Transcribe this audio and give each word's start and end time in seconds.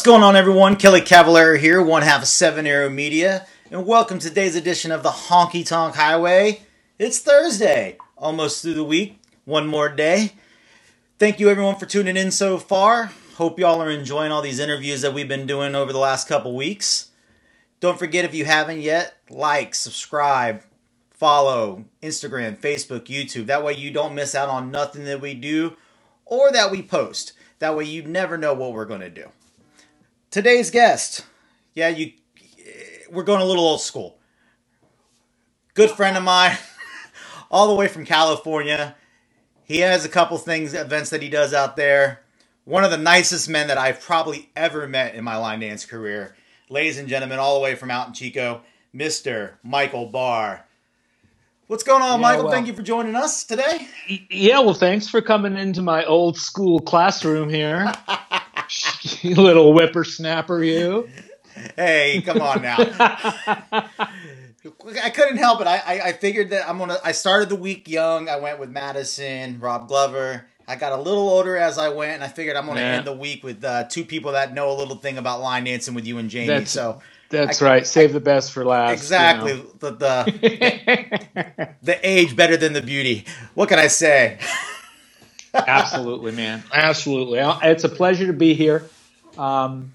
What's 0.00 0.06
going 0.06 0.22
on, 0.22 0.34
everyone? 0.34 0.76
Kelly 0.76 1.02
Cavallari 1.02 1.58
here, 1.58 1.82
one 1.82 2.00
half 2.00 2.22
of 2.22 2.28
Seven 2.28 2.66
Arrow 2.66 2.88
Media, 2.88 3.46
and 3.70 3.84
welcome 3.84 4.18
to 4.18 4.30
today's 4.30 4.56
edition 4.56 4.92
of 4.92 5.02
the 5.02 5.10
Honky 5.10 5.62
Tonk 5.62 5.94
Highway. 5.94 6.62
It's 6.98 7.18
Thursday, 7.18 7.98
almost 8.16 8.62
through 8.62 8.72
the 8.72 8.82
week, 8.82 9.20
one 9.44 9.66
more 9.66 9.90
day. 9.90 10.32
Thank 11.18 11.38
you, 11.38 11.50
everyone, 11.50 11.76
for 11.76 11.84
tuning 11.84 12.16
in 12.16 12.30
so 12.30 12.56
far. 12.56 13.12
Hope 13.34 13.58
y'all 13.58 13.82
are 13.82 13.90
enjoying 13.90 14.32
all 14.32 14.40
these 14.40 14.58
interviews 14.58 15.02
that 15.02 15.12
we've 15.12 15.28
been 15.28 15.46
doing 15.46 15.74
over 15.74 15.92
the 15.92 15.98
last 15.98 16.26
couple 16.26 16.56
weeks. 16.56 17.10
Don't 17.80 17.98
forget, 17.98 18.24
if 18.24 18.34
you 18.34 18.46
haven't 18.46 18.80
yet, 18.80 19.18
like, 19.28 19.74
subscribe, 19.74 20.62
follow 21.10 21.84
Instagram, 22.02 22.56
Facebook, 22.56 23.04
YouTube. 23.04 23.44
That 23.48 23.62
way, 23.62 23.74
you 23.74 23.90
don't 23.90 24.14
miss 24.14 24.34
out 24.34 24.48
on 24.48 24.70
nothing 24.70 25.04
that 25.04 25.20
we 25.20 25.34
do 25.34 25.76
or 26.24 26.50
that 26.52 26.70
we 26.70 26.80
post. 26.80 27.34
That 27.58 27.76
way, 27.76 27.84
you 27.84 28.02
never 28.02 28.38
know 28.38 28.54
what 28.54 28.72
we're 28.72 28.86
going 28.86 29.02
to 29.02 29.10
do. 29.10 29.28
Today's 30.30 30.70
guest, 30.70 31.24
yeah, 31.74 31.88
you, 31.88 32.12
we're 33.10 33.24
going 33.24 33.40
a 33.40 33.44
little 33.44 33.64
old 33.64 33.80
school. 33.80 34.16
Good 35.74 35.90
friend 35.90 36.16
of 36.16 36.22
mine, 36.22 36.56
all 37.50 37.66
the 37.68 37.74
way 37.74 37.88
from 37.88 38.04
California. 38.04 38.94
He 39.64 39.78
has 39.80 40.04
a 40.04 40.08
couple 40.08 40.38
things, 40.38 40.74
events 40.74 41.10
that 41.10 41.22
he 41.22 41.28
does 41.28 41.52
out 41.52 41.76
there. 41.76 42.20
One 42.64 42.84
of 42.84 42.90
the 42.92 42.96
nicest 42.98 43.48
men 43.48 43.68
that 43.68 43.78
I've 43.78 44.00
probably 44.00 44.50
ever 44.54 44.86
met 44.86 45.14
in 45.14 45.24
my 45.24 45.36
line 45.36 45.60
dance 45.60 45.84
career. 45.84 46.36
Ladies 46.68 46.98
and 46.98 47.08
gentlemen, 47.08 47.38
all 47.40 47.56
the 47.56 47.62
way 47.64 47.74
from 47.74 47.90
out 47.90 48.06
in 48.06 48.12
Chico, 48.14 48.62
Mr. 48.94 49.54
Michael 49.64 50.06
Barr. 50.06 50.64
What's 51.66 51.82
going 51.82 52.02
on, 52.02 52.20
Yeah, 52.20 52.22
Michael? 52.26 52.44
well- 52.44 52.52
Thank 52.52 52.66
you 52.68 52.72
for 52.72 52.82
joining 52.82 53.16
us 53.16 53.42
today. 53.44 53.88
Yeah, 54.28 54.60
well, 54.60 54.74
thanks 54.74 55.08
for 55.08 55.20
coming 55.22 55.56
into 55.56 55.82
my 55.82 56.04
old 56.04 56.36
school 56.36 56.78
classroom 56.80 57.48
here. 57.48 57.92
you 59.22 59.34
little 59.34 59.72
whippersnapper, 59.72 60.62
you. 60.62 61.08
Hey, 61.76 62.22
come 62.24 62.40
on 62.40 62.62
now. 62.62 62.76
I 65.02 65.10
couldn't 65.10 65.38
help 65.38 65.60
it. 65.60 65.66
I, 65.66 65.76
I, 65.78 66.00
I 66.08 66.12
figured 66.12 66.50
that 66.50 66.68
I'm 66.68 66.78
gonna. 66.78 66.98
I 67.04 67.12
started 67.12 67.48
the 67.48 67.56
week 67.56 67.88
young. 67.88 68.28
I 68.28 68.36
went 68.36 68.58
with 68.58 68.70
Madison, 68.70 69.58
Rob 69.60 69.88
Glover. 69.88 70.46
I 70.68 70.76
got 70.76 70.92
a 70.92 70.96
little 71.00 71.28
older 71.28 71.56
as 71.56 71.78
I 71.78 71.88
went, 71.88 72.12
and 72.12 72.24
I 72.24 72.28
figured 72.28 72.56
I'm 72.56 72.66
gonna 72.66 72.80
Yeah. 72.80 72.92
end 72.98 73.06
the 73.06 73.12
week 73.12 73.42
with 73.42 73.64
uh, 73.64 73.84
two 73.84 74.04
people 74.04 74.32
that 74.32 74.54
know 74.54 74.70
a 74.70 74.76
little 74.76 74.96
thing 74.96 75.18
about 75.18 75.40
line 75.40 75.64
dancing 75.64 75.94
with 75.94 76.06
you 76.06 76.18
and 76.18 76.30
Jamie. 76.30 76.46
That's- 76.48 76.70
so 76.70 77.00
That's 77.30 77.60
I- 77.60 77.64
right. 77.64 77.86
Save 77.86 78.12
the 78.12 78.20
best 78.20 78.52
for 78.52 78.64
last. 78.64 78.88
you 78.90 78.92
exactly 78.94 79.54
know. 79.54 79.66
the, 79.80 79.90
the 79.92 81.68
the 81.82 82.08
age 82.08 82.36
better 82.36 82.56
than 82.56 82.72
the 82.72 82.82
beauty. 82.82 83.24
What 83.54 83.68
can 83.68 83.78
I 83.78 83.88
say? 83.88 84.38
Absolutely, 85.54 86.32
man. 86.32 86.62
Absolutely. 86.72 87.40
It's 87.62 87.84
a 87.84 87.88
pleasure 87.88 88.26
to 88.26 88.32
be 88.32 88.54
here, 88.54 88.88
um, 89.36 89.92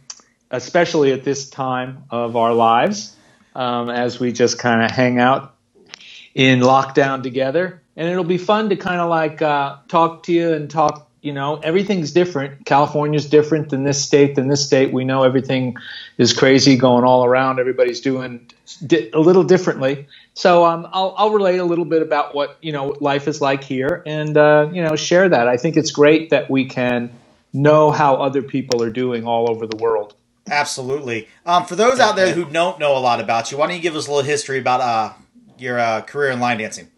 especially 0.52 1.14
at 1.14 1.23
this 1.23 1.50
time 1.50 2.03
of 2.09 2.36
our 2.36 2.53
lives 2.53 3.16
um, 3.56 3.89
as 3.89 4.20
we 4.20 4.31
just 4.31 4.59
kind 4.59 4.84
of 4.84 4.92
hang 4.92 5.20
out 5.20 5.56
in 6.34 6.59
lockdown 6.59 7.23
together. 7.23 7.81
And 7.95 8.09
it'll 8.09 8.25
be 8.25 8.38
fun 8.38 8.70
to 8.70 8.75
kind 8.75 9.00
of 9.00 9.09
like 9.09 9.42
uh, 9.42 9.78
talk 9.88 10.23
to 10.23 10.34
you 10.34 10.53
and 10.53 10.70
talk. 10.70 11.09
You 11.26 11.34
know, 11.34 11.58
everything's 11.58 12.12
different. 12.12 12.66
California's 12.66 13.28
different 13.28 13.70
than 13.70 13.84
this 13.84 14.04
state. 14.04 14.36
Than 14.36 14.48
this 14.48 14.64
state, 14.64 14.94
we 14.94 15.04
know 15.04 15.23
everything 15.23 15.76
is 16.18 16.34
crazy 16.34 16.78
going 16.78 17.04
all 17.04 17.26
around. 17.26 17.59
Everybody's 17.59 18.00
doing 18.00 18.48
di- 18.86 19.09
a 19.12 19.20
little 19.20 19.44
differently. 19.44 20.08
So 20.36 20.66
um, 20.66 20.88
I'll, 20.94 21.16
I'll 21.18 21.31
relate 21.31 21.58
a 21.58 21.64
little 21.64 21.86
bit 21.86 22.02
about 22.02 22.36
what 22.36 22.58
you 22.62 22.72
know 22.72 22.96
life 23.00 23.28
is 23.28 23.42
like 23.42 23.64
here, 23.64 24.03
and 24.06 24.38
uh, 24.38 24.69
you 24.72 24.84
know 24.84 24.96
share 24.96 25.28
that. 25.28 25.47
I 25.47 25.58
think 25.58 25.78
it's 25.78 25.91
great 25.91 26.30
that 26.30 26.50
we 26.50 26.66
can 26.66 27.12
know 27.53 27.90
how 27.90 28.16
other 28.16 28.44
people 28.44 28.84
are 28.84 28.92
doing 28.92 29.25
all 29.25 29.50
over 29.50 29.66
the 29.66 29.78
world. 29.78 30.13
Absolutely. 30.47 31.28
Um, 31.46 31.66
for 31.66 31.75
those 31.75 32.00
out 32.00 32.16
there 32.16 32.34
who 32.34 32.46
don't 32.46 32.78
know 32.80 32.96
a 32.96 33.00
lot 33.00 33.19
about 33.19 33.52
you, 33.52 33.57
why 33.57 33.66
don't 33.66 33.75
you 33.75 33.81
give 33.81 33.96
us 33.96 34.07
a 34.07 34.12
little 34.12 34.24
history 34.24 34.59
about 34.59 34.81
uh, 34.81 35.13
your 35.57 35.80
uh, 35.80 36.02
career 36.02 36.30
in 36.30 36.40
line 36.40 36.59
dancing? 36.59 36.92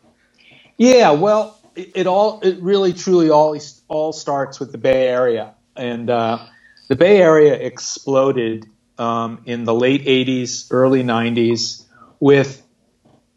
Yeah, 0.77 1.11
well, 1.11 1.57
it, 1.75 1.91
it 1.95 2.07
all 2.07 2.41
it 2.41 2.59
really 2.61 2.91
truly 2.91 3.29
all 3.29 3.57
all 3.87 4.13
starts 4.13 4.59
with 4.59 4.71
the 4.71 4.77
Bay 4.77 5.07
Area, 5.07 5.55
and 5.75 6.09
uh, 6.09 6.39
the 6.87 6.95
Bay 6.95 7.21
Area 7.21 7.53
exploded 7.55 8.67
um, 8.97 9.41
in 9.45 9.63
the 9.65 9.73
late 9.73 10.05
'80s, 10.05 10.67
early 10.71 11.03
'90s 11.03 11.85
with 12.19 12.63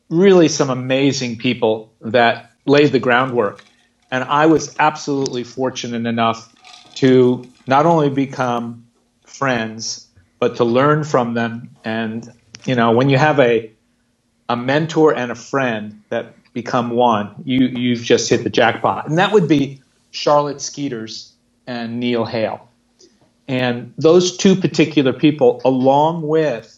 really 0.09 0.49
some 0.49 0.71
amazing 0.71 1.39
people 1.39 1.93
that 2.00 2.53
laid 2.66 2.93
the 2.93 3.00
groundwork, 3.00 3.65
and 4.10 4.25
I 4.25 4.47
was 4.47 4.77
absolutely 4.78 5.44
fortunate 5.44 6.06
enough 6.06 6.53
to 6.97 7.44
not 7.66 7.87
only 7.87 8.10
become 8.10 8.87
friends 9.27 10.09
but 10.41 10.56
to 10.56 10.65
learn 10.65 11.05
from 11.05 11.34
them, 11.34 11.77
and 11.84 12.33
you 12.66 12.75
know 12.75 12.93
when 12.93 13.09
you 13.10 13.19
have 13.19 13.41
a 13.41 13.72
a 14.49 14.56
mentor 14.56 15.15
and 15.15 15.31
a 15.31 15.34
friend 15.37 16.03
that 16.10 16.34
become 16.53 16.91
one, 16.91 17.34
you 17.44 17.66
you've 17.69 18.03
just 18.03 18.28
hit 18.31 18.44
the 18.44 18.50
jackpot. 18.50 19.09
And 19.09 19.19
that 19.19 19.33
would 19.33 19.49
be 19.49 19.81
Charlotte 20.10 20.60
Skeeters 20.60 21.32
and 21.66 22.00
Neil 22.00 22.25
Hale. 22.25 22.69
And 23.48 23.94
those 23.98 24.37
two 24.37 24.56
particular 24.56 25.12
people, 25.12 25.60
along 25.65 26.22
with 26.22 26.76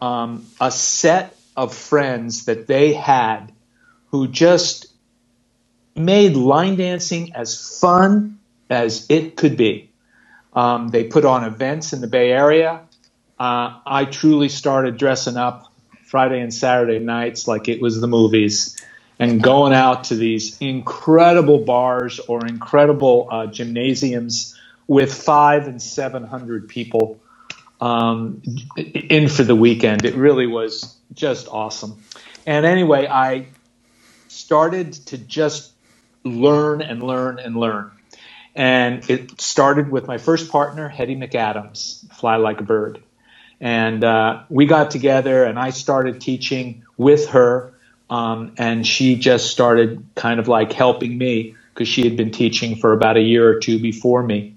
um, 0.00 0.46
a 0.60 0.70
set 0.70 1.36
of 1.56 1.74
friends 1.74 2.44
that 2.44 2.66
they 2.66 2.92
had 2.92 3.52
who 4.10 4.28
just 4.28 4.86
made 5.96 6.36
line 6.36 6.76
dancing 6.76 7.34
as 7.34 7.78
fun 7.80 8.38
as 8.70 9.06
it 9.08 9.36
could 9.36 9.56
be. 9.56 9.90
Um, 10.52 10.88
they 10.88 11.04
put 11.04 11.24
on 11.24 11.44
events 11.44 11.92
in 11.92 12.00
the 12.00 12.06
Bay 12.06 12.32
Area. 12.32 12.82
Uh, 13.38 13.78
I 13.86 14.04
truly 14.04 14.48
started 14.48 14.96
dressing 14.96 15.36
up 15.36 15.72
Friday 16.04 16.40
and 16.40 16.52
Saturday 16.52 16.98
nights 16.98 17.46
like 17.46 17.68
it 17.68 17.82
was 17.82 18.00
the 18.00 18.06
movies 18.06 18.77
and 19.18 19.42
going 19.42 19.72
out 19.72 20.04
to 20.04 20.14
these 20.14 20.56
incredible 20.58 21.58
bars 21.58 22.20
or 22.20 22.46
incredible 22.46 23.28
uh, 23.30 23.46
gymnasiums 23.46 24.58
with 24.86 25.12
five 25.12 25.66
and 25.66 25.82
seven 25.82 26.24
hundred 26.24 26.68
people 26.68 27.18
um, 27.80 28.42
in 28.76 29.28
for 29.28 29.44
the 29.44 29.56
weekend. 29.56 30.04
It 30.04 30.14
really 30.14 30.46
was 30.46 30.96
just 31.14 31.48
awesome. 31.48 32.02
And 32.46 32.64
anyway, 32.64 33.06
I 33.06 33.48
started 34.28 34.92
to 35.06 35.18
just 35.18 35.72
learn 36.24 36.82
and 36.82 37.02
learn 37.02 37.38
and 37.38 37.56
learn. 37.56 37.90
And 38.54 39.08
it 39.08 39.40
started 39.40 39.90
with 39.90 40.06
my 40.06 40.18
first 40.18 40.50
partner, 40.50 40.88
Hetty 40.88 41.16
McAdams, 41.16 42.10
Fly 42.14 42.36
Like 42.36 42.60
a 42.60 42.64
Bird. 42.64 43.02
And 43.60 44.02
uh, 44.02 44.44
we 44.48 44.66
got 44.66 44.90
together, 44.90 45.44
and 45.44 45.58
I 45.58 45.70
started 45.70 46.20
teaching 46.20 46.84
with 46.96 47.28
her. 47.30 47.74
Um, 48.10 48.54
and 48.56 48.86
she 48.86 49.16
just 49.16 49.50
started 49.50 50.04
kind 50.14 50.40
of 50.40 50.48
like 50.48 50.72
helping 50.72 51.18
me 51.18 51.54
because 51.74 51.88
she 51.88 52.04
had 52.04 52.16
been 52.16 52.30
teaching 52.30 52.76
for 52.76 52.92
about 52.92 53.16
a 53.16 53.20
year 53.20 53.48
or 53.48 53.60
two 53.60 53.78
before 53.78 54.22
me. 54.22 54.56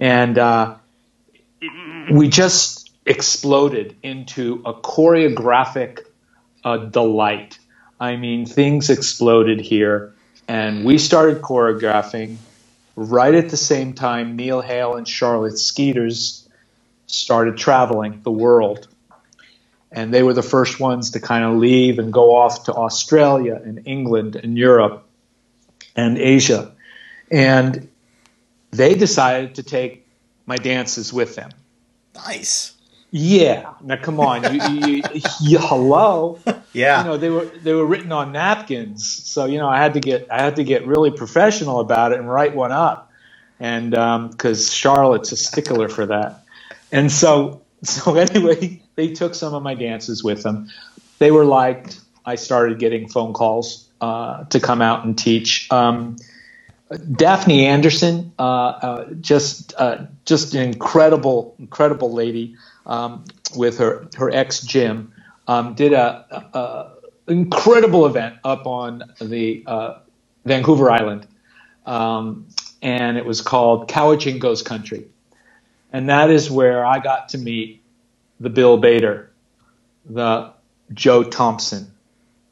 And 0.00 0.38
uh, 0.38 0.76
we 2.10 2.28
just 2.28 2.90
exploded 3.04 3.96
into 4.02 4.62
a 4.64 4.74
choreographic 4.74 6.00
uh, 6.64 6.78
delight. 6.78 7.58
I 8.00 8.16
mean, 8.16 8.46
things 8.46 8.90
exploded 8.90 9.60
here, 9.60 10.12
and 10.48 10.84
we 10.84 10.98
started 10.98 11.40
choreographing 11.40 12.36
right 12.96 13.34
at 13.34 13.48
the 13.48 13.56
same 13.56 13.94
time. 13.94 14.36
Neil 14.36 14.60
Hale 14.60 14.96
and 14.96 15.06
Charlotte 15.06 15.58
Skeeters 15.58 16.48
started 17.06 17.56
traveling 17.56 18.20
the 18.22 18.32
world, 18.32 18.88
and 19.92 20.12
they 20.12 20.22
were 20.22 20.34
the 20.34 20.42
first 20.42 20.80
ones 20.80 21.10
to 21.12 21.20
kind 21.20 21.44
of 21.44 21.56
leave 21.56 21.98
and 21.98 22.12
go 22.12 22.34
off 22.34 22.64
to 22.64 22.74
Australia 22.74 23.60
and 23.62 23.86
England 23.86 24.36
and 24.36 24.56
Europe 24.58 25.06
and 25.94 26.18
Asia, 26.18 26.72
and 27.30 27.88
they 28.70 28.94
decided 28.94 29.54
to 29.56 29.62
take 29.62 30.06
my 30.44 30.56
dances 30.56 31.12
with 31.12 31.34
them. 31.36 31.50
Nice. 32.14 32.72
Yeah, 33.10 33.72
now 33.82 33.96
come 33.96 34.20
on, 34.20 34.42
you, 34.52 34.86
you, 34.86 35.02
you, 35.40 35.58
hello. 35.60 36.40
Yeah. 36.72 36.98
You 36.98 37.04
know 37.08 37.16
they 37.16 37.30
were 37.30 37.44
they 37.44 37.72
were 37.72 37.86
written 37.86 38.12
on 38.12 38.32
napkins, 38.32 39.06
so 39.06 39.46
you 39.46 39.58
know 39.58 39.68
I 39.68 39.78
had 39.78 39.94
to 39.94 40.00
get 40.00 40.26
I 40.30 40.42
had 40.42 40.56
to 40.56 40.64
get 40.64 40.86
really 40.86 41.10
professional 41.10 41.80
about 41.80 42.12
it 42.12 42.18
and 42.18 42.28
write 42.28 42.54
one 42.54 42.72
up, 42.72 43.10
and 43.60 43.94
um, 43.94 44.28
because 44.28 44.74
Charlotte's 44.74 45.32
a 45.32 45.36
stickler 45.36 45.88
for 45.88 46.06
that, 46.06 46.42
and 46.90 47.10
so 47.10 47.62
so 47.84 48.16
anyway 48.16 48.82
they 48.96 49.12
took 49.12 49.34
some 49.34 49.54
of 49.54 49.62
my 49.62 49.74
dances 49.74 50.24
with 50.24 50.42
them. 50.42 50.68
They 51.18 51.30
were 51.30 51.44
liked. 51.44 52.00
I 52.24 52.34
started 52.34 52.78
getting 52.78 53.08
phone 53.08 53.32
calls 53.32 53.88
uh, 54.00 54.44
to 54.44 54.58
come 54.58 54.82
out 54.82 55.04
and 55.04 55.16
teach. 55.16 55.70
Um, 55.70 56.16
Daphne 57.12 57.66
Anderson, 57.66 58.32
uh, 58.38 58.42
uh, 58.42 59.10
just 59.20 59.74
uh, 59.76 60.06
just 60.24 60.54
an 60.54 60.62
incredible 60.62 61.54
incredible 61.58 62.12
lady 62.12 62.56
um, 62.86 63.24
with 63.56 63.78
her 63.78 64.08
her 64.16 64.30
ex 64.30 64.60
Jim, 64.60 65.12
um, 65.48 65.74
did 65.74 65.92
a, 65.92 66.24
a, 66.54 67.30
incredible 67.32 68.06
event 68.06 68.36
up 68.44 68.66
on 68.66 69.02
the 69.20 69.64
uh, 69.66 69.98
Vancouver 70.44 70.90
Island, 70.90 71.26
um, 71.86 72.46
and 72.82 73.16
it 73.16 73.26
was 73.26 73.40
called 73.40 73.88
Cowichan 73.88 74.38
Goes 74.38 74.62
Country. 74.62 75.06
And 75.92 76.08
that 76.08 76.30
is 76.30 76.50
where 76.50 76.84
I 76.84 76.98
got 76.98 77.30
to 77.30 77.38
meet 77.38 77.82
the 78.40 78.50
Bill 78.50 78.76
Bader, 78.76 79.30
the 80.04 80.52
Jo 80.92 81.24
Thompson, 81.24 81.90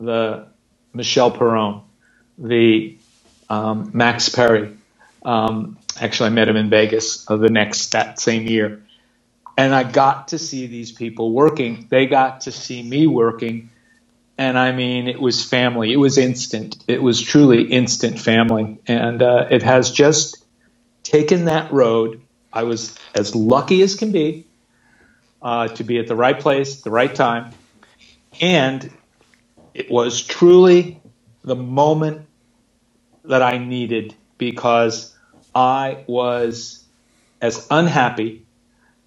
the 0.00 0.46
Michele 0.92 1.30
Perron, 1.30 1.82
the 2.38 2.96
um, 3.48 3.90
Max 3.92 4.28
Perry. 4.28 4.76
Um, 5.24 5.78
actually, 6.00 6.28
I 6.28 6.30
met 6.30 6.48
him 6.48 6.56
in 6.56 6.70
Vegas 6.70 7.28
uh, 7.30 7.36
the 7.36 7.50
next 7.50 7.92
that 7.92 8.18
same 8.18 8.46
year, 8.46 8.82
and 9.56 9.74
I 9.74 9.84
got 9.84 10.28
to 10.28 10.38
see 10.38 10.66
these 10.66 10.92
people 10.92 11.32
working. 11.32 11.86
They 11.90 12.06
got 12.06 12.42
to 12.42 12.52
see 12.52 12.82
me 12.82 13.06
working, 13.06 13.70
and 14.36 14.58
I 14.58 14.72
mean, 14.72 15.08
it 15.08 15.20
was 15.20 15.44
family. 15.44 15.92
It 15.92 15.96
was 15.96 16.18
instant. 16.18 16.82
It 16.88 17.02
was 17.02 17.20
truly 17.20 17.64
instant 17.64 18.18
family, 18.18 18.78
and 18.86 19.22
uh, 19.22 19.46
it 19.50 19.62
has 19.62 19.90
just 19.90 20.44
taken 21.02 21.46
that 21.46 21.72
road. 21.72 22.20
I 22.52 22.64
was 22.64 22.96
as 23.14 23.34
lucky 23.34 23.82
as 23.82 23.94
can 23.94 24.12
be 24.12 24.46
uh, 25.44 25.68
to 25.68 25.84
be 25.84 25.98
at 25.98 26.08
the 26.08 26.16
right 26.16 26.40
place, 26.40 26.80
the 26.80 26.90
right 26.90 27.14
time, 27.14 27.52
and 28.40 28.90
it 29.74 29.90
was 29.90 30.22
truly 30.22 31.02
the 31.42 31.54
moment 31.54 32.26
that 33.24 33.42
I 33.42 33.58
needed 33.58 34.14
because 34.38 35.14
I 35.54 36.04
was 36.06 36.82
as 37.40 37.66
unhappy 37.70 38.46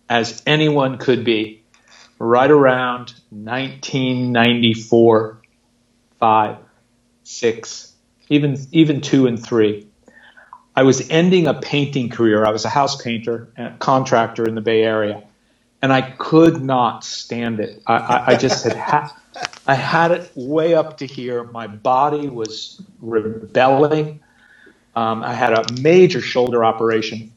as 0.10 0.42
anyone 0.46 0.98
could 0.98 1.26
be 1.26 1.64
right 2.20 2.50
around 2.50 3.14
1994, 3.30 5.42
5, 6.20 6.58
6, 7.24 7.94
even, 8.30 8.58
even 8.72 9.02
2 9.02 9.28
and 9.28 9.44
3. 9.44 9.86
I 10.76 10.84
was 10.84 11.10
ending 11.10 11.48
a 11.48 11.56
painting 11.56 12.10
career. 12.10 12.46
I 12.46 12.52
was 12.52 12.64
a 12.66 12.70
house 12.70 13.02
painter 13.02 13.50
and 13.58 13.78
contractor 13.80 14.48
in 14.48 14.56
the 14.56 14.62
Bay 14.62 14.84
Area, 14.84 15.24
and 15.82 15.94
I 15.94 16.02
could 16.02 16.62
not 16.62 17.04
stand 17.04 17.60
it. 17.60 17.82
I, 17.86 17.96
I, 17.96 18.28
I 18.28 18.36
just 18.36 18.64
had 18.64 18.76
ha- 18.78 19.22
I 19.66 19.76
had 19.76 20.12
it 20.12 20.32
way 20.36 20.74
up 20.74 20.98
to 21.00 21.06
here. 21.06 21.44
My 21.44 21.68
body 21.68 22.28
was 22.28 22.82
rebelling. 23.02 24.22
Um, 24.96 25.24
I 25.24 25.34
had 25.34 25.54
a 25.54 25.66
major 25.82 26.22
shoulder 26.22 26.66
operation, 26.66 27.32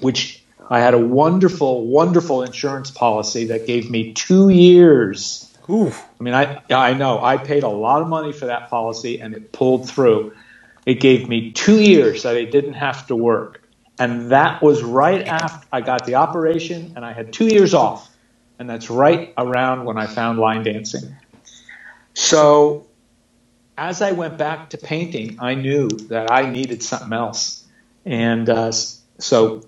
which 0.00 0.42
I 0.70 0.80
had 0.80 0.94
a 0.94 0.98
wonderful, 0.98 1.86
wonderful 1.86 2.42
insurance 2.42 2.90
policy 2.90 3.46
that 3.46 3.66
gave 3.66 3.90
me 3.90 4.12
two 4.12 4.48
years. 4.50 5.48
Oof. 5.68 6.04
I 6.20 6.22
mean, 6.22 6.34
I 6.34 6.62
I 6.70 6.94
know 6.94 7.22
I 7.22 7.36
paid 7.36 7.62
a 7.62 7.68
lot 7.68 8.02
of 8.02 8.08
money 8.08 8.32
for 8.32 8.46
that 8.46 8.70
policy, 8.70 9.20
and 9.20 9.34
it 9.34 9.52
pulled 9.52 9.88
through. 9.88 10.34
It 10.86 11.00
gave 11.00 11.28
me 11.28 11.52
two 11.52 11.80
years 11.80 12.24
that 12.24 12.36
I 12.36 12.44
didn't 12.44 12.74
have 12.74 13.06
to 13.08 13.16
work, 13.16 13.61
and 13.98 14.30
that 14.32 14.62
was 14.62 14.82
right 14.82 15.26
after 15.26 15.66
I 15.72 15.80
got 15.80 16.06
the 16.06 16.16
operation, 16.16 16.94
and 16.96 17.04
I 17.04 17.12
had 17.12 17.32
two 17.32 17.46
years 17.46 17.74
off, 17.74 18.10
and 18.58 18.68
that's 18.68 18.90
right 18.90 19.32
around 19.38 19.84
when 19.84 19.98
I 19.98 20.06
found 20.06 20.38
line 20.38 20.64
dancing. 20.64 21.16
So 22.14 22.86
as 23.78 24.02
I 24.02 24.12
went 24.12 24.38
back 24.38 24.70
to 24.70 24.78
painting, 24.78 25.38
I 25.40 25.54
knew 25.54 25.88
that 26.08 26.30
I 26.30 26.50
needed 26.50 26.82
something 26.82 27.12
else, 27.12 27.64
and 28.04 28.48
uh, 28.48 28.72
so 29.18 29.62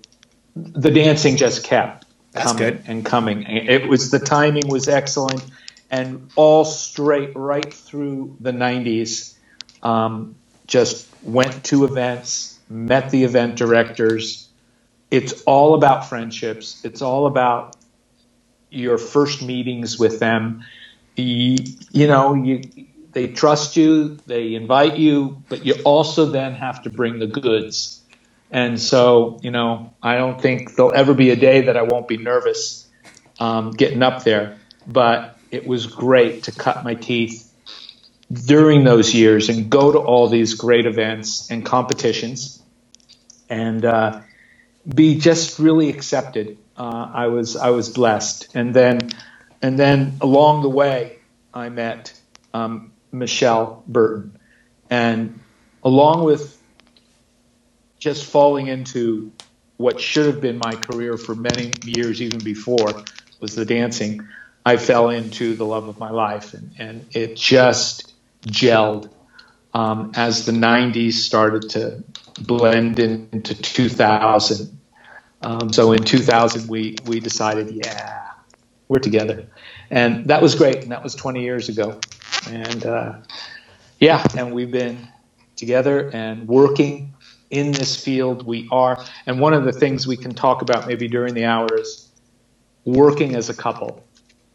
the 0.57 0.91
dancing 0.91 1.37
just 1.37 1.65
kept 1.65 2.07
That's 2.33 2.53
coming 2.53 2.59
good. 2.59 2.85
and 2.87 3.05
coming. 3.05 3.45
It 3.45 3.89
was 3.89 4.11
the 4.11 4.21
timing 4.21 4.69
was 4.69 4.89
excellent, 4.89 5.45
and 5.91 6.31
all 6.37 6.65
straight 6.65 7.33
right 7.37 7.73
through 7.73 8.37
the 8.41 8.53
'90s. 8.53 9.35
Um, 9.83 10.37
just 10.67 11.07
went 11.23 11.65
to 11.65 11.85
events, 11.85 12.54
met 12.69 13.11
the 13.11 13.25
event 13.25 13.57
directors. 13.57 14.49
It's 15.11 15.43
all 15.43 15.75
about 15.75 16.09
friendships. 16.09 16.85
It's 16.85 17.03
all 17.03 17.27
about 17.27 17.77
your 18.71 18.99
first 18.99 19.43
meetings 19.43 19.99
with 19.99 20.19
them. 20.19 20.65
You, 21.17 21.59
you 21.93 22.07
know, 22.07 22.35
you 22.35 22.63
they 23.13 23.29
trust 23.29 23.77
you, 23.77 24.19
they 24.27 24.55
invite 24.55 24.97
you, 24.97 25.43
but 25.49 25.65
you 25.65 25.75
also 25.85 26.27
then 26.27 26.55
have 26.55 26.83
to 26.83 26.91
bring 26.91 27.21
the 27.21 27.29
goods. 27.29 28.03
And 28.51 28.81
so, 28.81 29.39
you 29.43 29.53
know, 29.53 29.95
I 30.03 30.17
don't 30.17 30.41
think 30.41 30.75
there'll 30.75 30.95
ever 30.95 31.15
be 31.15 31.31
a 31.31 31.37
day 31.37 31.63
that 31.63 31.77
I 31.77 31.83
won't 31.83 32.09
be 32.09 32.17
nervous 32.17 32.89
um, 33.39 33.71
getting 33.71 34.03
up 34.03 34.25
there. 34.25 34.59
But 34.87 35.39
it 35.51 35.67
was 35.67 35.87
great 35.87 36.45
to 36.45 36.53
cut 36.53 36.85
my 36.85 36.95
teeth 36.95 37.44
during 38.35 38.85
those 38.85 39.15
years 39.15 39.49
and 39.49 39.71
go 39.71 39.93
to 39.93 39.99
all 39.99 40.29
these 40.29 40.55
great 40.55 40.87
events 40.87 41.51
and 41.51 41.65
competitions 41.65 42.63
and 43.49 43.85
uh, 43.85 44.21
be 44.93 45.19
just 45.19 45.59
really 45.59 45.89
accepted. 45.89 46.59
Uh, 46.77 47.11
I 47.13 47.27
was 47.29 47.57
I 47.57 47.71
was 47.71 47.89
blessed, 47.89 48.55
and 48.55 48.75
then 48.75 49.11
and 49.63 49.79
then 49.79 50.19
along 50.21 50.63
the 50.63 50.69
way, 50.69 51.19
I 51.53 51.69
met 51.69 52.13
um, 52.53 52.93
Michelle 53.13 53.83
Burton, 53.87 54.39
and 54.91 55.39
along 55.83 56.25
with 56.25 56.61
just 57.99 58.25
falling 58.25 58.67
into 58.67 59.33
what 59.77 60.01
should 60.01 60.27
have 60.27 60.41
been 60.41 60.59
my 60.59 60.75
career 60.75 61.17
for 61.17 61.35
many 61.35 61.73
years, 61.85 62.21
even 62.21 62.41
before, 62.41 63.05
was 63.41 63.55
the 63.55 63.65
dancing. 63.65 64.27
I 64.67 64.79
fell 64.79 65.11
into 65.11 65.55
the 65.55 65.67
love 65.67 65.89
of 65.89 65.99
my 65.99 66.11
life, 66.11 66.55
and, 66.55 66.71
and 66.79 67.07
it 67.13 67.37
just 67.37 68.14
gelled 68.47 69.11
um, 69.75 70.13
as 70.15 70.47
the 70.47 70.53
90s 70.53 71.15
started 71.15 71.69
to 71.71 72.03
blend 72.41 72.99
in, 72.99 73.29
into 73.33 73.55
2000. 73.55 74.79
Um, 75.43 75.73
so 75.73 75.93
in 75.93 76.05
2000, 76.05 76.69
we, 76.69 76.97
we 77.07 77.21
decided, 77.21 77.71
yeah, 77.71 78.31
we're 78.89 78.99
together. 78.99 79.47
And 79.91 80.27
that 80.29 80.41
was 80.41 80.55
great. 80.55 80.83
And 80.83 80.93
that 80.93 81.03
was 81.03 81.15
20 81.15 81.43
years 81.43 81.69
ago. 81.69 82.01
And 82.49 82.87
uh, 82.87 83.15
yeah, 84.01 84.25
and 84.37 84.53
we've 84.53 84.71
been 84.71 85.09
together 85.57 86.11
and 86.13 86.47
working 86.47 87.15
in 87.51 87.73
this 87.73 88.03
field. 88.03 88.47
We 88.47 88.69
are. 88.71 89.05
And 89.27 89.41
one 89.41 89.55
of 89.55 89.65
the 89.65 89.73
things 89.73 90.07
we 90.07 90.17
can 90.17 90.35
talk 90.35 90.63
about 90.63 90.87
maybe 90.87 91.09
during 91.09 91.35
the 91.35 91.45
hour 91.45 91.69
is 91.79 92.09
working 92.85 93.35
as 93.35 93.49
a 93.49 93.55
couple. 93.55 94.05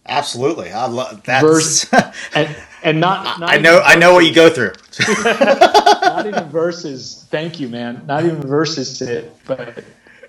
Absolutely, 0.06 0.71
I 0.71 0.88
love 0.88 1.24
that. 1.24 1.41
Verse, 1.41 1.91
and, 2.34 2.55
and 2.83 3.00
not, 3.00 3.39
not 3.39 3.50
I 3.50 3.57
know, 3.57 3.81
I 3.83 3.95
know 3.95 4.13
what 4.13 4.25
you 4.25 4.33
go 4.33 4.50
through. 4.50 4.74
not 5.25 6.25
even 6.25 6.50
verses. 6.50 7.25
Thank 7.29 7.59
you, 7.59 7.69
man. 7.69 8.03
Not 8.05 8.25
even 8.25 8.41
verses 8.41 9.01
it, 9.01 9.36
but 9.45 9.83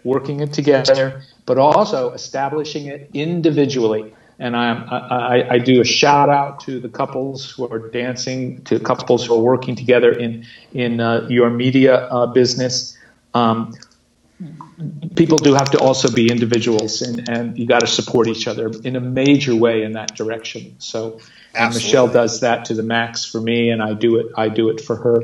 working 0.04 0.40
it 0.40 0.52
together, 0.52 1.23
but 1.47 1.59
also 1.59 2.12
establishing 2.12 2.87
it 2.87 3.11
individually. 3.14 4.14
And 4.38 4.57
I'm, 4.57 4.88
I, 4.88 5.47
I, 5.50 5.59
do 5.59 5.83
a 5.83 5.85
shout 5.85 6.30
out 6.30 6.61
to 6.61 6.80
the 6.80 6.88
couples 6.88 7.50
who 7.50 7.71
are 7.71 7.90
dancing, 7.90 8.62
to 8.64 8.80
couples 8.80 9.26
who 9.26 9.35
are 9.35 9.42
working 9.42 9.76
together 9.76 10.12
in 10.12 10.47
in 10.73 10.99
uh, 10.99 11.26
your 11.28 11.50
media 11.50 12.07
uh, 12.07 12.26
business. 12.26 12.97
Um, 13.35 13.75
people 15.14 15.38
do 15.38 15.54
have 15.54 15.71
to 15.73 15.78
also 15.78 16.11
be 16.11 16.30
individuals, 16.30 17.02
and, 17.02 17.28
and 17.28 17.59
you 17.59 17.66
got 17.66 17.80
to 17.80 17.87
support 17.87 18.28
each 18.28 18.49
other 18.49 18.71
in 18.85 18.97
a 18.97 19.00
major 19.00 19.54
way 19.54 19.83
in 19.83 19.92
that 19.92 20.16
direction. 20.16 20.75
So, 20.78 21.21
and 21.54 21.75
Michelle 21.75 22.09
does 22.09 22.40
that 22.40 22.66
to 22.66 22.75
the 22.75 22.83
max 22.83 23.25
for 23.25 23.40
me, 23.40 23.71
and 23.71 23.83
I 23.83 23.95
do 23.95 24.16
it. 24.16 24.26
I 24.37 24.49
do 24.49 24.69
it 24.71 24.80
for 24.80 24.97
her. 24.97 25.23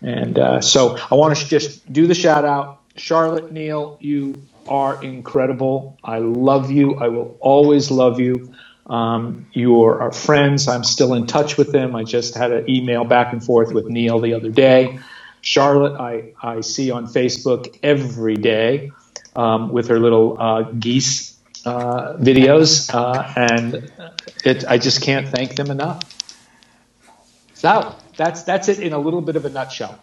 And 0.00 0.38
uh, 0.38 0.60
so, 0.60 0.96
I 1.10 1.16
want 1.16 1.36
to 1.36 1.46
just 1.46 1.92
do 1.92 2.06
the 2.06 2.14
shout 2.14 2.44
out, 2.44 2.80
Charlotte 2.96 3.52
Neil. 3.52 3.98
You 4.00 4.40
are 4.68 5.02
incredible. 5.02 5.98
I 6.04 6.18
love 6.18 6.70
you. 6.70 6.96
I 6.96 7.08
will 7.08 7.36
always 7.40 7.90
love 7.90 8.20
you. 8.20 8.54
Um, 8.86 9.46
you 9.52 9.82
are 9.84 10.00
our 10.00 10.12
friends. 10.12 10.68
I'm 10.68 10.84
still 10.84 11.14
in 11.14 11.26
touch 11.26 11.58
with 11.58 11.72
them. 11.72 11.94
I 11.94 12.04
just 12.04 12.34
had 12.34 12.52
an 12.52 12.70
email 12.70 13.04
back 13.04 13.32
and 13.32 13.44
forth 13.44 13.72
with 13.72 13.86
Neil 13.86 14.20
the 14.20 14.34
other 14.34 14.50
day. 14.50 14.98
Charlotte, 15.40 16.00
I, 16.00 16.32
I 16.42 16.62
see 16.62 16.90
on 16.90 17.06
Facebook 17.06 17.78
every 17.82 18.36
day 18.36 18.92
um, 19.36 19.70
with 19.70 19.88
her 19.88 20.00
little 20.00 20.40
uh, 20.40 20.62
geese 20.62 21.37
uh, 21.68 22.16
videos, 22.18 22.92
uh, 22.94 23.32
and 23.36 23.92
it, 24.44 24.64
I 24.68 24.78
just 24.78 25.02
can't 25.02 25.28
thank 25.28 25.56
them 25.56 25.70
enough. 25.70 26.02
So 27.54 27.96
that's 28.16 28.44
that's 28.44 28.68
it 28.68 28.80
in 28.80 28.92
a 28.92 28.98
little 28.98 29.22
bit 29.22 29.36
of 29.36 29.44
a 29.44 29.50
nutshell. 29.50 30.00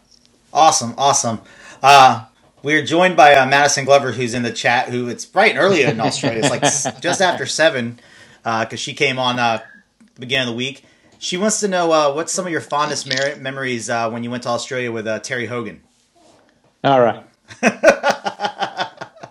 Awesome, 0.54 0.94
awesome. 0.98 1.42
Uh, 1.84 2.26
we 2.64 2.76
are 2.76 2.86
joined 2.86 3.18
by 3.18 3.36
uh, 3.36 3.46
Madison 3.46 3.86
Glover, 3.86 4.14
who's 4.14 4.34
in 4.34 4.44
the 4.44 4.52
chat. 4.54 4.90
Who 4.90 5.10
it's 5.10 5.26
bright 5.26 5.52
and 5.52 5.60
early 5.60 5.84
in 5.84 6.00
Australia. 6.02 6.40
It's 6.40 6.50
like 6.52 6.64
just 7.02 7.22
after 7.22 7.46
seven 7.46 8.00
because 8.44 8.74
uh, 8.74 8.78
she 8.78 8.94
came 8.94 9.20
on 9.20 9.40
uh, 9.40 9.62
the 10.16 10.22
beginning 10.22 10.50
of 10.50 10.54
the 10.54 10.58
week. 10.58 10.86
She 11.20 11.38
wants 11.38 11.60
to 11.62 11.68
know 11.68 11.92
uh, 11.92 12.14
what's 12.14 12.34
some 12.34 12.46
of 12.46 12.52
your 12.52 12.62
fondest 12.62 13.08
mer- 13.08 13.38
memories 13.38 13.90
uh, 13.90 14.10
when 14.10 14.24
you 14.24 14.32
went 14.32 14.44
to 14.44 14.50
Australia 14.50 14.92
with 14.92 15.08
uh, 15.08 15.20
Terry 15.20 15.48
Hogan. 15.48 15.82
All 16.84 17.02
right. 17.02 17.26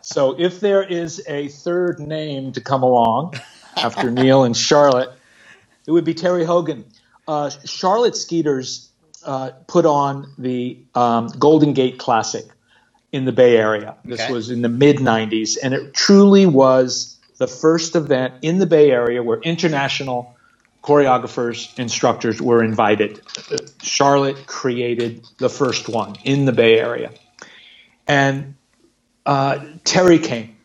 so 0.04 0.36
if 0.38 0.60
there 0.60 0.82
is 0.82 1.22
a 1.28 1.48
third 1.48 2.00
name 2.00 2.52
to 2.52 2.60
come 2.60 2.82
along 2.82 3.34
after 3.76 4.10
Neil 4.10 4.44
and 4.44 4.56
Charlotte, 4.56 5.10
it 5.86 5.92
would 5.92 6.04
be 6.04 6.14
Terry 6.14 6.44
Hogan. 6.44 6.84
Uh, 7.26 7.50
Charlotte 7.64 8.16
Skeeters 8.16 8.90
put 9.66 9.86
on 9.86 10.32
the 10.38 10.78
um, 10.94 11.28
Golden 11.38 11.72
Gate 11.72 11.98
Classic 11.98 12.44
in 13.12 13.24
the 13.24 13.32
Bay 13.32 13.56
Area. 13.56 13.96
This 14.04 14.20
Okay. 14.20 14.32
was 14.32 14.50
in 14.50 14.62
the 14.62 14.68
mid 14.68 14.98
90s, 14.98 15.56
and 15.62 15.74
it 15.74 15.94
truly 15.94 16.46
was 16.46 17.18
the 17.38 17.46
first 17.48 17.96
event 17.96 18.34
in 18.42 18.58
the 18.58 18.66
Bay 18.66 18.90
Area 18.90 19.22
where 19.22 19.40
international 19.40 20.36
choreographers, 20.82 21.78
instructors 21.78 22.42
were 22.42 22.62
invited. 22.62 23.20
Uh, 23.50 23.58
Charlotte 23.82 24.46
created 24.46 25.24
the 25.38 25.48
first 25.48 25.88
one 25.88 26.16
in 26.24 26.44
the 26.44 26.52
Bay 26.52 26.78
Area. 26.78 27.10
And 28.06 28.53
uh, 29.26 29.64
Terry 29.84 30.18
came. 30.18 30.56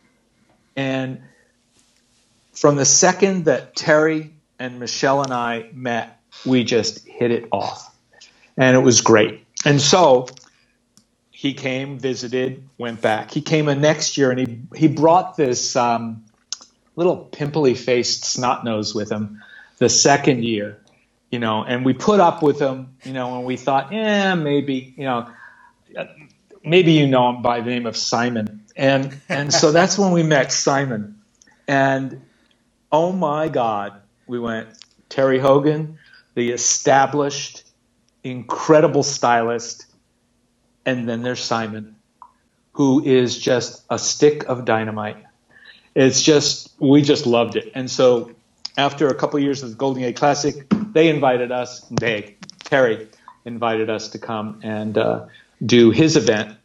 And 0.76 1.22
from 2.52 2.76
the 2.76 2.84
second 2.84 3.46
that 3.46 3.76
Terry 3.76 4.32
and 4.58 4.80
Michelle 4.80 5.22
and 5.22 5.32
I 5.32 5.70
met, 5.72 6.20
we 6.46 6.64
just 6.64 7.06
hit 7.06 7.30
it 7.30 7.48
off. 7.52 7.94
And 8.56 8.76
it 8.76 8.80
was 8.80 9.00
great. 9.00 9.44
And 9.64 9.80
so 9.80 10.26
he 11.30 11.54
came, 11.54 11.98
visited, 11.98 12.68
went 12.78 13.00
back. 13.00 13.30
He 13.30 13.42
came 13.42 13.66
the 13.66 13.74
next 13.74 14.18
year 14.18 14.30
and 14.30 14.40
he, 14.40 14.60
he 14.76 14.88
brought 14.88 15.36
this 15.36 15.76
um, 15.76 16.24
little 16.96 17.16
pimply 17.16 17.74
faced 17.74 18.24
snot 18.24 18.64
nose 18.64 18.94
with 18.94 19.10
him 19.10 19.42
the 19.78 19.88
second 19.88 20.44
year, 20.44 20.78
you 21.30 21.38
know, 21.38 21.64
and 21.64 21.84
we 21.84 21.94
put 21.94 22.20
up 22.20 22.42
with 22.42 22.60
him, 22.60 22.96
you 23.04 23.12
know, 23.14 23.36
and 23.38 23.46
we 23.46 23.56
thought, 23.56 23.92
yeah, 23.92 24.34
maybe, 24.34 24.94
you 24.96 25.04
know, 25.04 25.28
maybe 26.64 26.92
you 26.92 27.06
know 27.08 27.30
him 27.30 27.42
by 27.42 27.60
the 27.60 27.70
name 27.70 27.86
of 27.86 27.96
Simon. 27.96 28.49
And, 28.80 29.20
and 29.28 29.52
so 29.52 29.72
that's 29.72 29.98
when 29.98 30.10
we 30.10 30.22
met 30.22 30.50
Simon. 30.50 31.20
And 31.68 32.22
oh 32.90 33.12
my 33.12 33.48
God, 33.48 34.00
we 34.26 34.38
went 34.38 34.70
Terry 35.10 35.38
Hogan, 35.38 35.98
the 36.34 36.50
established, 36.50 37.64
incredible 38.24 39.02
stylist. 39.02 39.84
And 40.86 41.06
then 41.06 41.20
there's 41.20 41.40
Simon, 41.40 41.96
who 42.72 43.04
is 43.04 43.38
just 43.38 43.84
a 43.90 43.98
stick 43.98 44.44
of 44.44 44.64
dynamite. 44.64 45.26
It's 45.94 46.22
just, 46.22 46.72
we 46.80 47.02
just 47.02 47.26
loved 47.26 47.56
it. 47.56 47.72
And 47.74 47.90
so 47.90 48.34
after 48.78 49.08
a 49.08 49.14
couple 49.14 49.36
of 49.36 49.42
years 49.42 49.62
of 49.62 49.68
the 49.68 49.76
Golden 49.76 50.04
Gate 50.04 50.16
Classic, 50.16 50.66
they 50.94 51.10
invited 51.10 51.52
us, 51.52 51.80
they, 51.90 52.36
Terry, 52.64 53.08
invited 53.44 53.90
us 53.90 54.08
to 54.08 54.18
come 54.18 54.60
and 54.62 54.96
uh, 54.96 55.26
do 55.66 55.90
his 55.90 56.16
event 56.16 56.56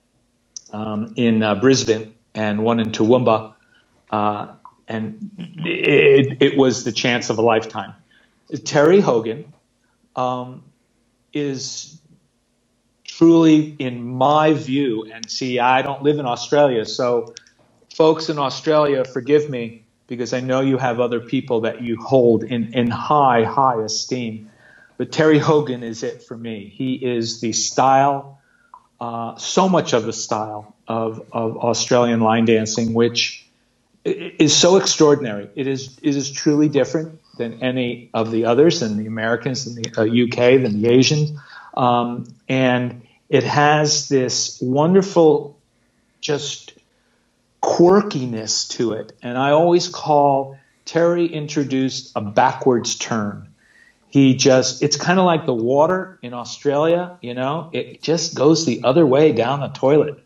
um, 0.73 1.13
in 1.17 1.43
uh, 1.43 1.55
Brisbane 1.55 2.15
and 2.35 2.63
one 2.63 2.79
in 2.79 2.91
Toowoomba. 2.91 3.53
Uh, 4.11 4.55
and 4.87 5.31
it, 5.65 6.37
it 6.41 6.57
was 6.57 6.83
the 6.83 6.91
chance 6.91 7.29
of 7.29 7.37
a 7.39 7.41
lifetime. 7.41 7.93
Terry 8.65 9.01
Hogan 9.01 9.53
um, 10.15 10.63
is 11.33 12.01
truly, 13.05 13.75
in 13.79 14.03
my 14.05 14.53
view, 14.53 15.05
and 15.13 15.29
see, 15.29 15.59
I 15.59 15.81
don't 15.81 16.03
live 16.03 16.19
in 16.19 16.25
Australia, 16.25 16.85
so 16.85 17.33
folks 17.95 18.29
in 18.29 18.39
Australia, 18.39 19.05
forgive 19.05 19.49
me 19.49 19.85
because 20.07 20.33
I 20.33 20.41
know 20.41 20.61
you 20.61 20.77
have 20.77 20.99
other 20.99 21.19
people 21.21 21.61
that 21.61 21.81
you 21.81 21.97
hold 22.01 22.43
in, 22.43 22.73
in 22.73 22.89
high, 22.91 23.43
high 23.43 23.81
esteem. 23.81 24.51
But 24.97 25.11
Terry 25.11 25.39
Hogan 25.39 25.83
is 25.83 26.03
it 26.03 26.23
for 26.23 26.37
me. 26.37 26.71
He 26.75 26.95
is 26.95 27.41
the 27.41 27.53
style, 27.53 28.39
uh, 28.99 29.35
so 29.37 29.67
much 29.67 29.93
of 29.93 30.03
the 30.03 30.13
style 30.13 30.75
of, 30.87 31.25
of 31.31 31.57
Australian 31.57 32.21
line 32.21 32.45
dancing, 32.45 32.93
which 32.93 33.45
is 34.03 34.55
so 34.55 34.77
extraordinary. 34.77 35.49
It 35.55 35.67
is, 35.67 35.97
it 36.01 36.15
is 36.15 36.31
truly 36.31 36.69
different 36.69 37.19
than 37.37 37.61
any 37.63 38.09
of 38.13 38.31
the 38.31 38.45
others, 38.45 38.79
than 38.79 38.97
the 38.97 39.07
Americans, 39.07 39.65
than 39.65 39.81
the 39.81 39.99
uh, 39.99 40.03
UK, 40.03 40.61
than 40.61 40.81
the 40.81 40.89
Asians. 40.89 41.37
Um, 41.75 42.33
and 42.47 43.05
it 43.29 43.43
has 43.43 44.07
this 44.07 44.59
wonderful, 44.61 45.59
just 46.21 46.73
quirkiness 47.61 48.69
to 48.69 48.93
it. 48.93 49.13
And 49.21 49.37
I 49.37 49.51
always 49.51 49.87
call 49.87 50.57
Terry 50.85 51.25
introduced 51.25 52.11
a 52.15 52.21
backwards 52.21 52.95
turn. 52.95 53.49
He 54.15 54.33
just, 54.35 54.81
it's 54.81 54.95
kind 54.95 55.19
of 55.19 55.25
like 55.25 55.45
the 55.45 55.53
water 55.53 56.17
in 56.21 56.33
Australia, 56.33 57.17
you 57.21 57.33
know, 57.33 57.69
it 57.73 58.01
just 58.01 58.33
goes 58.33 58.65
the 58.65 58.85
other 58.85 59.05
way 59.05 59.33
down 59.33 59.59
the 59.59 59.67
toilet. 59.67 60.23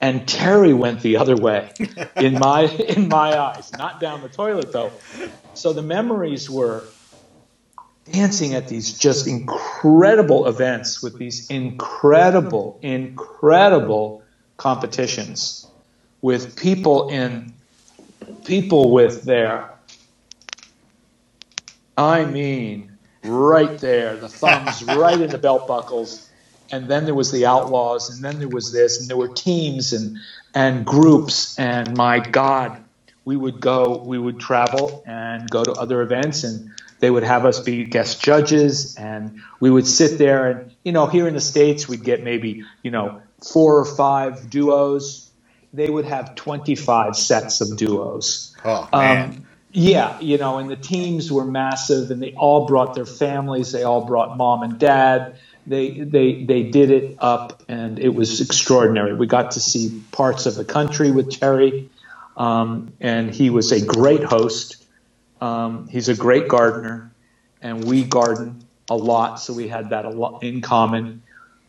And 0.00 0.26
Terry 0.26 0.74
went 0.74 1.02
the 1.02 1.18
other 1.18 1.36
way 1.36 1.70
in 2.16 2.36
my, 2.36 2.62
in 2.62 3.06
my 3.06 3.38
eyes, 3.38 3.70
not 3.78 4.00
down 4.00 4.22
the 4.22 4.28
toilet 4.28 4.72
though. 4.72 4.90
So 5.54 5.72
the 5.72 5.82
memories 5.82 6.50
were 6.50 6.82
dancing 8.10 8.54
at 8.54 8.66
these 8.66 8.98
just 8.98 9.28
incredible 9.28 10.48
events 10.48 11.00
with 11.00 11.16
these 11.16 11.48
incredible, 11.48 12.80
incredible 12.82 14.24
competitions 14.56 15.68
with 16.20 16.56
people 16.56 17.08
in 17.10 17.54
people 18.44 18.90
with 18.90 19.22
their 19.22 19.70
I 21.96 22.24
mean 22.24 22.95
right 23.28 23.78
there, 23.78 24.16
the 24.16 24.28
thumbs 24.28 24.82
right 24.84 25.20
in 25.20 25.30
the 25.30 25.38
belt 25.38 25.68
buckles. 25.68 26.28
And 26.72 26.88
then 26.88 27.04
there 27.06 27.14
was 27.14 27.32
the 27.32 27.46
outlaws, 27.46 28.10
and 28.10 28.24
then 28.24 28.40
there 28.40 28.48
was 28.48 28.72
this, 28.72 29.00
and 29.00 29.08
there 29.08 29.16
were 29.18 29.28
teams 29.28 29.92
and 29.92 30.18
and 30.54 30.86
groups, 30.86 31.58
and 31.58 31.96
my 31.96 32.20
God, 32.20 32.82
we 33.24 33.36
would 33.36 33.60
go, 33.60 34.02
we 34.04 34.18
would 34.18 34.40
travel 34.40 35.02
and 35.06 35.48
go 35.50 35.64
to 35.64 35.72
other 35.72 36.02
events, 36.02 36.44
and 36.44 36.70
they 37.00 37.10
would 37.10 37.24
have 37.24 37.44
us 37.46 37.60
be 37.60 37.84
guest 37.84 38.22
judges, 38.22 38.96
and 38.96 39.40
we 39.60 39.70
would 39.70 39.86
sit 39.86 40.18
there, 40.18 40.50
and 40.50 40.72
you 40.84 40.92
know, 40.92 41.06
here 41.06 41.28
in 41.28 41.34
the 41.34 41.40
states, 41.40 41.88
we'd 41.88 42.04
get 42.04 42.24
maybe 42.24 42.64
you 42.82 42.90
know 42.90 43.22
four 43.52 43.78
or 43.78 43.84
five 43.84 44.50
duos. 44.50 45.30
They 45.72 45.90
would 45.90 46.06
have 46.06 46.34
twenty 46.36 46.74
five 46.76 47.16
sets 47.16 47.60
of 47.60 47.76
duos. 47.76 48.56
Oh 48.64 48.88
man. 48.94 49.30
Um, 49.30 49.45
yeah, 49.76 50.18
you 50.20 50.38
know, 50.38 50.56
and 50.56 50.70
the 50.70 50.76
teams 50.76 51.30
were 51.30 51.44
massive, 51.44 52.10
and 52.10 52.22
they 52.22 52.32
all 52.32 52.64
brought 52.64 52.94
their 52.94 53.04
families. 53.04 53.72
They 53.72 53.82
all 53.82 54.06
brought 54.06 54.38
mom 54.38 54.62
and 54.62 54.78
dad. 54.78 55.36
They 55.66 55.90
they 55.90 56.44
they 56.44 56.62
did 56.62 56.90
it 56.90 57.18
up, 57.18 57.62
and 57.68 57.98
it 57.98 58.08
was 58.08 58.40
extraordinary. 58.40 59.12
We 59.12 59.26
got 59.26 59.50
to 59.50 59.60
see 59.60 60.02
parts 60.12 60.46
of 60.46 60.54
the 60.54 60.64
country 60.64 61.10
with 61.10 61.30
Terry, 61.30 61.90
um, 62.38 62.94
and 63.02 63.34
he 63.34 63.50
was 63.50 63.70
a 63.70 63.84
great 63.84 64.24
host. 64.24 64.82
Um, 65.42 65.88
he's 65.88 66.08
a 66.08 66.16
great 66.16 66.48
gardener, 66.48 67.12
and 67.60 67.84
we 67.84 68.02
garden 68.02 68.64
a 68.88 68.96
lot, 68.96 69.40
so 69.40 69.52
we 69.52 69.68
had 69.68 69.90
that 69.90 70.06
a 70.06 70.10
lot 70.10 70.42
in 70.42 70.62
common. 70.62 71.22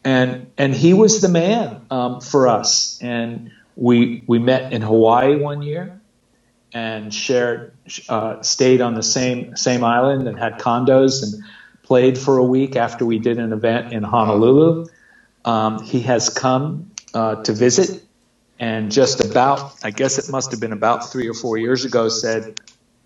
And 0.06 0.50
and 0.58 0.74
he 0.74 0.94
was 0.94 1.20
the 1.20 1.28
man 1.28 1.82
um, 1.92 2.22
for 2.22 2.48
us. 2.48 3.02
And 3.02 3.52
we 3.76 4.24
we 4.28 4.40
met 4.40 4.72
in 4.72 4.82
Hawaii 4.82 5.36
one 5.36 5.62
year, 5.62 5.97
and 6.74 7.14
shared 7.14 7.74
uh, 8.10 8.42
stayed 8.42 8.82
on 8.82 8.94
the 8.94 9.04
same 9.04 9.56
same 9.56 9.84
island 9.84 10.28
and 10.28 10.38
had 10.38 10.60
condos 10.60 11.24
and 11.24 11.44
played 11.84 12.18
for 12.18 12.38
a 12.38 12.44
week 12.44 12.76
after 12.76 13.06
we 13.06 13.20
did 13.20 13.40
an 13.40 13.54
event 13.54 13.94
in 13.94 14.04
Honolulu. 14.04 14.88
Um, 15.46 15.82
he 15.82 16.02
has 16.02 16.30
come 16.30 16.92
uh, 17.14 17.42
to 17.44 17.54
visit 17.54 18.04
and 18.60 18.92
just 18.92 19.24
about 19.24 19.74
I 19.84 19.92
guess 19.92 20.18
it 20.18 20.32
must 20.32 20.52
have 20.52 20.60
been 20.60 20.74
about 20.74 21.12
three 21.12 21.28
or 21.28 21.34
four 21.34 21.58
years 21.58 21.86
ago 21.86 22.10
said 22.10 22.60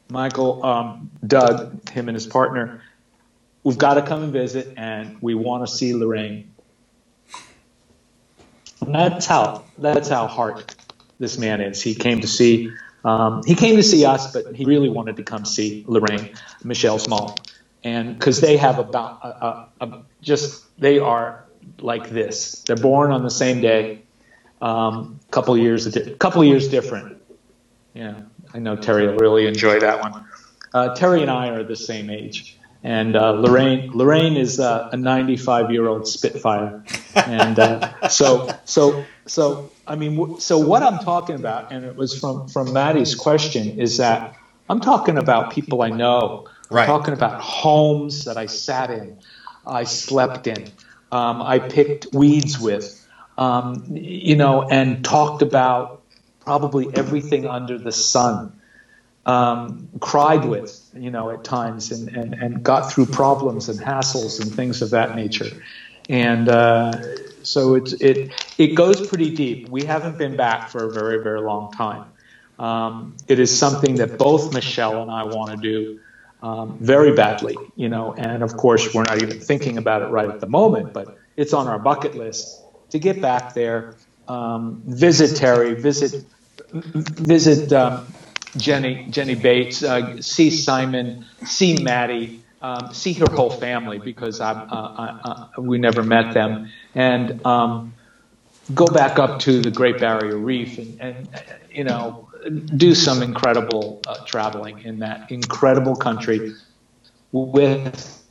Michael 0.09 0.65
um, 0.65 1.11
Doug 1.25 1.89
him 1.89 2.09
and 2.09 2.15
his 2.15 2.25
partner 2.25 2.81
we've 3.63 3.77
got 3.77 3.95
to 3.95 4.01
come 4.01 4.23
and 4.23 4.33
visit 4.33 4.73
and 4.77 5.17
we 5.21 5.35
want 5.35 5.67
to 5.67 5.73
see 5.73 5.93
Lorraine. 5.93 6.53
And 8.81 8.95
that's 8.95 9.25
how 9.25 9.65
that's 9.77 10.09
how 10.09 10.27
heart 10.27 10.75
this 11.19 11.37
man 11.37 11.61
is. 11.61 11.81
He 11.81 11.93
came 11.93 12.21
to 12.21 12.27
see 12.27 12.71
um, 13.03 13.41
he 13.45 13.55
came 13.55 13.75
to 13.77 13.83
see 13.83 14.05
us, 14.05 14.31
but 14.31 14.55
he 14.55 14.65
really 14.65 14.89
wanted 14.89 15.17
to 15.17 15.23
come 15.23 15.45
see 15.45 15.83
Lorraine, 15.87 16.31
Michelle 16.63 16.99
Small, 16.99 17.37
and 17.83 18.17
because 18.17 18.41
they 18.41 18.57
have 18.57 18.77
about 18.79 19.19
a, 19.23 19.27
a, 19.27 19.69
a, 19.81 20.01
just 20.21 20.65
they 20.79 20.99
are 20.99 21.43
like 21.79 22.09
this. 22.09 22.63
They're 22.67 22.75
born 22.75 23.11
on 23.11 23.23
the 23.23 23.31
same 23.31 23.61
day, 23.61 24.03
um, 24.61 25.19
couple 25.31 25.57
years 25.57 25.87
a 25.95 26.15
couple 26.15 26.43
years 26.43 26.67
different. 26.67 27.21
Yeah, 27.93 28.21
I 28.53 28.59
know 28.59 28.75
Terry 28.75 29.07
will 29.07 29.17
really 29.17 29.47
enjoy 29.47 29.79
that 29.79 30.01
one. 30.01 30.25
Uh, 30.73 30.95
Terry 30.95 31.21
and 31.21 31.31
I 31.31 31.49
are 31.49 31.63
the 31.63 31.75
same 31.75 32.09
age, 32.09 32.57
and 32.83 33.15
uh, 33.15 33.31
Lorraine 33.31 33.91
Lorraine 33.91 34.35
is 34.37 34.59
uh, 34.59 34.89
a 34.91 34.97
95 34.97 35.71
year 35.71 35.87
old 35.87 36.07
Spitfire, 36.07 36.83
and 37.15 37.59
uh, 37.59 38.07
so 38.09 38.49
so 38.65 39.05
so 39.27 39.69
I 39.85 39.95
mean 39.95 40.15
w- 40.15 40.39
so 40.39 40.57
what 40.57 40.81
I'm 40.81 40.99
talking 40.99 41.35
about, 41.35 41.71
and 41.71 41.85
it 41.85 41.95
was 41.95 42.19
from 42.19 42.47
from 42.47 42.73
Maddie's 42.73 43.13
question, 43.13 43.79
is 43.79 43.97
that 43.97 44.35
I'm 44.69 44.79
talking 44.79 45.17
about 45.17 45.51
people 45.51 45.81
I 45.81 45.89
know. 45.89 46.47
Right. 46.69 46.83
I'm 46.83 46.87
talking 46.87 47.13
about 47.13 47.41
homes 47.41 48.25
that 48.25 48.37
I 48.37 48.45
sat 48.45 48.89
in, 48.89 49.19
I 49.67 49.83
slept 49.83 50.47
in, 50.47 50.69
um, 51.11 51.41
I 51.41 51.59
picked 51.59 52.07
weeds 52.13 52.57
with, 52.57 53.05
um, 53.37 53.83
you 53.91 54.37
know, 54.37 54.63
and 54.63 55.03
talked 55.03 55.41
about 55.41 56.01
probably 56.39 56.87
everything 56.95 57.45
under 57.45 57.77
the 57.77 57.91
sun 57.91 58.53
um, 59.25 59.89
cried 59.99 60.45
with, 60.45 60.79
you 60.95 61.11
know, 61.11 61.29
at 61.29 61.43
times 61.43 61.91
and, 61.91 62.09
and, 62.09 62.33
and 62.33 62.63
got 62.63 62.91
through 62.91 63.05
problems 63.07 63.69
and 63.69 63.79
hassles 63.79 64.41
and 64.41 64.53
things 64.53 64.81
of 64.81 64.91
that 64.91 65.15
nature. 65.15 65.61
and 66.09 66.49
uh, 66.49 66.91
so 67.43 67.75
it's 67.75 67.93
it 67.93 68.31
it 68.57 68.75
goes 68.75 69.07
pretty 69.07 69.35
deep. 69.35 69.69
We 69.69 69.83
haven't 69.83 70.17
been 70.17 70.35
back 70.35 70.69
for 70.69 70.85
a 70.85 70.91
very 70.91 71.23
very 71.23 71.41
long 71.41 71.71
time. 71.71 72.05
Um, 72.59 73.15
it 73.27 73.39
is 73.39 73.57
something 73.57 73.95
that 73.95 74.17
both 74.17 74.53
Michelle 74.53 75.01
and 75.01 75.09
I 75.09 75.23
want 75.23 75.51
to 75.51 75.57
do 75.57 75.99
um, 76.43 76.77
very 76.79 77.13
badly, 77.15 77.57
you 77.75 77.89
know, 77.89 78.13
and 78.13 78.43
of 78.43 78.55
course 78.57 78.93
we're 78.93 79.03
not 79.03 79.21
even 79.23 79.39
thinking 79.39 79.77
about 79.77 80.01
it 80.01 80.07
right 80.07 80.29
at 80.29 80.39
the 80.39 80.47
moment, 80.47 80.93
but 80.93 81.17
it's 81.35 81.53
on 81.53 81.67
our 81.67 81.79
bucket 81.79 82.15
list 82.15 82.61
to 82.91 82.99
get 82.99 83.21
back 83.21 83.53
there, 83.53 83.95
um, 84.27 84.81
visit 84.85 85.35
Terry, 85.37 85.73
visit 85.73 86.23
visit 86.71 87.73
um, 87.73 88.05
Jenny 88.57 89.07
Jenny 89.09 89.35
Bates, 89.35 89.83
uh, 89.83 90.21
see 90.21 90.49
Simon, 90.49 91.25
see 91.45 91.81
Maddie, 91.81 92.43
um, 92.61 92.93
see 92.93 93.13
her 93.13 93.25
whole 93.31 93.49
family 93.49 93.97
because 93.97 94.41
I, 94.41 94.51
uh, 94.51 95.47
I, 95.55 95.59
we 95.59 95.77
never 95.77 96.03
met 96.03 96.33
them, 96.33 96.69
and 96.93 97.45
um, 97.45 97.93
go 98.73 98.85
back 98.87 99.19
up 99.19 99.39
to 99.41 99.61
the 99.61 99.71
Great 99.71 99.99
Barrier 99.99 100.37
Reef 100.37 100.77
and, 100.77 100.99
and 101.01 101.29
you 101.71 101.83
know 101.83 102.29
do 102.75 102.93
some 102.95 103.21
incredible 103.21 104.01
uh, 104.07 104.17
traveling 104.25 104.79
in 104.79 104.99
that 104.99 105.31
incredible 105.31 105.95
country 105.95 106.53
with 107.31 108.21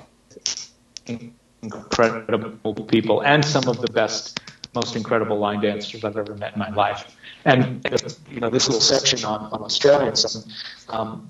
incredible 1.62 2.74
people 2.86 3.22
and 3.22 3.44
some 3.44 3.68
of 3.68 3.80
the 3.80 3.92
best, 3.92 4.40
most 4.74 4.96
incredible 4.96 5.38
line 5.38 5.60
dancers 5.60 6.04
I've 6.04 6.16
ever 6.16 6.34
met 6.36 6.54
in 6.54 6.58
my 6.58 6.70
life. 6.70 7.16
And 7.44 7.86
you 8.30 8.40
know, 8.40 8.50
this 8.50 8.68
little 8.68 8.80
section 8.80 9.24
on, 9.24 9.50
on 9.52 9.62
Australians, 9.62 10.46
um, 10.88 11.28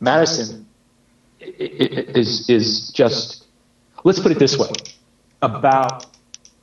Madison 0.00 0.66
is 1.40 2.48
is 2.48 2.90
just. 2.90 3.44
Let's 4.04 4.20
put 4.20 4.30
it 4.30 4.38
this 4.38 4.56
way: 4.56 4.70
about 5.42 6.06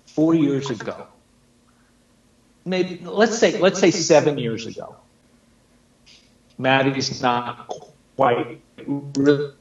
four 0.05 0.33
years 0.33 0.69
ago, 0.69 1.07
maybe 2.65 2.99
let's 3.03 3.37
say 3.37 3.59
let's 3.59 3.79
say 3.79 3.91
seven 3.91 4.37
years 4.37 4.65
ago, 4.65 4.95
Maddie's 6.57 7.21
not 7.21 7.69
quite 8.15 8.61
really 8.87 9.51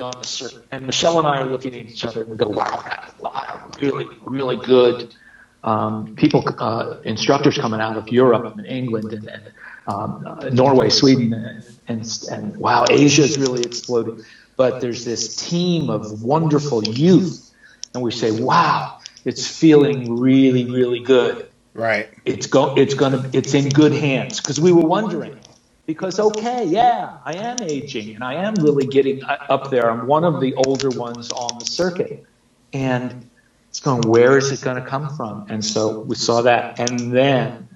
on 0.00 0.16
a 0.16 0.24
certain. 0.24 0.62
And 0.72 0.86
Michelle 0.86 1.18
and 1.18 1.26
I 1.26 1.40
are 1.40 1.46
looking 1.46 1.74
at 1.74 1.86
each 1.86 2.04
other 2.04 2.22
and 2.22 2.30
we 2.30 2.36
go, 2.36 2.48
"Wow, 2.48 2.84
wow 3.18 3.70
really, 3.80 4.06
really 4.24 4.56
good." 4.56 5.14
Um, 5.62 6.16
people, 6.16 6.44
uh, 6.58 6.96
instructors 7.04 7.58
coming 7.58 7.80
out 7.80 7.96
of 7.96 8.08
Europe 8.08 8.56
and 8.56 8.66
England 8.66 9.12
and, 9.12 9.28
and 9.28 9.52
um, 9.86 10.24
uh, 10.26 10.48
Norway, 10.50 10.88
Sweden, 10.88 11.32
and, 11.34 11.64
and, 11.88 12.28
and 12.30 12.56
wow, 12.56 12.86
Asia 12.88 13.22
is 13.22 13.38
really 13.38 13.62
exploding. 13.62 14.24
But 14.56 14.80
there's 14.80 15.04
this 15.04 15.36
team 15.36 15.90
of 15.90 16.22
wonderful 16.22 16.84
youth, 16.84 17.50
and 17.94 18.02
we 18.02 18.10
say, 18.10 18.30
"Wow, 18.30 18.98
it's 19.24 19.46
feeling 19.46 20.18
really, 20.18 20.64
really 20.64 21.00
good." 21.00 21.48
Right. 21.72 22.08
It's 22.24 22.46
go. 22.46 22.74
It's 22.76 22.94
gonna. 22.94 23.28
It's 23.32 23.54
in 23.54 23.68
good 23.70 23.92
hands 23.92 24.40
because 24.40 24.60
we 24.60 24.72
were 24.72 24.86
wondering 24.86 25.38
because 25.86 26.20
okay, 26.20 26.64
yeah, 26.66 27.18
I 27.24 27.34
am 27.34 27.56
aging 27.62 28.14
and 28.14 28.22
I 28.22 28.34
am 28.34 28.54
really 28.54 28.86
getting 28.86 29.22
up 29.24 29.70
there. 29.70 29.90
I'm 29.90 30.06
one 30.06 30.24
of 30.24 30.40
the 30.40 30.54
older 30.54 30.90
ones 30.90 31.32
on 31.32 31.58
the 31.58 31.64
circuit, 31.64 32.24
and 32.72 33.29
it's 33.70 33.78
going, 33.78 34.02
where 34.02 34.36
is 34.36 34.50
it 34.50 34.60
going 34.62 34.82
to 34.82 34.88
come 34.88 35.14
from? 35.16 35.46
And 35.48 35.64
so 35.64 36.00
we 36.00 36.16
saw 36.16 36.42
that, 36.42 36.80
and 36.80 37.12
then, 37.12 37.68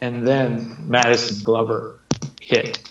and 0.00 0.28
then 0.28 0.76
Madison 0.78 1.42
Glover 1.42 2.00
hit, 2.38 2.86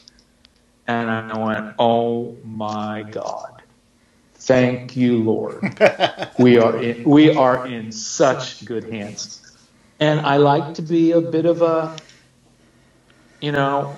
and 0.88 1.10
I 1.10 1.38
went, 1.38 1.76
oh 1.78 2.36
my 2.44 3.04
God, 3.04 3.62
thank 4.34 4.98
you, 4.98 5.24
Lord, 5.24 5.62
we 6.40 6.58
are 6.58 6.82
in, 6.82 7.04
we 7.04 7.36
are 7.36 7.68
in 7.68 7.92
such 7.92 8.66
good 8.66 8.92
hands. 8.92 9.38
And 10.00 10.20
I 10.22 10.38
like 10.38 10.74
to 10.76 10.82
be 10.82 11.12
a 11.12 11.22
bit 11.22 11.46
of 11.46 11.62
a, 11.62 11.96
you 13.40 13.52
know, 13.52 13.98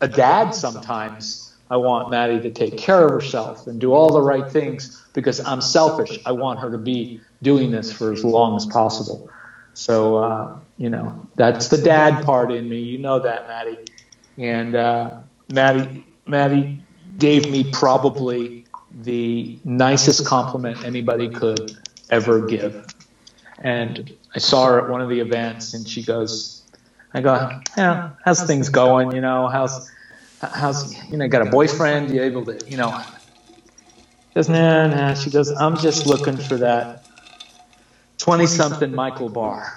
a 0.00 0.08
dad 0.08 0.50
sometimes. 0.50 1.43
I 1.74 1.76
want 1.76 2.08
Maddie 2.08 2.40
to 2.42 2.52
take 2.52 2.78
care 2.78 3.04
of 3.04 3.10
herself 3.10 3.66
and 3.66 3.80
do 3.80 3.92
all 3.94 4.12
the 4.12 4.22
right 4.22 4.48
things 4.48 5.04
because 5.12 5.40
I'm 5.40 5.60
selfish. 5.60 6.20
I 6.24 6.30
want 6.30 6.60
her 6.60 6.70
to 6.70 6.78
be 6.78 7.20
doing 7.42 7.72
this 7.72 7.92
for 7.92 8.12
as 8.12 8.24
long 8.24 8.54
as 8.54 8.64
possible. 8.64 9.28
So, 9.72 10.18
uh, 10.18 10.58
you 10.78 10.88
know, 10.88 11.26
that's 11.34 11.66
the 11.66 11.78
dad 11.78 12.24
part 12.24 12.52
in 12.52 12.68
me. 12.68 12.78
You 12.78 12.98
know 12.98 13.18
that, 13.18 13.48
Maddie. 13.48 13.78
And 14.38 14.76
uh, 14.76 15.18
Maddie, 15.52 16.06
Maddie 16.28 16.80
gave 17.18 17.50
me 17.50 17.68
probably 17.72 18.66
the 18.92 19.58
nicest 19.64 20.24
compliment 20.24 20.84
anybody 20.84 21.28
could 21.28 21.76
ever 22.08 22.46
give. 22.46 22.86
And 23.58 24.16
I 24.32 24.38
saw 24.38 24.68
her 24.68 24.84
at 24.84 24.88
one 24.88 25.00
of 25.00 25.08
the 25.08 25.18
events, 25.18 25.74
and 25.74 25.88
she 25.88 26.04
goes, 26.04 26.62
I 27.12 27.20
go, 27.20 27.50
yeah, 27.76 28.10
how's 28.24 28.44
things 28.44 28.68
going? 28.68 29.10
You 29.10 29.22
know, 29.22 29.48
how's 29.48 29.90
how's 30.52 31.10
you 31.10 31.16
know 31.16 31.28
got 31.28 31.42
a 31.42 31.50
boyfriend? 31.50 32.14
You 32.14 32.22
able 32.22 32.44
to 32.46 32.60
you 32.68 32.76
know? 32.76 33.02
Goes, 34.34 34.48
nah, 34.48 34.88
nah. 34.88 35.14
She 35.14 35.30
goes, 35.30 35.50
I'm 35.50 35.76
just 35.76 36.06
looking 36.06 36.38
for 36.38 36.58
that 36.58 37.04
twenty 38.18 38.46
something 38.46 38.94
Michael 38.94 39.28
Barr. 39.28 39.72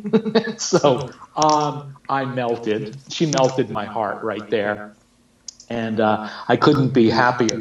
so 0.58 1.10
um, 1.36 1.96
I 2.08 2.24
melted. 2.24 2.96
She 3.10 3.26
melted 3.26 3.70
my 3.70 3.86
heart 3.86 4.22
right 4.22 4.48
there, 4.50 4.96
and 5.68 6.00
uh, 6.00 6.30
I 6.48 6.56
couldn't 6.56 6.90
be 6.90 7.10
happier 7.10 7.58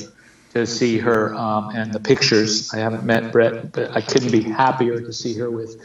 to 0.52 0.66
see 0.68 1.00
her 1.00 1.34
um, 1.36 1.70
and 1.76 1.94
the 1.94 2.00
pictures. 2.00 2.74
I 2.74 2.80
haven't 2.80 3.06
met 3.06 3.32
Brett, 3.32 3.72
but 3.72 3.92
I 3.96 4.02
couldn't 4.02 4.32
be 4.32 4.44
happier 4.44 5.02
to 5.02 5.14
see 5.14 5.36
her 5.40 5.50
with 5.52 5.78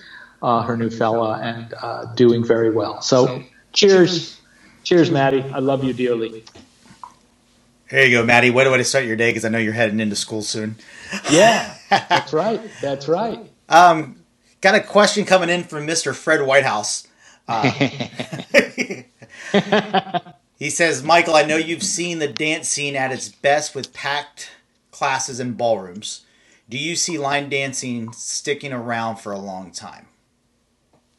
uh, 0.42 0.62
her 0.62 0.77
new 0.77 0.90
fella, 0.90 1.38
and 1.40 1.75
uh, 1.81 2.14
doing 2.14 2.44
very 2.44 2.70
well. 2.70 3.03
So, 3.03 3.42
cheers. 3.73 4.39
Cheers, 4.90 5.12
Maddie. 5.12 5.44
I 5.55 5.61
love 5.61 5.85
you 5.85 5.92
dearly. 5.92 6.42
Here 7.88 8.07
you 8.07 8.18
go, 8.18 8.24
Maddie. 8.24 8.50
What 8.50 8.68
way 8.68 8.76
to 8.76 8.83
start 8.83 9.05
your 9.05 9.14
day? 9.14 9.31
Because 9.31 9.44
I 9.44 9.48
know 9.48 9.59
you're 9.59 9.72
heading 9.72 10.00
into 10.00 10.16
school 10.16 10.42
soon. 10.42 10.74
Yeah, 11.31 11.72
that's 11.90 12.33
right. 12.33 12.61
That's 12.83 13.07
right. 13.07 13.38
Um, 13.68 14.16
got 14.61 14.74
a 14.74 14.81
question 14.81 15.24
coming 15.24 15.48
in 15.48 15.62
from 15.62 15.87
Mr. 15.87 16.12
Fred 16.12 16.44
Whitehouse. 16.44 17.07
Uh, 17.46 17.70
he 20.59 20.70
says, 20.70 21.05
Michael, 21.05 21.37
I 21.37 21.44
know 21.44 21.57
you've 21.57 21.85
seen 21.85 22.18
the 22.18 22.26
dance 22.26 22.68
scene 22.68 22.96
at 22.96 23.12
its 23.12 23.29
best 23.29 23.76
with 23.76 23.92
packed 23.92 24.50
classes 24.90 25.38
and 25.38 25.57
ballrooms. 25.57 26.26
Do 26.68 26.76
you 26.76 26.96
see 26.96 27.16
line 27.16 27.48
dancing 27.48 28.12
sticking 28.12 28.72
around 28.72 29.18
for 29.18 29.31
a 29.31 29.38
long 29.38 29.70
time? 29.70 30.09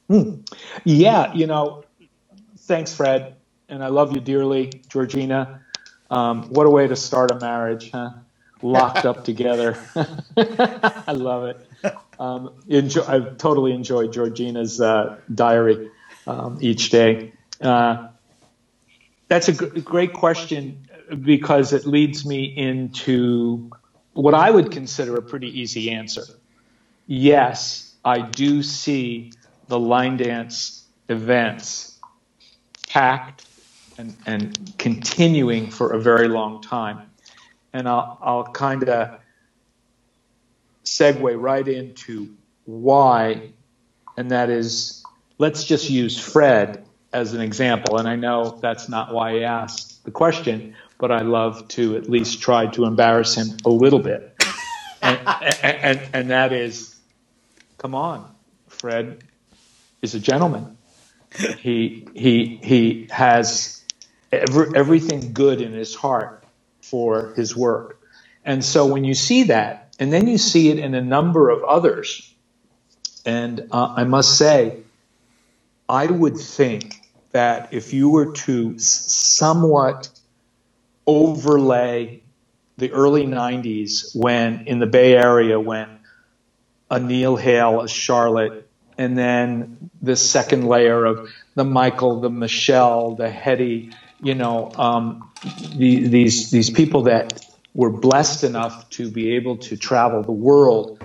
Hmm. 0.09 0.41
Yeah, 0.83 1.33
you 1.33 1.47
know, 1.47 1.85
thanks, 2.57 2.93
Fred, 2.93 3.35
and 3.71 3.83
I 3.83 3.87
love 3.87 4.13
you 4.13 4.19
dearly, 4.19 4.69
Georgina. 4.89 5.61
Um, 6.11 6.49
what 6.49 6.67
a 6.67 6.69
way 6.69 6.87
to 6.87 6.95
start 6.95 7.31
a 7.31 7.39
marriage, 7.39 7.89
huh? 7.91 8.11
Locked 8.61 9.05
up 9.05 9.23
together. 9.23 9.75
I 10.37 11.13
love 11.13 11.45
it. 11.45 11.95
Um, 12.19 12.53
enjoy, 12.67 13.03
I've 13.07 13.37
totally 13.37 13.71
enjoyed 13.71 14.13
Georgina's 14.13 14.79
uh, 14.79 15.17
diary 15.33 15.89
um, 16.27 16.59
each 16.61 16.91
day. 16.91 17.31
Uh, 17.59 18.09
that's 19.29 19.47
a 19.47 19.53
g- 19.53 19.81
great 19.81 20.13
question 20.13 20.85
because 21.23 21.73
it 21.73 21.85
leads 21.87 22.25
me 22.25 22.43
into 22.55 23.71
what 24.13 24.33
I 24.35 24.51
would 24.51 24.69
consider 24.69 25.15
a 25.15 25.21
pretty 25.21 25.61
easy 25.61 25.89
answer. 25.89 26.23
Yes, 27.07 27.95
I 28.03 28.21
do 28.21 28.61
see 28.61 29.31
the 29.67 29.79
line 29.79 30.17
dance 30.17 30.85
events 31.09 31.99
packed 32.87 33.45
and, 34.01 34.17
and 34.25 34.73
continuing 34.77 35.69
for 35.69 35.93
a 35.93 36.01
very 36.01 36.27
long 36.27 36.61
time. 36.61 37.09
And 37.71 37.87
I'll, 37.87 38.17
I'll 38.21 38.43
kind 38.43 38.89
of 38.89 39.19
segue 40.83 41.39
right 41.39 41.67
into 41.67 42.35
why, 42.65 43.51
and 44.17 44.31
that 44.31 44.49
is 44.49 45.03
let's 45.37 45.63
just 45.63 45.89
use 45.89 46.19
Fred 46.19 46.83
as 47.13 47.33
an 47.33 47.41
example. 47.41 47.97
And 47.97 48.07
I 48.07 48.15
know 48.15 48.57
that's 48.61 48.89
not 48.89 49.13
why 49.13 49.35
he 49.35 49.43
asked 49.43 50.03
the 50.03 50.11
question, 50.11 50.75
but 50.97 51.11
I 51.11 51.21
love 51.21 51.67
to 51.69 51.95
at 51.95 52.09
least 52.09 52.41
try 52.41 52.67
to 52.67 52.85
embarrass 52.85 53.35
him 53.35 53.57
a 53.65 53.69
little 53.69 53.99
bit. 53.99 54.35
and, 55.01 55.19
and, 55.27 55.59
and, 55.63 56.09
and 56.13 56.29
that 56.31 56.51
is, 56.51 56.95
come 57.77 57.93
on, 57.93 58.29
Fred, 58.67 59.23
is 60.01 60.15
a 60.15 60.19
gentleman. 60.19 60.77
he 61.59 62.05
he 62.13 62.59
he 62.61 63.07
has 63.09 63.80
every, 64.31 64.75
everything 64.75 65.33
good 65.33 65.61
in 65.61 65.73
his 65.73 65.95
heart 65.95 66.43
for 66.81 67.33
his 67.35 67.55
work. 67.55 67.99
And 68.45 68.63
so 68.63 68.85
when 68.87 69.03
you 69.03 69.13
see 69.13 69.43
that, 69.43 69.95
and 69.99 70.11
then 70.11 70.27
you 70.27 70.37
see 70.37 70.69
it 70.69 70.79
in 70.79 70.95
a 70.95 71.01
number 71.01 71.49
of 71.49 71.63
others, 71.63 72.33
and 73.25 73.67
uh, 73.71 73.93
I 73.97 74.03
must 74.03 74.37
say, 74.37 74.79
I 75.87 76.07
would 76.07 76.37
think 76.37 77.01
that 77.31 77.73
if 77.73 77.93
you 77.93 78.09
were 78.09 78.33
to 78.33 78.79
somewhat 78.79 80.09
overlay 81.05 82.21
the 82.77 82.91
early 82.91 83.25
90s 83.25 84.15
when 84.15 84.67
in 84.67 84.79
the 84.79 84.87
Bay 84.87 85.15
Area 85.15 85.59
when 85.59 85.99
a 86.89 86.99
Neil 86.99 87.35
Hale, 87.35 87.81
a 87.81 87.87
Charlotte, 87.87 88.67
and 88.97 89.17
then 89.17 89.89
the 90.01 90.15
second 90.15 90.67
layer 90.67 91.05
of 91.05 91.29
the 91.55 91.63
Michael, 91.63 92.21
the 92.21 92.29
Michelle, 92.29 93.15
the 93.15 93.29
Hetty, 93.29 93.91
you 94.21 94.35
know, 94.35 94.71
um, 94.75 95.29
the, 95.75 96.07
these 96.07 96.51
these 96.51 96.69
people 96.69 97.03
that 97.03 97.45
were 97.73 97.89
blessed 97.89 98.43
enough 98.43 98.89
to 98.91 99.09
be 99.09 99.35
able 99.35 99.57
to 99.57 99.77
travel 99.77 100.21
the 100.23 100.31
world 100.31 101.01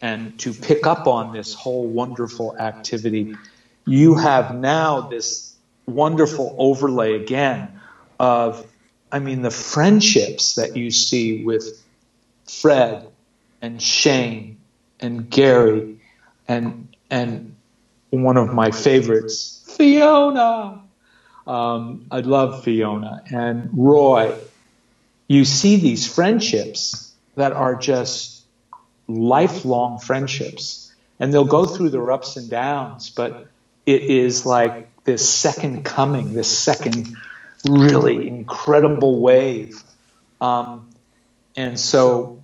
and 0.00 0.38
to 0.40 0.52
pick 0.52 0.86
up 0.86 1.06
on 1.06 1.32
this 1.32 1.54
whole 1.54 1.86
wonderful 1.86 2.56
activity. 2.58 3.36
You 3.84 4.14
have 4.14 4.54
now 4.54 5.02
this 5.02 5.54
wonderful 5.86 6.54
overlay 6.58 7.14
again 7.14 7.80
of, 8.20 8.66
I 9.10 9.18
mean, 9.18 9.42
the 9.42 9.50
friendships 9.50 10.54
that 10.56 10.76
you 10.76 10.90
see 10.90 11.44
with 11.44 11.82
Fred 12.46 13.08
and 13.60 13.80
Shane 13.82 14.58
and 15.00 15.28
Gary 15.30 16.00
and 16.46 16.88
and 17.10 17.54
one 18.10 18.36
of 18.36 18.52
my 18.52 18.70
favorites, 18.70 19.64
Fiona. 19.76 20.82
Um, 21.48 22.04
I 22.10 22.20
love 22.20 22.62
Fiona 22.62 23.22
and 23.32 23.70
Roy. 23.72 24.34
You 25.28 25.46
see 25.46 25.76
these 25.76 26.06
friendships 26.06 27.14
that 27.36 27.52
are 27.52 27.74
just 27.74 28.44
lifelong 29.08 29.98
friendships, 29.98 30.94
and 31.18 31.32
they'll 31.32 31.44
go 31.44 31.64
through 31.64 31.88
their 31.88 32.12
ups 32.12 32.36
and 32.36 32.50
downs, 32.50 33.08
but 33.08 33.48
it 33.86 34.02
is 34.02 34.44
like 34.44 34.88
this 35.04 35.26
second 35.26 35.86
coming, 35.86 36.34
this 36.34 36.56
second 36.56 37.16
really 37.66 38.28
incredible 38.28 39.20
wave. 39.20 39.82
Um, 40.42 40.90
and 41.56 41.80
so, 41.80 42.42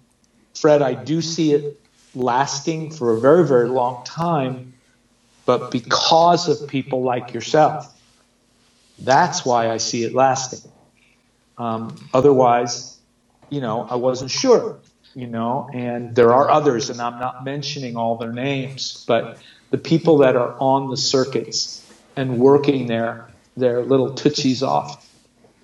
Fred, 0.55 0.81
I 0.81 0.95
do 0.95 1.21
see 1.21 1.53
it 1.53 1.79
lasting 2.15 2.91
for 2.91 3.13
a 3.13 3.21
very, 3.21 3.47
very 3.47 3.69
long 3.69 4.03
time, 4.07 4.73
but 5.45 5.71
because 5.71 6.49
of 6.49 6.69
people 6.71 7.03
like 7.03 7.35
yourself, 7.35 7.94
that's 8.99 9.45
why 9.45 9.71
I 9.71 9.79
see 9.79 10.05
it 10.05 10.15
lasting. 10.15 10.71
Um, 11.59 11.97
otherwise, 12.13 12.99
you 13.51 13.61
know, 13.61 13.87
I 13.89 13.97
wasn't 13.97 14.31
sure, 14.31 14.79
you 15.15 15.27
know, 15.27 15.69
and 15.73 16.15
there 16.15 16.33
are 16.33 16.51
others, 16.51 16.91
and 16.91 17.01
I'm 17.01 17.19
not 17.21 17.45
mentioning 17.45 17.97
all 17.97 18.17
their 18.17 18.33
names, 18.33 19.05
but 19.07 19.39
the 19.71 19.79
people 19.79 20.19
that 20.19 20.37
are 20.37 20.57
on 20.59 20.91
the 20.91 20.97
circuits 20.97 21.81
and 22.17 22.39
working 22.39 22.87
their, 22.87 23.29
their 23.57 23.83
little 23.83 24.15
tootsies 24.15 24.63
off 24.63 25.09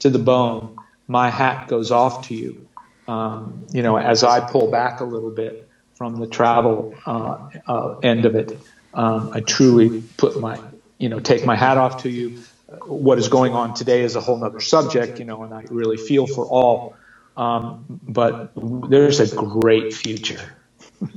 to 0.01 0.11
the 0.11 0.19
bone, 0.19 0.77
my 1.09 1.31
hat 1.31 1.69
goes 1.69 1.90
off 1.90 2.29
to 2.29 2.35
you. 2.35 2.66
Um, 3.09 3.66
you 3.73 3.83
know, 3.83 3.97
as 3.97 4.23
I 4.23 4.40
pull 4.40 4.71
back 4.71 5.01
a 5.01 5.05
little 5.05 5.31
bit 5.31 5.69
from 5.95 6.16
the 6.16 6.27
travel 6.27 6.95
uh, 7.07 7.51
uh, 7.66 7.99
end 7.99 8.25
of 8.25 8.35
it, 8.35 8.59
um, 8.95 9.31
I 9.33 9.40
truly 9.40 10.03
put 10.16 10.40
my, 10.40 10.61
you 10.99 11.09
know, 11.09 11.19
take 11.19 11.45
my 11.45 11.57
hat 11.57 11.77
off 11.77 12.03
to 12.03 12.09
you. 12.09 12.38
What 12.87 13.19
is 13.19 13.29
going 13.29 13.53
on 13.53 13.75
today 13.75 14.03
is 14.03 14.15
a 14.17 14.21
whole 14.21 14.43
other 14.45 14.61
subject, 14.61 15.19
you 15.19 15.25
know, 15.25 15.43
and 15.43 15.53
I 15.53 15.65
really 15.71 15.97
feel 15.97 16.27
for 16.27 16.45
all. 16.47 16.95
Um, 17.37 17.85
but 18.07 18.53
there's 18.91 19.19
a 19.21 19.35
great 19.35 19.93
future. 19.95 20.41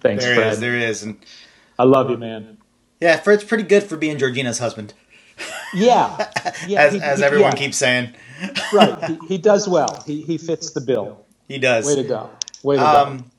Thanks, 0.00 0.24
There 0.24 0.34
Fred. 0.34 0.52
is, 0.52 0.60
there 0.60 0.76
is, 0.76 1.02
and 1.02 1.16
I 1.78 1.84
love 1.84 2.10
you, 2.10 2.18
man. 2.18 2.58
yeah, 3.00 3.16
Fred's 3.16 3.44
pretty 3.44 3.64
good 3.64 3.82
for 3.82 3.96
being 3.96 4.18
Georgina's 4.18 4.58
husband, 4.58 4.92
Yeah, 5.74 6.30
yeah. 6.66 6.80
as, 6.82 6.92
he- 6.92 7.00
as 7.00 7.18
he- 7.20 7.24
everyone 7.24 7.52
yeah, 7.52 7.56
keeps 7.58 7.76
saying. 7.78 8.14
right. 8.72 9.04
He, 9.04 9.18
he 9.28 9.38
does 9.38 9.68
well. 9.68 10.02
He 10.06 10.22
he 10.22 10.36
fits 10.36 10.70
the 10.72 10.80
bill. 10.80 11.24
He 11.48 11.58
does. 11.58 11.86
Way 11.86 11.96
to 11.96 12.04
go. 12.04 12.30
Way 12.62 12.76
to 12.76 12.82
go. 12.82 12.86
Um, 13.06 13.30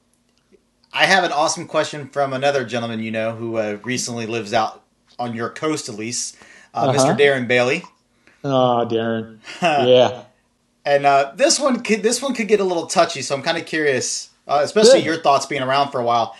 I 0.93 1.05
have 1.05 1.23
an 1.23 1.31
awesome 1.31 1.67
question 1.67 2.07
from 2.09 2.33
another 2.33 2.63
gentleman 2.63 2.99
you 3.01 3.11
know 3.11 3.35
who 3.35 3.57
uh, 3.57 3.77
recently 3.83 4.25
lives 4.25 4.53
out 4.53 4.83
on 5.19 5.35
your 5.35 5.49
coast, 5.49 5.89
at 5.89 5.95
least, 5.95 6.37
uh, 6.73 6.87
Uh-huh. 6.89 6.93
Mr. 7.13 7.17
Darren 7.17 7.47
Bailey. 7.47 7.83
Oh, 8.43 8.87
Darren. 8.89 9.39
Yeah. 9.61 10.23
And 10.85 11.05
uh, 11.05 11.31
this 11.35 11.59
one 11.61 11.81
could 11.81 12.03
this 12.03 12.21
one 12.21 12.33
could 12.33 12.49
get 12.49 12.59
a 12.59 12.63
little 12.65 12.87
touchy, 12.87 13.21
so 13.21 13.33
I'm 13.35 13.41
kind 13.41 13.57
of 13.57 13.65
curious, 13.65 14.31
uh, 14.49 14.59
especially 14.63 14.99
Good. 14.99 15.05
your 15.05 15.17
thoughts 15.17 15.45
being 15.45 15.61
around 15.61 15.91
for 15.91 16.01
a 16.01 16.03
while. 16.03 16.35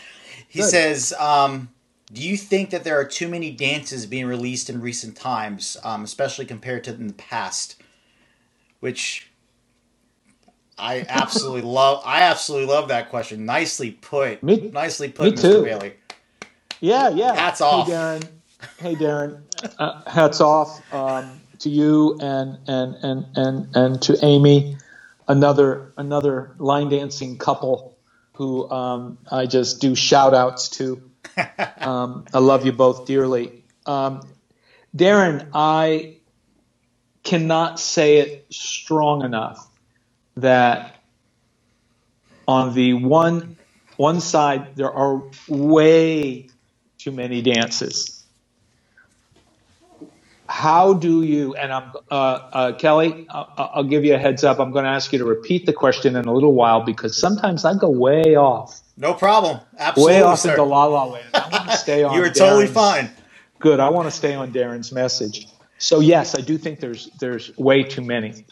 He 0.49 0.59
Good. 0.59 0.69
says, 0.69 1.13
um, 1.17 1.69
"Do 2.11 2.21
you 2.21 2.35
think 2.35 2.71
that 2.71 2.83
there 2.83 2.99
are 2.99 3.05
too 3.05 3.29
many 3.29 3.51
dances 3.51 4.05
being 4.05 4.25
released 4.25 4.69
in 4.69 4.81
recent 4.81 5.15
times, 5.15 5.77
um, 5.85 6.03
especially 6.03 6.43
compared 6.45 6.83
to 6.83 6.91
in 6.93 7.07
the 7.07 7.13
past?" 7.13 7.81
Which 8.81 9.31
I 10.77 11.05
absolutely 11.09 11.61
love. 11.61 12.01
I 12.05 12.23
absolutely 12.23 12.67
love 12.67 12.89
that 12.89 13.09
question. 13.09 13.45
Nicely 13.45 13.91
put. 13.91 14.43
Me- 14.43 14.69
Nicely 14.73 15.07
put, 15.07 15.23
me 15.31 15.37
Mr. 15.37 15.41
too. 15.41 15.63
Bailey. 15.63 15.93
Yeah, 16.81 17.07
yeah. 17.09 17.33
Hats 17.33 17.61
off. 17.61 17.87
Hey, 17.87 17.93
Darren. 17.93 18.27
Hey, 18.77 18.95
Darren. 18.95 19.43
Uh, 19.79 20.01
hats 20.09 20.41
off 20.41 20.81
um, 20.93 21.41
to 21.59 21.69
you 21.69 22.17
and 22.21 22.59
and 22.67 22.95
and 23.03 23.25
and 23.35 23.75
and 23.75 24.01
to 24.03 24.17
Amy, 24.25 24.77
another 25.27 25.93
another 25.97 26.55
line 26.59 26.89
dancing 26.89 27.37
couple 27.37 27.97
who 28.35 28.69
um, 28.71 29.19
I 29.31 29.47
just 29.47 29.81
do 29.81 29.95
shout 29.95 30.33
outs 30.33 30.69
to. 30.71 31.03
Um, 31.81 32.25
I 32.33 32.39
love 32.39 32.65
you 32.65 32.71
both 32.73 33.05
dearly. 33.07 33.63
Um, 33.85 34.21
Darren, 34.95 35.49
I 35.53 36.17
cannot 37.23 37.79
say 37.79 38.17
it 38.19 38.47
strong 38.51 39.23
enough 39.23 39.67
that 40.37 41.03
on 42.47 42.73
the 42.73 42.93
one 42.95 43.57
one 43.97 44.21
side 44.21 44.75
there 44.75 44.91
are 44.91 45.23
way 45.47 46.49
too 46.99 47.11
many 47.11 47.41
dances. 47.41 48.22
How 50.53 50.93
do 50.93 51.23
you? 51.23 51.55
And 51.55 51.73
I'm 51.73 51.91
uh, 52.11 52.15
uh, 52.15 52.73
Kelly. 52.73 53.25
I'll, 53.31 53.51
I'll 53.57 53.83
give 53.83 54.05
you 54.05 54.13
a 54.13 54.19
heads 54.19 54.43
up. 54.43 54.59
I'm 54.59 54.71
going 54.71 54.85
to 54.85 54.91
ask 54.91 55.11
you 55.11 55.17
to 55.17 55.25
repeat 55.25 55.65
the 55.65 55.73
question 55.73 56.15
in 56.15 56.25
a 56.25 56.33
little 56.33 56.53
while 56.53 56.81
because 56.81 57.17
sometimes 57.19 57.65
I 57.65 57.73
go 57.75 57.89
way 57.89 58.35
off, 58.35 58.79
No 58.95 59.15
problem. 59.15 59.61
Absolutely, 59.79 60.13
way 60.13 60.21
off 60.21 60.39
sir. 60.39 60.51
into 60.51 60.63
la 60.63 60.85
la 60.85 61.05
land. 61.05 61.25
I 61.33 61.49
want 61.51 61.71
to 61.71 61.77
stay 61.85 62.03
on. 62.03 62.13
you 62.13 62.21
were 62.21 62.29
totally 62.29 62.67
fine. 62.67 63.09
Good. 63.59 63.79
I 63.79 63.89
want 63.89 64.07
to 64.07 64.11
stay 64.11 64.35
on 64.35 64.53
Darren's 64.53 64.91
message. 64.91 65.47
So 65.79 66.01
yes, 66.01 66.35
I 66.37 66.41
do 66.41 66.59
think 66.59 66.79
there's 66.79 67.09
there's 67.19 67.57
way 67.57 67.83
too 67.83 68.03
many. 68.03 68.45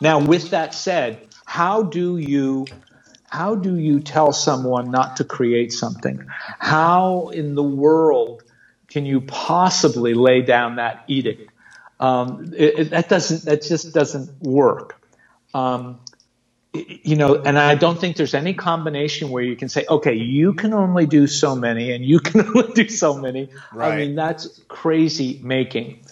Now, 0.00 0.18
with 0.18 0.50
that 0.50 0.74
said, 0.74 1.28
how 1.46 1.84
do 1.84 2.18
you 2.18 2.66
how 3.30 3.54
do 3.56 3.76
you 3.76 4.00
tell 4.00 4.32
someone 4.32 4.90
not 4.92 5.16
to 5.18 5.24
create 5.24 5.72
something? 5.72 6.24
How 6.58 7.28
in 7.28 7.56
the 7.56 7.64
world 7.64 8.43
can 8.94 9.04
you 9.04 9.20
possibly 9.22 10.14
lay 10.14 10.40
down 10.40 10.76
that 10.76 11.02
edict? 11.08 11.50
Um, 11.98 12.52
it, 12.56 12.78
it- 12.78 12.90
that 12.90 13.08
doesn't 13.08 13.42
that 13.44 13.60
just 13.62 13.92
doesn't 13.92 14.40
work. 14.40 15.02
Um, 15.52 15.98
you 16.72 17.16
know, 17.16 17.34
and 17.42 17.58
I 17.58 17.74
don't 17.74 18.00
think 18.00 18.16
there's 18.16 18.34
any 18.34 18.54
combination 18.54 19.30
where 19.30 19.42
you 19.42 19.56
can 19.56 19.68
say, 19.68 19.84
okay, 19.88 20.14
you 20.14 20.54
can 20.54 20.72
only 20.72 21.06
do 21.06 21.26
so 21.26 21.56
many 21.56 21.90
and 21.90 22.04
you 22.04 22.20
can 22.20 22.40
only 22.46 22.72
do 22.72 22.88
so 22.88 23.16
many. 23.18 23.48
Right. 23.72 23.92
I 23.92 23.96
mean, 23.96 24.14
that's 24.14 24.60
crazy 24.68 25.40
making. 25.42 26.04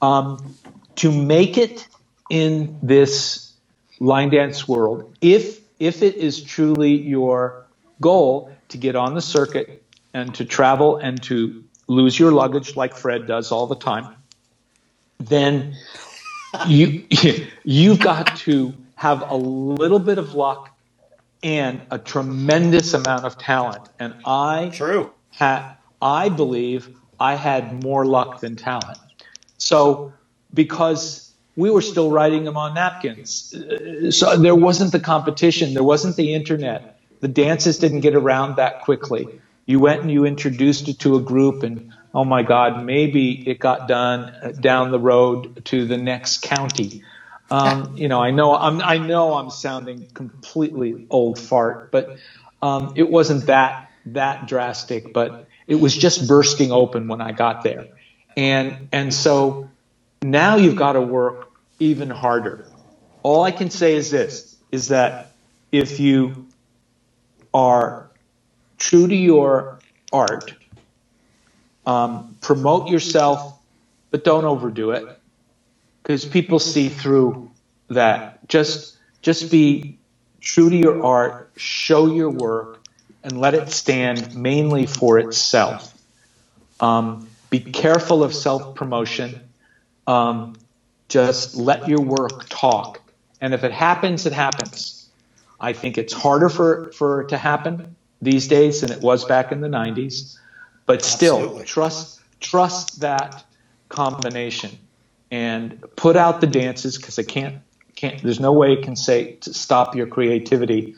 Um, 0.00 0.54
to 0.96 1.12
make 1.12 1.58
it 1.58 1.86
in 2.30 2.78
this 2.82 3.52
line 3.98 4.30
dance 4.30 4.66
world, 4.66 5.14
if 5.20 5.60
if 5.78 6.02
it 6.02 6.14
is 6.16 6.42
truly 6.42 6.94
your 6.96 7.66
goal 8.00 8.50
to 8.68 8.78
get 8.78 8.96
on 8.96 9.12
the 9.14 9.20
circuit 9.22 9.82
and 10.14 10.34
to 10.36 10.46
travel 10.46 10.96
and 10.96 11.22
to 11.24 11.64
lose 11.90 12.18
your 12.18 12.32
luggage 12.32 12.76
like 12.76 12.96
Fred 12.96 13.26
does 13.26 13.52
all 13.52 13.68
the 13.68 13.76
time, 13.76 14.08
then 15.18 15.76
you 16.66 17.06
you've 17.64 18.00
got 18.00 18.36
to 18.38 18.74
have 18.96 19.24
a 19.30 19.36
little 19.36 20.00
bit 20.00 20.18
of 20.18 20.34
luck 20.34 20.70
and 21.42 21.82
a 21.90 21.98
tremendous 21.98 22.94
amount 22.94 23.24
of 23.26 23.38
talent. 23.38 23.88
And 23.98 24.14
I 24.26 24.72
True. 24.74 25.12
had, 25.30 25.74
I 26.02 26.30
believe 26.30 26.90
I 27.20 27.36
had 27.36 27.84
more 27.84 28.06
luck 28.06 28.40
than 28.40 28.56
talent. 28.56 28.98
So 29.58 30.12
because 30.54 31.32
we 31.56 31.70
were 31.70 31.82
still 31.82 32.10
writing 32.10 32.44
them 32.44 32.56
on 32.56 32.74
napkins, 32.74 33.54
uh, 33.54 34.10
so 34.10 34.36
there 34.36 34.56
wasn't 34.56 34.92
the 34.92 35.00
competition, 35.00 35.74
there 35.74 35.84
wasn't 35.84 36.16
the 36.16 36.34
internet. 36.34 36.98
The 37.20 37.28
dances 37.28 37.78
didn't 37.78 38.00
get 38.00 38.14
around 38.16 38.56
that 38.56 38.82
quickly. 38.82 39.28
You 39.70 39.78
went 39.78 40.00
and 40.00 40.10
you 40.10 40.24
introduced 40.24 40.88
it 40.88 40.98
to 41.00 41.14
a 41.14 41.20
group, 41.20 41.62
and 41.62 41.92
oh 42.12 42.24
my 42.24 42.42
God, 42.42 42.84
maybe 42.84 43.48
it 43.48 43.60
got 43.60 43.86
done 43.86 44.22
uh, 44.42 44.50
down 44.50 44.90
the 44.90 44.98
road 44.98 45.64
to 45.66 45.86
the 45.86 45.96
next 45.96 46.42
county. 46.42 47.04
Um, 47.52 47.92
you 47.96 48.08
know, 48.08 48.20
I 48.20 48.32
know 48.32 48.52
I'm 48.56 48.82
I 48.82 48.98
know 48.98 49.34
I'm 49.34 49.48
sounding 49.48 50.08
completely 50.12 51.06
old 51.08 51.38
fart, 51.38 51.92
but 51.92 52.18
um, 52.60 52.94
it 52.96 53.08
wasn't 53.08 53.46
that 53.46 53.92
that 54.06 54.48
drastic. 54.48 55.12
But 55.12 55.46
it 55.68 55.76
was 55.76 55.96
just 55.96 56.26
bursting 56.26 56.72
open 56.72 57.06
when 57.06 57.20
I 57.20 57.30
got 57.30 57.62
there, 57.62 57.86
and 58.36 58.88
and 58.90 59.14
so 59.14 59.70
now 60.20 60.56
you've 60.56 60.74
got 60.74 60.94
to 60.94 61.00
work 61.00 61.48
even 61.78 62.10
harder. 62.10 62.66
All 63.22 63.44
I 63.44 63.52
can 63.52 63.70
say 63.70 63.94
is 63.94 64.10
this: 64.10 64.56
is 64.72 64.88
that 64.88 65.30
if 65.70 66.00
you 66.00 66.48
are 67.54 68.09
true 68.80 69.06
to 69.06 69.14
your 69.14 69.78
art. 70.12 70.52
Um, 71.86 72.36
promote 72.40 72.88
yourself, 72.88 73.58
but 74.10 74.24
don't 74.24 74.44
overdo 74.44 74.90
it 74.90 75.04
because 76.02 76.24
people 76.24 76.58
see 76.58 76.88
through 76.88 77.50
that. 77.88 78.48
Just 78.48 78.96
just 79.22 79.50
be 79.50 79.98
true 80.40 80.70
to 80.70 80.76
your 80.76 81.04
art, 81.04 81.52
show 81.56 82.06
your 82.06 82.30
work, 82.30 82.80
and 83.22 83.38
let 83.38 83.54
it 83.54 83.70
stand 83.70 84.34
mainly 84.34 84.86
for 84.86 85.18
itself. 85.18 85.94
Um, 86.80 87.28
be 87.50 87.60
careful 87.60 88.24
of 88.24 88.34
self 88.34 88.74
promotion. 88.74 89.40
Um, 90.06 90.56
just 91.08 91.56
let 91.56 91.88
your 91.88 92.00
work 92.00 92.48
talk. 92.48 93.00
And 93.40 93.54
if 93.54 93.64
it 93.64 93.72
happens, 93.72 94.26
it 94.26 94.32
happens. 94.32 95.08
I 95.58 95.72
think 95.72 95.98
it's 95.98 96.12
harder 96.12 96.48
for, 96.48 96.92
for 96.92 97.22
it 97.22 97.30
to 97.30 97.38
happen 97.38 97.96
these 98.22 98.48
days 98.48 98.80
than 98.80 98.92
it 98.92 99.00
was 99.00 99.24
back 99.24 99.52
in 99.52 99.60
the 99.60 99.68
90s. 99.68 100.36
But 100.86 101.02
still, 101.02 101.36
Absolutely. 101.36 101.64
trust 101.64 102.20
trust 102.40 103.00
that 103.00 103.44
combination 103.88 104.78
and 105.30 105.82
put 105.96 106.16
out 106.16 106.40
the 106.40 106.46
dances 106.46 106.96
because 106.96 107.18
I 107.18 107.22
can't 107.22 107.56
can't. 107.94 108.22
There's 108.22 108.40
no 108.40 108.52
way 108.52 108.72
it 108.72 108.82
can 108.82 108.96
say 108.96 109.34
to 109.42 109.54
stop 109.54 109.94
your 109.94 110.06
creativity, 110.06 110.96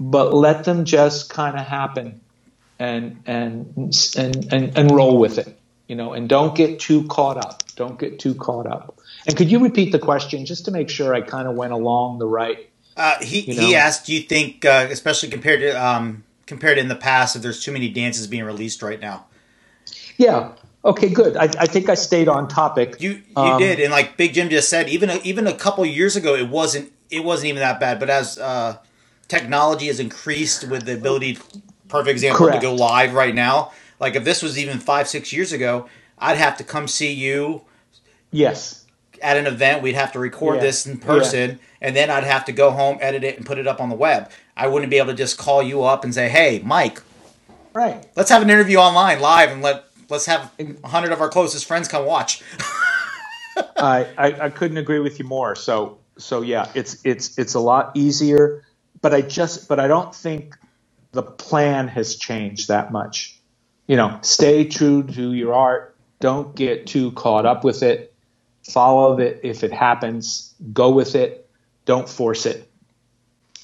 but 0.00 0.32
let 0.32 0.64
them 0.64 0.84
just 0.84 1.28
kind 1.28 1.58
of 1.58 1.66
happen 1.66 2.20
and 2.78 3.22
and 3.26 3.94
and 4.16 4.52
and, 4.52 4.78
and 4.78 4.90
roll 4.90 5.18
with 5.18 5.38
it 5.38 5.58
you 5.88 5.94
know, 5.94 6.12
and 6.12 6.28
don't 6.28 6.54
get 6.54 6.80
too 6.80 7.04
caught 7.04 7.36
up. 7.36 7.62
Don't 7.76 7.98
get 7.98 8.18
too 8.18 8.34
caught 8.34 8.66
up. 8.66 8.98
And 9.26 9.36
could 9.36 9.50
you 9.50 9.60
repeat 9.60 9.92
the 9.92 9.98
question 9.98 10.46
just 10.46 10.64
to 10.64 10.70
make 10.70 10.90
sure 10.90 11.14
I 11.14 11.20
kind 11.20 11.46
of 11.46 11.54
went 11.54 11.72
along 11.72 12.18
the 12.18 12.26
right? 12.26 12.68
Uh, 12.96 13.22
he 13.22 13.40
you 13.40 13.54
know? 13.54 13.66
he 13.66 13.76
asked, 13.76 14.06
do 14.06 14.14
you 14.14 14.22
think, 14.22 14.64
uh, 14.64 14.88
especially 14.90 15.28
compared 15.28 15.60
to 15.60 15.70
um, 15.72 16.24
compared 16.46 16.78
in 16.78 16.88
the 16.88 16.96
past, 16.96 17.36
if 17.36 17.42
there's 17.42 17.62
too 17.62 17.72
many 17.72 17.88
dances 17.88 18.26
being 18.26 18.44
released 18.44 18.82
right 18.82 19.00
now? 19.00 19.26
Yeah. 20.16 20.52
Okay. 20.84 21.08
Good. 21.08 21.36
I, 21.36 21.44
I 21.44 21.66
think 21.66 21.88
I 21.88 21.94
stayed 21.94 22.28
on 22.28 22.48
topic. 22.48 23.00
You 23.00 23.10
you 23.10 23.22
um, 23.36 23.60
did, 23.60 23.80
and 23.80 23.90
like 23.90 24.16
Big 24.16 24.34
Jim 24.34 24.48
just 24.48 24.68
said, 24.68 24.88
even 24.88 25.10
a, 25.10 25.16
even 25.24 25.46
a 25.46 25.54
couple 25.54 25.84
years 25.84 26.16
ago, 26.16 26.34
it 26.34 26.48
wasn't 26.48 26.92
it 27.10 27.24
wasn't 27.24 27.48
even 27.48 27.60
that 27.60 27.80
bad. 27.80 27.98
But 27.98 28.10
as 28.10 28.38
uh, 28.38 28.78
technology 29.28 29.86
has 29.88 30.00
increased 30.00 30.68
with 30.68 30.86
the 30.86 30.94
ability, 30.94 31.38
perfect 31.88 32.10
example, 32.10 32.46
correct. 32.46 32.60
to 32.60 32.66
go 32.66 32.74
live 32.74 33.14
right 33.14 33.34
now 33.34 33.72
like 34.00 34.14
if 34.14 34.24
this 34.24 34.42
was 34.42 34.58
even 34.58 34.78
five, 34.78 35.08
six 35.08 35.32
years 35.32 35.52
ago, 35.52 35.88
I'd 36.18 36.36
have 36.36 36.56
to 36.58 36.64
come 36.64 36.88
see 36.88 37.12
you. 37.12 37.62
Yes. 38.30 38.84
At 39.22 39.36
an 39.36 39.46
event, 39.46 39.82
we'd 39.82 39.94
have 39.94 40.12
to 40.12 40.18
record 40.18 40.56
yeah. 40.56 40.62
this 40.62 40.86
in 40.86 40.98
person, 40.98 41.50
yeah. 41.50 41.56
and 41.80 41.96
then 41.96 42.10
I'd 42.10 42.24
have 42.24 42.44
to 42.46 42.52
go 42.52 42.70
home, 42.70 42.98
edit 43.00 43.24
it, 43.24 43.36
and 43.36 43.46
put 43.46 43.58
it 43.58 43.66
up 43.66 43.80
on 43.80 43.88
the 43.88 43.96
web. 43.96 44.30
I 44.56 44.68
wouldn't 44.68 44.90
be 44.90 44.98
able 44.98 45.08
to 45.08 45.14
just 45.14 45.38
call 45.38 45.62
you 45.62 45.84
up 45.84 46.04
and 46.04 46.14
say, 46.14 46.28
"Hey, 46.28 46.60
Mike, 46.64 47.02
right? 47.72 48.06
Let's 48.16 48.30
have 48.30 48.42
an 48.42 48.50
interview 48.50 48.78
online 48.78 49.20
live, 49.20 49.50
and 49.50 49.62
let 49.62 49.84
let's 50.08 50.26
have 50.26 50.52
hundred 50.84 51.12
of 51.12 51.20
our 51.20 51.28
closest 51.28 51.66
friends 51.66 51.88
come 51.88 52.04
watch." 52.04 52.42
I, 53.76 54.06
I 54.18 54.40
I 54.42 54.50
couldn't 54.50 54.76
agree 54.76 55.00
with 55.00 55.18
you 55.18 55.24
more. 55.24 55.54
So 55.56 55.98
so 56.18 56.42
yeah, 56.42 56.70
it's 56.74 57.00
it's 57.04 57.38
it's 57.38 57.54
a 57.54 57.60
lot 57.60 57.92
easier, 57.94 58.64
but 59.00 59.14
I 59.14 59.22
just 59.22 59.68
but 59.68 59.80
I 59.80 59.88
don't 59.88 60.14
think 60.14 60.56
the 61.12 61.22
plan 61.22 61.88
has 61.88 62.16
changed 62.16 62.68
that 62.68 62.92
much 62.92 63.36
you 63.86 63.96
know, 63.96 64.18
stay 64.22 64.64
true 64.64 65.02
to 65.02 65.32
your 65.32 65.54
art. 65.54 65.96
Don't 66.20 66.54
get 66.54 66.86
too 66.86 67.12
caught 67.12 67.46
up 67.46 67.64
with 67.64 67.82
it. 67.82 68.12
Follow 68.70 69.18
it 69.18 69.40
if 69.42 69.62
it 69.62 69.72
happens. 69.72 70.54
Go 70.72 70.90
with 70.90 71.14
it. 71.14 71.48
Don't 71.84 72.08
force 72.08 72.46
it. 72.46 72.70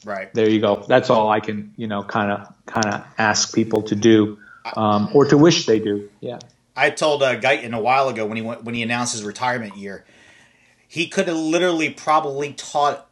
Right. 0.05 0.33
There 0.35 0.49
you 0.49 0.61
go. 0.61 0.85
That's 0.89 1.11
all 1.11 1.29
I 1.29 1.41
can, 1.41 1.73
you 1.77 1.87
know, 1.87 2.03
kind 2.03 2.33
of 2.33 2.53
kind 2.67 2.87
of 2.87 3.05
ask 3.19 3.55
people 3.55 3.83
to 3.83 3.95
do, 3.95 4.39
um, 4.77 5.11
or 5.15 5.25
to 5.27 5.39
wish 5.39 5.67
they 5.67 5.79
do. 5.79 6.09
Yeah. 6.21 6.39
I 6.77 6.91
told 6.91 7.23
uh, 7.23 7.39
Guyton 7.39 7.77
a 7.77 7.81
while 7.81 8.09
ago 8.09 8.27
when 8.27 8.37
he 8.37 8.43
went, 8.43 8.65
when 8.65 8.75
he 8.75 8.83
announced 8.83 9.13
his 9.13 9.23
retirement 9.23 9.77
year, 9.77 10.05
he 10.89 11.07
could 11.09 11.29
have 11.29 11.37
literally 11.37 11.91
probably 11.91 12.53
taught 12.53 13.09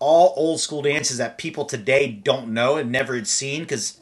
all 0.00 0.34
old 0.36 0.60
school 0.60 0.82
dances 0.82 1.18
that 1.18 1.38
people 1.38 1.64
today 1.64 2.08
don't 2.08 2.48
know 2.48 2.76
and 2.76 2.90
never 2.90 3.14
had 3.14 3.26
seen 3.26 3.62
because 3.62 4.00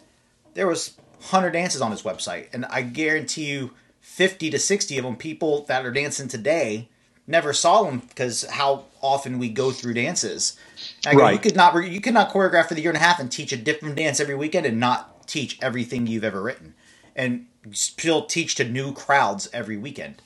there 0.54 0.66
was 0.66 0.96
100 1.18 1.50
dances 1.50 1.80
on 1.80 1.90
his 1.90 2.02
website. 2.02 2.48
And 2.52 2.64
I 2.66 2.82
guarantee 2.82 3.46
you 3.46 3.70
50 4.00 4.50
to 4.50 4.58
60 4.58 4.98
of 4.98 5.04
them, 5.04 5.16
people 5.16 5.64
that 5.64 5.86
are 5.86 5.92
dancing 5.92 6.28
today, 6.28 6.88
never 7.26 7.52
saw 7.52 7.82
them 7.82 8.00
because 8.00 8.44
how 8.44 8.84
often 9.00 9.38
we 9.38 9.48
go 9.48 9.70
through 9.70 9.94
dances. 9.94 10.58
I 11.06 11.14
right. 11.14 11.32
you 11.32 11.38
could 11.38 11.56
not 11.56 11.74
you 11.84 12.00
could 12.00 12.14
not 12.14 12.30
choreograph 12.30 12.66
for 12.66 12.74
the 12.74 12.80
year 12.80 12.90
and 12.90 12.96
a 12.96 13.00
half 13.00 13.20
and 13.20 13.30
teach 13.30 13.52
a 13.52 13.56
different 13.56 13.96
dance 13.96 14.20
every 14.20 14.34
weekend 14.34 14.66
and 14.66 14.80
not 14.80 15.26
teach 15.26 15.58
everything 15.62 16.06
you've 16.06 16.24
ever 16.24 16.42
written, 16.42 16.74
and 17.14 17.46
still 17.70 18.24
teach 18.24 18.54
to 18.56 18.64
new 18.64 18.92
crowds 18.92 19.48
every 19.52 19.76
weekend. 19.76 20.20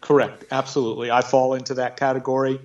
Correct, 0.00 0.44
absolutely. 0.50 1.10
I 1.10 1.20
fall 1.20 1.54
into 1.54 1.74
that 1.74 1.96
category, 1.96 2.60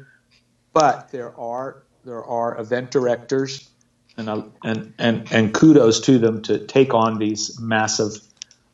but 0.73 1.11
there 1.11 1.37
are 1.39 1.83
there 2.03 2.23
are 2.23 2.59
event 2.59 2.91
directors 2.91 3.69
and 4.17 4.51
and 4.63 4.93
and 4.97 5.31
and 5.31 5.53
kudos 5.53 6.01
to 6.01 6.17
them 6.17 6.41
to 6.43 6.59
take 6.59 6.93
on 6.93 7.17
these 7.17 7.59
massive 7.59 8.17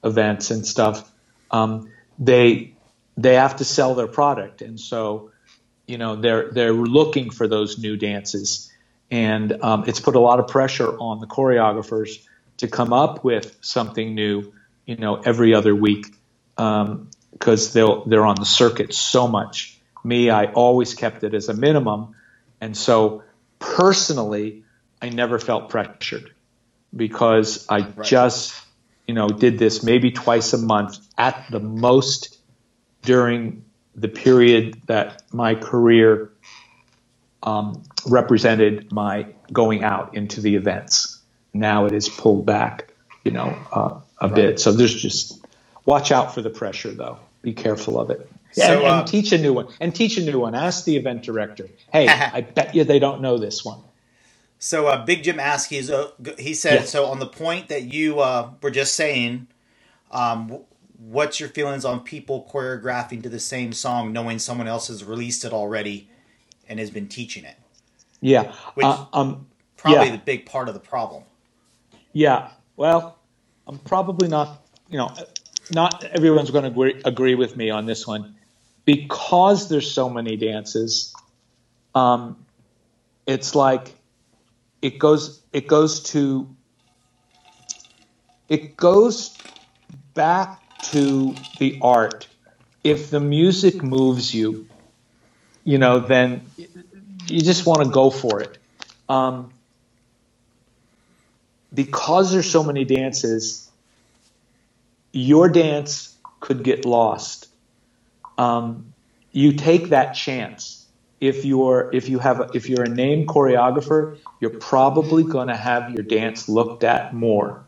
events 0.03 0.51
and 0.51 0.65
stuff. 0.65 1.09
Um, 1.51 1.89
they 2.19 2.73
they 3.17 3.35
have 3.35 3.57
to 3.57 3.65
sell 3.65 3.95
their 3.95 4.07
product, 4.07 4.61
and 4.61 4.79
so 4.79 5.31
you 5.87 5.97
know 5.97 6.15
they're 6.15 6.51
they're 6.51 6.73
looking 6.73 7.31
for 7.31 7.47
those 7.47 7.77
new 7.79 7.97
dances, 7.97 8.71
and 9.09 9.51
um, 9.63 9.83
it's 9.87 9.99
put 9.99 10.15
a 10.15 10.19
lot 10.19 10.39
of 10.39 10.47
pressure 10.47 10.97
on 10.97 11.19
the 11.19 11.27
choreographers 11.27 12.23
to 12.57 12.67
come 12.67 12.93
up 12.93 13.23
with 13.23 13.55
something 13.61 14.15
new, 14.15 14.51
you 14.85 14.95
know, 14.95 15.15
every 15.15 15.53
other 15.53 15.75
week 15.75 16.07
because 16.55 17.67
um, 17.67 17.73
they'll 17.73 18.05
they're 18.05 18.25
on 18.25 18.35
the 18.35 18.45
circuit 18.45 18.93
so 18.93 19.27
much. 19.27 19.79
Me, 20.03 20.29
I 20.29 20.45
always 20.45 20.93
kept 20.93 21.23
it 21.23 21.33
as 21.33 21.49
a 21.49 21.53
minimum, 21.53 22.15
and 22.61 22.77
so 22.77 23.23
personally 23.59 24.63
I 25.01 25.09
never 25.09 25.39
felt 25.39 25.69
pressured 25.69 26.31
because 26.95 27.65
I 27.69 27.79
right. 27.79 28.03
just, 28.03 28.55
you 29.07 29.13
know, 29.13 29.27
did 29.27 29.59
this 29.59 29.83
maybe 29.83 30.11
twice 30.11 30.53
a 30.53 30.57
month 30.57 30.97
at 31.17 31.45
the 31.51 31.59
most 31.59 32.36
during 33.01 33.63
the 33.95 34.07
period 34.07 34.79
that 34.87 35.23
my 35.33 35.55
career 35.55 36.31
um, 37.43 37.83
represented 38.05 38.91
my 38.91 39.27
going 39.51 39.83
out 39.83 40.15
into 40.15 40.41
the 40.41 40.55
events. 40.55 41.19
Now 41.53 41.85
it 41.85 41.93
is 41.93 42.09
pulled 42.09 42.45
back, 42.45 42.93
you 43.23 43.31
know, 43.31 43.57
uh, 43.71 43.99
a 44.19 44.27
right. 44.27 44.35
bit. 44.35 44.59
So 44.59 44.71
there's 44.71 44.93
just 44.93 45.45
watch 45.85 46.11
out 46.11 46.33
for 46.33 46.41
the 46.41 46.49
pressure, 46.49 46.91
though. 46.91 47.19
Be 47.41 47.53
careful 47.53 47.99
of 47.99 48.09
it. 48.09 48.29
So, 48.51 48.63
and, 48.63 48.73
and 48.73 48.85
uh, 48.85 49.03
teach 49.05 49.31
a 49.31 49.37
new 49.37 49.53
one. 49.53 49.67
And 49.79 49.93
teach 49.95 50.17
a 50.17 50.23
new 50.23 50.39
one. 50.39 50.55
Ask 50.55 50.85
the 50.85 50.97
event 50.97 51.23
director. 51.23 51.67
Hey, 51.91 52.07
I 52.09 52.41
bet 52.41 52.75
you 52.75 52.83
they 52.83 52.99
don't 52.99 53.21
know 53.21 53.37
this 53.37 53.63
one. 53.63 53.79
So 54.59 54.87
uh, 54.87 55.05
Big 55.05 55.23
Jim 55.23 55.39
asked, 55.39 55.69
he's, 55.69 55.91
uh, 55.91 56.09
he 56.39 56.55
said, 56.55 56.87
so 56.87 57.05
on 57.05 57.19
the 57.19 57.27
point 57.27 57.69
that 57.69 57.83
you 57.83 58.19
uh, 58.19 58.51
were 58.61 58.71
just 58.71 58.95
saying, 58.95 59.47
um, 60.09 60.59
what's 60.97 61.39
your 61.39 61.49
feelings 61.49 61.85
on 61.85 62.01
people 62.01 62.49
choreographing 62.51 63.23
to 63.23 63.29
the 63.29 63.39
same 63.39 63.71
song 63.71 64.11
knowing 64.11 64.39
someone 64.39 64.67
else 64.67 64.87
has 64.87 65.03
released 65.03 65.45
it 65.45 65.53
already 65.53 66.09
and 66.67 66.79
has 66.79 66.89
been 66.89 67.07
teaching 67.07 67.45
it? 67.45 67.55
Yeah. 68.21 68.53
Which 68.73 68.85
uh, 68.85 69.05
um, 69.13 69.47
probably 69.75 70.07
yeah. 70.07 70.11
the 70.13 70.21
big 70.23 70.45
part 70.45 70.67
of 70.67 70.73
the 70.73 70.79
problem. 70.79 71.23
Yeah. 72.13 72.49
Well, 72.75 73.17
I'm 73.67 73.79
probably 73.79 74.27
not, 74.27 74.63
you 74.89 74.97
know, 74.97 75.13
not 75.71 76.03
everyone's 76.03 76.51
going 76.51 76.63
to 76.63 76.69
agree, 76.69 77.01
agree 77.05 77.35
with 77.35 77.55
me 77.55 77.69
on 77.69 77.85
this 77.85 78.07
one. 78.07 78.35
Because 78.85 79.67
there's 79.67 79.91
so 79.91 80.09
many 80.09 80.37
dances, 80.37 81.13
um, 81.93 82.45
it's 83.25 83.53
like 83.53 83.93
it 84.81 84.97
goes 84.97 85.41
it 85.51 85.67
goes 85.67 86.01
to 86.03 86.47
it 88.47 88.77
goes 88.77 89.37
back 90.13 90.61
to 90.83 91.35
the 91.59 91.79
art. 91.81 92.27
If 92.83 93.09
the 93.09 93.19
music 93.19 93.83
moves 93.83 94.33
you, 94.33 94.67
you 95.63 95.77
know, 95.77 95.99
then 95.99 96.45
you 97.27 97.41
just 97.41 97.65
want 97.65 97.83
to 97.83 97.89
go 97.89 98.09
for 98.09 98.41
it. 98.41 98.57
Um, 99.09 99.51
because 101.73 102.31
there's 102.31 102.49
so 102.49 102.63
many 102.63 102.85
dances, 102.85 103.69
your 105.11 105.49
dance 105.49 106.15
could 106.39 106.63
get 106.63 106.85
lost. 106.85 107.47
Um, 108.37 108.93
you 109.31 109.53
take 109.53 109.89
that 109.89 110.13
chance 110.13 110.85
if 111.19 111.45
you're 111.45 111.89
if 111.93 112.09
you 112.09 112.19
have 112.19 112.39
a, 112.39 112.49
if 112.53 112.69
you're 112.69 112.83
a 112.83 112.89
named 112.89 113.27
choreographer, 113.27 114.17
you're 114.39 114.51
probably 114.59 115.23
going 115.23 115.47
to 115.47 115.55
have 115.55 115.91
your 115.91 116.03
dance 116.03 116.47
looked 116.47 116.83
at 116.83 117.13
more. 117.13 117.66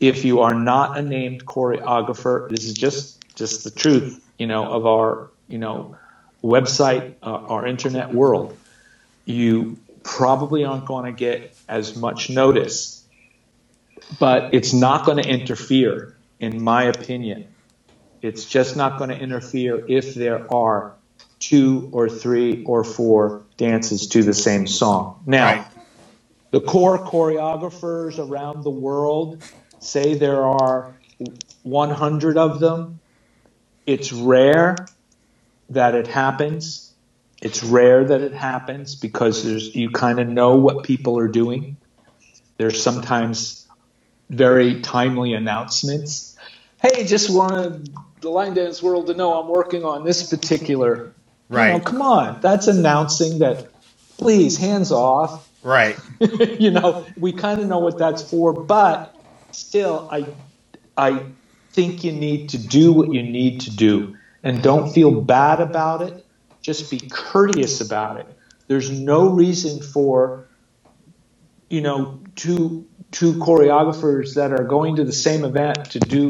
If 0.00 0.24
you 0.24 0.40
are 0.40 0.54
not 0.54 0.98
a 0.98 1.02
named 1.02 1.44
choreographer, 1.44 2.48
this 2.48 2.64
is 2.64 2.74
just 2.74 3.22
just 3.36 3.64
the 3.64 3.70
truth, 3.70 4.24
you 4.38 4.46
know, 4.46 4.72
of 4.72 4.86
our 4.86 5.30
you 5.48 5.58
know 5.58 5.96
website, 6.42 7.14
uh, 7.22 7.26
our 7.26 7.66
internet 7.66 8.12
world. 8.12 8.56
You 9.26 9.78
probably 10.02 10.64
aren't 10.64 10.86
going 10.86 11.04
to 11.04 11.12
get 11.12 11.54
as 11.68 11.94
much 11.94 12.30
notice, 12.30 13.04
but 14.18 14.54
it's 14.54 14.72
not 14.72 15.04
going 15.04 15.22
to 15.22 15.28
interfere 15.28 16.16
in 16.40 16.62
my 16.62 16.84
opinion, 16.84 17.46
it's 18.22 18.44
just 18.46 18.76
not 18.76 18.98
going 18.98 19.10
to 19.10 19.18
interfere 19.18 19.84
if 19.86 20.14
there 20.14 20.52
are 20.52 20.94
two 21.38 21.88
or 21.92 22.08
three 22.08 22.64
or 22.64 22.82
four 22.82 23.42
dances 23.56 24.08
to 24.08 24.22
the 24.22 24.34
same 24.34 24.66
song. 24.66 25.22
Now, 25.26 25.44
right. 25.44 25.66
the 26.50 26.60
core 26.60 26.98
choreographers 26.98 28.18
around 28.18 28.64
the 28.64 28.70
world 28.70 29.42
say 29.80 30.14
there 30.14 30.44
are 30.44 30.94
100 31.62 32.36
of 32.36 32.60
them. 32.60 33.00
It's 33.86 34.12
rare 34.12 34.76
that 35.70 35.94
it 35.94 36.06
happens. 36.06 36.92
It's 37.42 37.64
rare 37.64 38.04
that 38.04 38.20
it 38.20 38.32
happens 38.32 38.94
because 38.94 39.44
there's 39.44 39.74
you 39.74 39.90
kind 39.90 40.20
of 40.20 40.28
know 40.28 40.56
what 40.56 40.84
people 40.84 41.18
are 41.18 41.28
doing. 41.28 41.76
There's 42.58 42.82
sometimes 42.82 43.66
very 44.28 44.82
timely 44.82 45.32
announcements. 45.32 46.36
Hey, 46.82 47.04
just 47.04 47.30
wanted 47.30 47.88
the 48.20 48.28
line 48.28 48.54
dance 48.54 48.82
world 48.82 49.06
to 49.06 49.14
know 49.14 49.40
I'm 49.40 49.48
working 49.48 49.84
on 49.84 50.04
this 50.04 50.28
particular. 50.28 51.14
Right. 51.48 51.72
You 51.72 51.78
know, 51.78 51.80
come 51.80 52.02
on, 52.02 52.40
that's 52.40 52.68
announcing 52.68 53.40
that. 53.40 53.68
Please, 54.18 54.58
hands 54.58 54.92
off. 54.92 55.48
Right. 55.62 55.98
you 56.60 56.70
know, 56.70 57.06
we 57.16 57.32
kind 57.32 57.58
of 57.58 57.66
know 57.66 57.78
what 57.78 57.96
that's 57.96 58.22
for, 58.22 58.52
but 58.52 59.16
still, 59.52 60.08
I, 60.10 60.26
I 60.96 61.26
think 61.72 62.04
you 62.04 62.12
need 62.12 62.50
to 62.50 62.58
do 62.58 62.92
what 62.92 63.12
you 63.12 63.22
need 63.22 63.62
to 63.62 63.70
do, 63.76 64.16
and 64.42 64.62
don't 64.62 64.92
feel 64.92 65.20
bad 65.20 65.60
about 65.60 66.02
it. 66.02 66.24
Just 66.62 66.90
be 66.90 67.00
courteous 67.10 67.80
about 67.80 68.18
it. 68.20 68.26
There's 68.66 68.90
no 68.90 69.30
reason 69.30 69.82
for, 69.82 70.48
you 71.68 71.80
know, 71.80 72.20
two 72.36 72.86
two 73.10 73.34
choreographers 73.34 74.34
that 74.34 74.52
are 74.52 74.64
going 74.64 74.96
to 74.96 75.04
the 75.04 75.12
same 75.12 75.44
event 75.44 75.90
to 75.90 75.98
do 75.98 76.28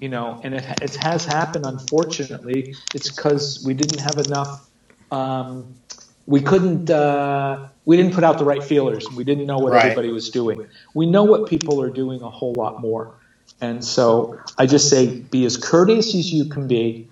you 0.00 0.08
know, 0.08 0.40
and 0.42 0.54
it, 0.54 0.64
it 0.82 0.94
has 0.96 1.24
happened. 1.24 1.66
Unfortunately, 1.66 2.74
it's 2.94 3.10
because 3.10 3.62
we 3.64 3.74
didn't 3.74 4.00
have 4.00 4.18
enough. 4.26 4.68
Um, 5.10 5.74
we 6.26 6.40
couldn't. 6.40 6.90
Uh, 6.90 7.68
we 7.84 7.96
didn't 7.96 8.14
put 8.14 8.24
out 8.24 8.38
the 8.38 8.44
right 8.44 8.62
feelers. 8.62 9.06
We 9.10 9.24
didn't 9.24 9.46
know 9.46 9.58
what 9.58 9.72
right. 9.72 9.84
everybody 9.84 10.10
was 10.10 10.30
doing. 10.30 10.66
We 10.94 11.06
know 11.06 11.24
what 11.24 11.48
people 11.48 11.80
are 11.80 11.90
doing 11.90 12.20
a 12.20 12.30
whole 12.30 12.54
lot 12.54 12.80
more, 12.80 13.14
and 13.60 13.84
so 13.84 14.38
I 14.58 14.66
just 14.66 14.90
say 14.90 15.20
be 15.20 15.44
as 15.44 15.56
courteous 15.56 16.14
as 16.14 16.32
you 16.32 16.46
can 16.46 16.66
be. 16.66 17.08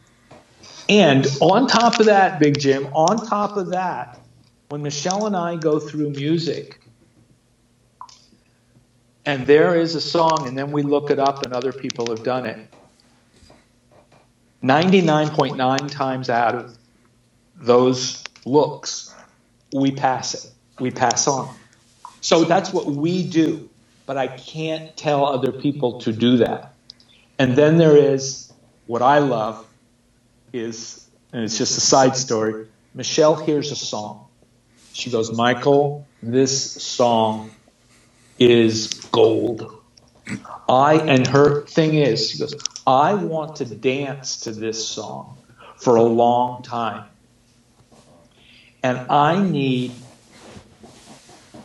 And 0.88 1.26
on 1.40 1.66
top 1.66 1.98
of 2.00 2.06
that, 2.06 2.38
Big 2.38 2.58
Jim, 2.58 2.86
on 2.92 3.16
top 3.26 3.56
of 3.56 3.70
that, 3.70 4.20
when 4.68 4.82
Michele 4.82 5.26
and 5.26 5.36
I 5.36 5.56
go 5.56 5.78
through 5.78 6.10
music, 6.10 6.80
and 9.24 9.46
there 9.46 9.76
is 9.76 9.94
a 9.94 10.00
song, 10.00 10.46
and 10.46 10.58
then 10.58 10.72
we 10.72 10.82
look 10.82 11.10
it 11.10 11.18
up, 11.18 11.44
and 11.44 11.54
other 11.54 11.72
people 11.72 12.08
have 12.08 12.22
done 12.22 12.46
it. 12.46 12.68
99.9 14.62 15.90
times 15.90 16.30
out 16.30 16.54
of 16.54 16.78
those 17.56 18.24
looks, 18.44 19.14
we 19.72 19.90
pass 19.90 20.34
it. 20.34 20.50
We 20.78 20.90
pass 20.90 21.26
on. 21.26 21.54
So 22.20 22.44
that's 22.44 22.72
what 22.72 22.86
we 22.86 23.22
do. 23.22 23.68
But 24.06 24.16
I 24.16 24.28
can't 24.28 24.96
tell 24.96 25.26
other 25.26 25.52
people 25.52 26.00
to 26.00 26.12
do 26.12 26.38
that. 26.38 26.74
And 27.38 27.56
then 27.56 27.78
there 27.78 27.96
is 27.96 28.52
what 28.86 29.02
I 29.02 29.18
love 29.18 29.66
is, 30.52 31.06
and 31.32 31.44
it's 31.44 31.58
just 31.58 31.76
a 31.78 31.80
side 31.80 32.16
story. 32.16 32.66
Michele 32.94 33.34
hears 33.34 33.72
a 33.72 33.76
song. 33.76 34.26
She 34.92 35.10
goes, 35.10 35.32
Michael, 35.32 36.06
this 36.22 36.82
song 36.82 37.50
is 38.38 38.88
gold. 39.10 39.80
I 40.68 40.94
and 40.94 41.26
her 41.26 41.62
thing 41.62 41.94
is, 41.94 42.30
she 42.30 42.38
goes, 42.38 42.54
I 42.86 43.14
want 43.14 43.56
to 43.56 43.64
dance 43.64 44.40
to 44.40 44.52
this 44.52 44.86
song 44.86 45.36
for 45.76 45.96
a 45.96 46.02
long 46.02 46.62
time. 46.62 47.04
And 48.84 48.98
I 49.10 49.42
need 49.42 49.92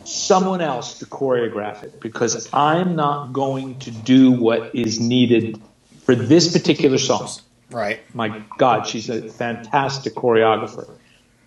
someone 0.05 0.61
else 0.61 0.99
to 0.99 1.05
choreograph 1.05 1.83
it 1.83 1.99
because 1.99 2.49
I'm 2.53 2.95
not 2.95 3.33
going 3.33 3.77
to 3.79 3.91
do 3.91 4.31
what 4.31 4.73
is 4.73 5.01
needed 5.01 5.61
for 6.03 6.15
this 6.15 6.53
particular 6.53 6.97
song. 6.97 7.29
Right. 7.69 7.99
My 8.15 8.41
God, 8.57 8.87
she's 8.87 9.09
a 9.09 9.29
fantastic 9.29 10.15
choreographer. 10.15 10.89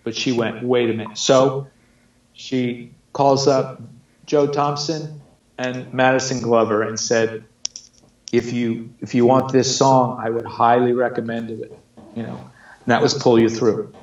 But 0.03 0.15
she 0.15 0.31
went, 0.31 0.63
wait 0.63 0.91
a 0.91 0.93
minute. 0.93 1.17
So 1.17 1.67
she 2.33 2.91
calls 3.11 3.47
up 3.47 3.81
Jo 4.27 4.45
Thompson 4.45 5.21
and 5.57 5.91
Maddison 5.91 6.41
Glover 6.41 6.83
and 6.83 6.99
said, 6.99 7.45
if 8.31 8.53
you 8.53 8.93
if 8.99 9.15
you 9.15 9.25
want 9.25 9.51
this 9.51 9.75
song, 9.75 10.19
I 10.23 10.29
would 10.29 10.45
highly 10.45 10.93
recommend 10.93 11.49
it. 11.49 11.75
You 12.15 12.23
know, 12.23 12.35
and 12.37 12.87
that 12.87 13.01
was 13.01 13.15
pull 13.15 13.39
you 13.39 13.49
through. 13.49 13.93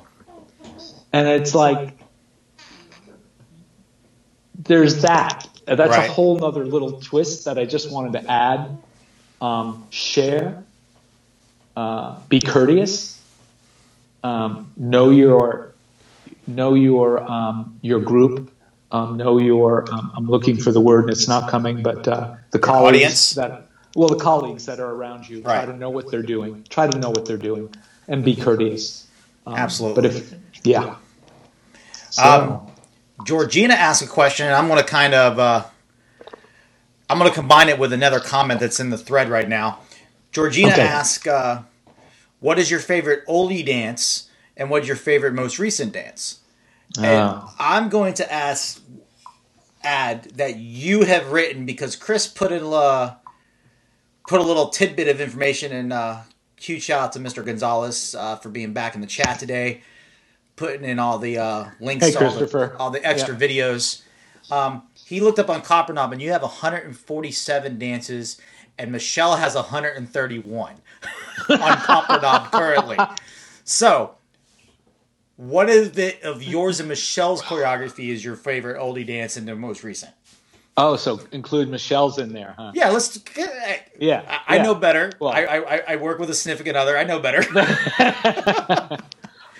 And 1.13 1.27
it's 1.27 1.53
like 1.53 1.93
there's 4.57 5.01
that. 5.01 5.47
That's 5.65 5.79
right. 5.79 6.09
a 6.09 6.11
whole 6.11 6.43
other 6.43 6.65
little 6.65 6.99
twist 7.01 7.45
that 7.45 7.57
I 7.57 7.65
just 7.65 7.91
wanted 7.91 8.21
to 8.21 8.31
add. 8.31 8.77
Um, 9.41 9.87
share, 9.89 10.63
uh, 11.75 12.19
be 12.29 12.39
courteous, 12.39 13.19
um, 14.23 14.71
know 14.77 15.09
your 15.09 15.73
know 16.45 16.75
your 16.75 17.23
um, 17.23 17.79
your 17.81 17.99
group, 17.99 18.51
um, 18.91 19.17
know 19.17 19.39
your. 19.39 19.91
Um, 19.91 20.11
I'm 20.15 20.27
looking 20.27 20.57
for 20.57 20.71
the 20.71 20.81
word 20.81 21.05
and 21.05 21.09
it's 21.11 21.27
not 21.27 21.49
coming, 21.49 21.81
but 21.81 22.07
uh, 22.07 22.35
the 22.51 22.59
colleagues 22.59 22.97
audience. 22.97 23.29
that 23.31 23.67
well, 23.95 24.09
the 24.09 24.15
colleagues 24.15 24.67
that 24.67 24.79
are 24.79 24.91
around 24.91 25.27
you. 25.27 25.41
Right. 25.41 25.63
Try 25.63 25.65
to 25.65 25.75
know 25.75 25.89
what 25.89 26.11
they're 26.11 26.21
doing. 26.21 26.65
Try 26.69 26.87
to 26.87 26.99
know 26.99 27.09
what 27.09 27.25
they're 27.25 27.37
doing, 27.37 27.73
and 28.07 28.23
be 28.23 28.35
courteous. 28.35 29.07
Um, 29.45 29.55
Absolutely. 29.55 30.01
But 30.01 30.05
if 30.11 30.33
yeah. 30.63 30.95
So, 32.09 32.23
um, 32.23 32.71
Georgina 33.25 33.73
asked 33.73 34.01
a 34.01 34.07
question, 34.07 34.45
and 34.45 34.55
I'm 34.55 34.67
going 34.67 34.79
to 34.79 34.87
kind 34.87 35.13
of 35.13 35.39
uh, 35.39 35.65
I'm 37.09 37.17
going 37.17 37.29
to 37.29 37.35
combine 37.35 37.69
it 37.69 37.79
with 37.79 37.93
another 37.93 38.19
comment 38.19 38.59
that's 38.59 38.79
in 38.79 38.89
the 38.89 38.97
thread 38.97 39.29
right 39.29 39.47
now. 39.47 39.79
Georgina 40.31 40.71
okay. 40.71 40.81
asked, 40.81 41.27
uh, 41.27 41.63
"What 42.39 42.59
is 42.59 42.71
your 42.71 42.79
favorite 42.79 43.25
oldie 43.27 43.65
dance, 43.65 44.29
and 44.55 44.69
what's 44.69 44.87
your 44.87 44.95
favorite 44.95 45.33
most 45.33 45.59
recent 45.59 45.93
dance?" 45.93 46.39
And 46.97 47.05
uh. 47.05 47.47
I'm 47.59 47.89
going 47.89 48.13
to 48.15 48.31
ask, 48.31 48.81
add 49.83 50.25
that 50.35 50.57
you 50.57 51.03
have 51.03 51.31
written 51.31 51.65
because 51.65 51.95
Chris 51.95 52.27
put 52.27 52.51
in 52.51 52.63
uh, 52.63 53.15
put 54.27 54.39
a 54.39 54.43
little 54.43 54.69
tidbit 54.69 55.07
of 55.07 55.19
information 55.19 55.71
in 55.71 55.91
uh, 55.91 56.23
huge 56.61 56.83
shout 56.83 57.01
out 57.01 57.13
to 57.13 57.19
Mr. 57.19 57.45
Gonzalez 57.45 58.15
uh, 58.15 58.35
for 58.37 58.49
being 58.49 58.73
back 58.73 58.95
in 58.95 59.01
the 59.01 59.07
chat 59.07 59.39
today, 59.39 59.81
putting 60.55 60.83
in 60.83 60.99
all 60.99 61.17
the 61.17 61.37
uh, 61.37 61.65
links 61.79 62.05
hey, 62.05 62.11
to 62.11 62.27
all 62.27 62.35
the, 62.35 62.75
all 62.77 62.89
the, 62.91 63.05
extra 63.05 63.33
yeah. 63.33 63.47
videos. 63.47 64.01
Um, 64.51 64.83
he 65.05 65.19
looked 65.19 65.39
up 65.39 65.49
on 65.49 65.61
Copperknob, 65.61 66.11
and 66.11 66.21
you 66.21 66.31
have 66.31 66.41
147 66.41 67.79
dances, 67.79 68.39
and 68.77 68.91
Michele 68.91 69.35
has 69.35 69.55
131 69.55 70.73
on 71.49 71.57
Copperknob 71.57 72.51
currently. 72.51 72.97
So, 73.63 74.15
what 75.37 75.69
is 75.69 75.97
it 75.97 76.21
of 76.23 76.43
yours 76.43 76.79
and 76.79 76.89
Michele's 76.89 77.41
choreography 77.41 78.09
is 78.09 78.23
your 78.23 78.35
favorite 78.35 78.79
oldie 78.79 79.05
dance 79.05 79.37
and 79.37 79.47
the 79.47 79.55
most 79.55 79.83
recent? 79.83 80.11
Oh, 80.83 80.95
so 80.95 81.19
include 81.31 81.69
Michele's 81.69 82.17
in 82.17 82.33
there, 82.33 82.55
huh? 82.57 82.71
Yeah, 82.73 82.89
let's. 82.89 83.19
Yeah, 83.99 84.23
I, 84.47 84.57
I 84.57 84.63
know 84.63 84.73
better. 84.73 85.11
Well, 85.19 85.31
I, 85.31 85.43
I, 85.43 85.81
I 85.89 85.95
work 85.97 86.17
with 86.17 86.31
a 86.31 86.33
significant 86.33 86.75
other. 86.75 86.97
I 86.97 87.03
know 87.03 87.19
better. 87.19 87.43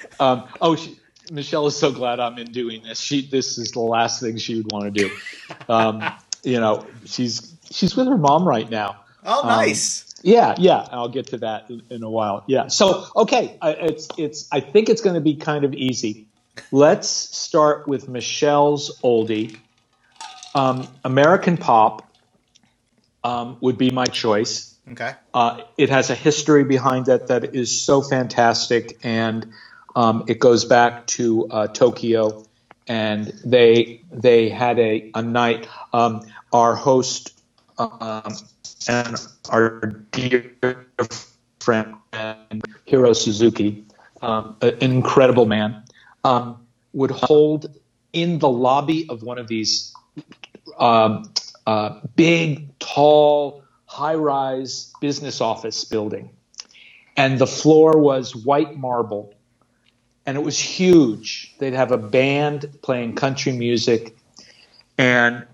um, 0.20 0.48
oh, 0.62 0.76
she, 0.76 1.00
Michele 1.32 1.68
is 1.68 1.78
so 1.78 1.92
glad 1.92 2.20
I'm 2.20 2.40
in 2.40 2.52
doing 2.52 2.82
this. 2.82 3.00
She 3.00 3.28
this 3.28 3.60
is 3.60 3.72
the 3.72 3.82
last 3.82 4.20
thing 4.20 4.38
she 4.38 4.56
would 4.56 4.72
want 4.72 4.86
to 4.86 4.92
do. 4.92 5.12
Um, 5.70 6.04
you 6.42 6.60
know, 6.60 6.88
she's 7.06 7.54
she's 7.70 7.96
with 7.96 8.08
her 8.08 8.18
mom 8.18 8.48
right 8.48 8.68
now. 8.68 9.02
Oh, 9.24 9.42
um, 9.42 9.48
nice. 9.48 10.02
Um, 10.02 10.22
yeah, 10.24 10.56
yeah. 10.58 10.88
I'll 10.92 11.08
get 11.08 11.28
to 11.28 11.38
that 11.38 11.70
in, 11.70 11.84
in 11.92 12.02
a 12.02 12.10
while. 12.10 12.44
Yeah. 12.48 12.68
So, 12.68 13.06
okay, 13.16 13.60
it's 13.62 14.08
it's. 14.18 14.48
I 14.52 14.60
think 14.60 14.90
it's 14.90 15.02
going 15.02 15.14
to 15.14 15.22
be 15.22 15.36
kind 15.36 15.66
of 15.66 15.76
easy. 15.76 16.26
Let's 16.72 17.08
start 17.08 17.88
with 17.88 18.10
Michele's 18.10 19.00
oldie 19.04 19.60
um, 20.54 20.88
American 21.04 21.58
pop 21.58 22.08
um, 23.24 23.58
would 23.62 23.78
be 23.78 23.92
my 23.92 24.06
choice. 24.06 24.76
Okay. 24.90 25.14
Uh, 25.34 25.62
it 25.78 25.90
has 25.90 26.10
a 26.10 26.16
history 26.16 26.64
behind 26.64 27.08
it 27.08 27.28
that 27.28 27.56
is 27.56 27.82
so 27.82 28.02
fantastic, 28.02 28.98
and 29.04 29.52
um, 29.96 30.26
it 30.28 30.40
goes 30.40 30.66
back 30.66 31.08
to 31.08 31.48
uh, 31.50 31.68
Tokyo, 31.68 32.46
and 32.88 33.28
they 33.46 34.02
they 34.12 34.50
had 34.50 34.80
a 34.80 35.12
a 35.14 35.22
night. 35.22 35.68
Um, 35.94 36.22
our 36.52 36.76
host 36.76 37.40
um, 37.78 38.36
and 38.90 39.16
our 39.50 40.04
dear 40.12 40.52
friend 41.60 41.96
Hiro 42.86 43.14
Suzuki, 43.14 43.86
um, 44.22 44.58
an 44.62 44.78
incredible 44.82 45.46
man, 45.46 45.84
would 46.94 47.12
hold 47.12 47.68
in 48.12 48.40
the 48.40 48.50
lobby 48.50 49.08
of 49.08 49.24
one 49.24 49.38
of 49.38 49.48
these 49.48 49.94
um, 50.78 51.32
uh, 51.66 52.00
big, 52.16 52.78
tall, 52.80 53.64
high 53.86 54.16
rise 54.16 54.94
business 55.02 55.42
office 55.42 55.84
building. 55.86 56.32
And 57.18 57.38
the 57.38 57.48
floor 57.48 57.98
was 57.98 58.36
white 58.36 58.78
marble. 58.78 59.34
And 60.26 60.38
it 60.38 60.42
was 60.42 60.58
huge. 60.58 61.56
They'd 61.60 61.74
have 61.74 61.92
a 61.92 61.98
band 61.98 62.80
playing 62.82 63.16
country 63.16 63.52
music. 63.52 64.16
And 64.98 65.46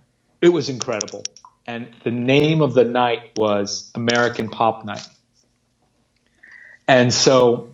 it 0.41 0.49
was 0.49 0.69
incredible. 0.69 1.23
And 1.65 1.87
the 2.03 2.11
name 2.11 2.61
of 2.61 2.73
the 2.73 2.83
night 2.83 3.31
was 3.37 3.91
American 3.95 4.49
Pop 4.49 4.85
Night. 4.85 5.07
And 6.87 7.13
so 7.13 7.73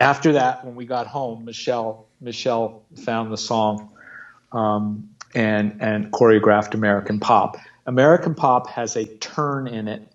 after 0.00 0.32
that, 0.32 0.64
when 0.64 0.74
we 0.74 0.86
got 0.86 1.06
home, 1.06 1.44
Michele 1.44 2.06
Michele 2.20 2.82
found 3.04 3.32
the 3.32 3.36
song 3.36 3.90
um, 4.52 5.10
and 5.34 5.76
and 5.80 6.10
choreographed 6.12 6.74
American 6.74 7.20
Pop. 7.20 7.56
American 7.86 8.34
Pop 8.34 8.68
has 8.68 8.96
a 8.96 9.04
turn 9.04 9.66
in 9.66 9.88
it 9.88 10.06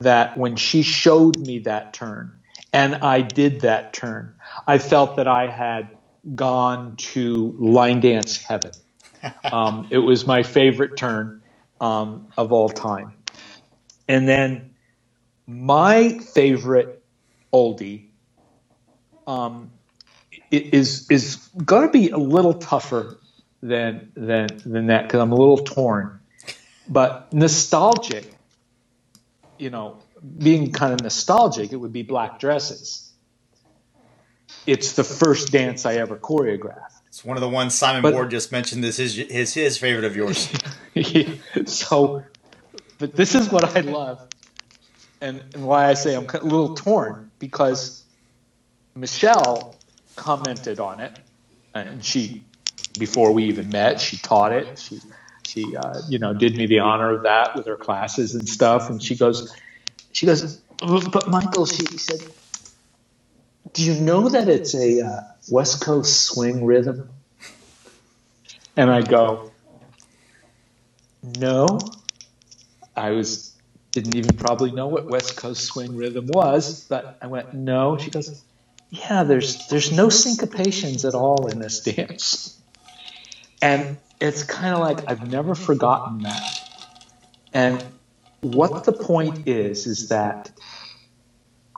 that 0.00 0.36
when 0.36 0.56
she 0.56 0.82
showed 0.82 1.38
me 1.38 1.60
that 1.60 1.92
turn, 1.92 2.32
and 2.72 2.96
I 2.96 3.20
did 3.22 3.62
that 3.62 3.92
turn, 3.92 4.34
I 4.66 4.78
felt 4.78 5.16
that 5.16 5.28
I 5.28 5.46
had 5.46 5.88
gone 6.34 6.96
to 6.96 7.54
line 7.58 8.00
dance 8.00 8.36
heaven. 8.36 8.72
Um, 9.52 9.86
it 9.90 9.98
was 9.98 10.26
my 10.26 10.42
favorite 10.42 10.96
turn 10.96 11.42
um, 11.78 12.28
of 12.38 12.52
all 12.52 12.70
time. 12.70 13.12
And 14.08 14.26
then 14.26 14.70
my 15.46 16.18
favorite 16.18 17.02
oldie 17.52 18.06
um, 19.26 19.70
is 20.50 21.10
is 21.10 21.36
going 21.64 21.86
to 21.86 21.92
be 21.92 22.08
a 22.10 22.16
little 22.16 22.54
tougher 22.54 23.19
than 23.62 24.12
than 24.14 24.48
than 24.64 24.86
that 24.86 25.04
because 25.04 25.20
I'm 25.20 25.32
a 25.32 25.36
little 25.36 25.58
torn. 25.58 26.20
But 26.88 27.32
nostalgic, 27.32 28.32
you 29.58 29.70
know, 29.70 29.98
being 30.38 30.72
kind 30.72 30.92
of 30.92 31.02
nostalgic, 31.02 31.72
it 31.72 31.76
would 31.76 31.92
be 31.92 32.02
black 32.02 32.38
dresses. 32.38 33.12
It's 34.66 34.92
the 34.92 35.04
first 35.04 35.52
dance 35.52 35.86
I 35.86 35.94
ever 35.94 36.16
choreographed. 36.16 37.00
It's 37.08 37.24
one 37.24 37.36
of 37.36 37.40
the 37.40 37.48
ones 37.48 37.74
Simon 37.74 38.02
but, 38.02 38.14
Ward 38.14 38.30
just 38.30 38.52
mentioned. 38.52 38.84
This 38.84 38.98
is 38.98 39.14
his 39.16 39.54
his 39.54 39.78
favorite 39.78 40.04
of 40.04 40.16
yours. 40.16 40.48
so, 41.66 42.22
but 42.98 43.16
this 43.16 43.34
is 43.34 43.50
what 43.50 43.76
I 43.76 43.80
love, 43.80 44.28
and, 45.20 45.42
and 45.54 45.64
why 45.66 45.88
I 45.88 45.94
say 45.94 46.14
I'm 46.14 46.26
a 46.28 46.38
little 46.44 46.74
torn 46.74 47.30
because 47.38 48.04
Michele 48.94 49.74
commented 50.16 50.78
on 50.78 51.00
it, 51.00 51.18
and 51.74 52.04
she, 52.04 52.44
before 52.98 53.32
we 53.32 53.44
even 53.44 53.68
met, 53.70 54.00
she 54.00 54.16
taught 54.16 54.52
it. 54.52 54.78
She, 54.78 55.00
she, 55.46 55.76
uh, 55.76 56.00
you 56.08 56.18
know, 56.18 56.32
did 56.34 56.56
me 56.56 56.66
the 56.66 56.80
honor 56.80 57.14
of 57.14 57.22
that 57.24 57.56
with 57.56 57.66
her 57.66 57.76
classes 57.76 58.34
and 58.34 58.48
stuff. 58.48 58.90
And 58.90 59.02
she 59.02 59.16
goes, 59.16 59.54
she 60.12 60.26
goes, 60.26 60.56
but 60.80 61.28
Michael, 61.28 61.66
she 61.66 61.84
said, 61.84 62.20
do 63.72 63.82
you 63.82 64.00
know 64.00 64.28
that 64.28 64.48
it's 64.48 64.74
a 64.74 65.00
uh, 65.00 65.20
West 65.50 65.82
Coast 65.84 66.22
swing 66.22 66.64
rhythm? 66.64 67.10
And 68.76 68.90
I 68.90 69.02
go, 69.02 69.52
no. 71.22 71.78
I 72.96 73.10
was 73.10 73.56
didn't 73.92 74.14
even 74.16 74.36
probably 74.36 74.70
know 74.70 74.86
what 74.86 75.08
West 75.08 75.36
Coast 75.36 75.64
swing 75.64 75.96
rhythm 75.96 76.26
was, 76.28 76.84
but 76.88 77.18
I 77.20 77.26
went, 77.26 77.54
no. 77.54 77.98
She 77.98 78.10
goes, 78.10 78.44
yeah, 78.90 79.24
there's 79.24 79.68
there's 79.68 79.92
no 79.92 80.08
syncopations 80.08 81.06
at 81.06 81.14
all 81.14 81.48
in 81.48 81.58
this 81.58 81.80
dance, 81.80 82.59
and 83.62 83.98
it's 84.20 84.42
kind 84.44 84.74
of 84.74 84.80
like 84.80 85.02
I've 85.06 85.22
never 85.22 85.54
forgotten 85.54 86.22
that. 86.22 86.60
And 87.52 87.84
what 88.40 88.84
the 88.84 88.92
point 88.92 89.40
is 89.46 89.86
is 89.86 90.08
that 90.08 90.50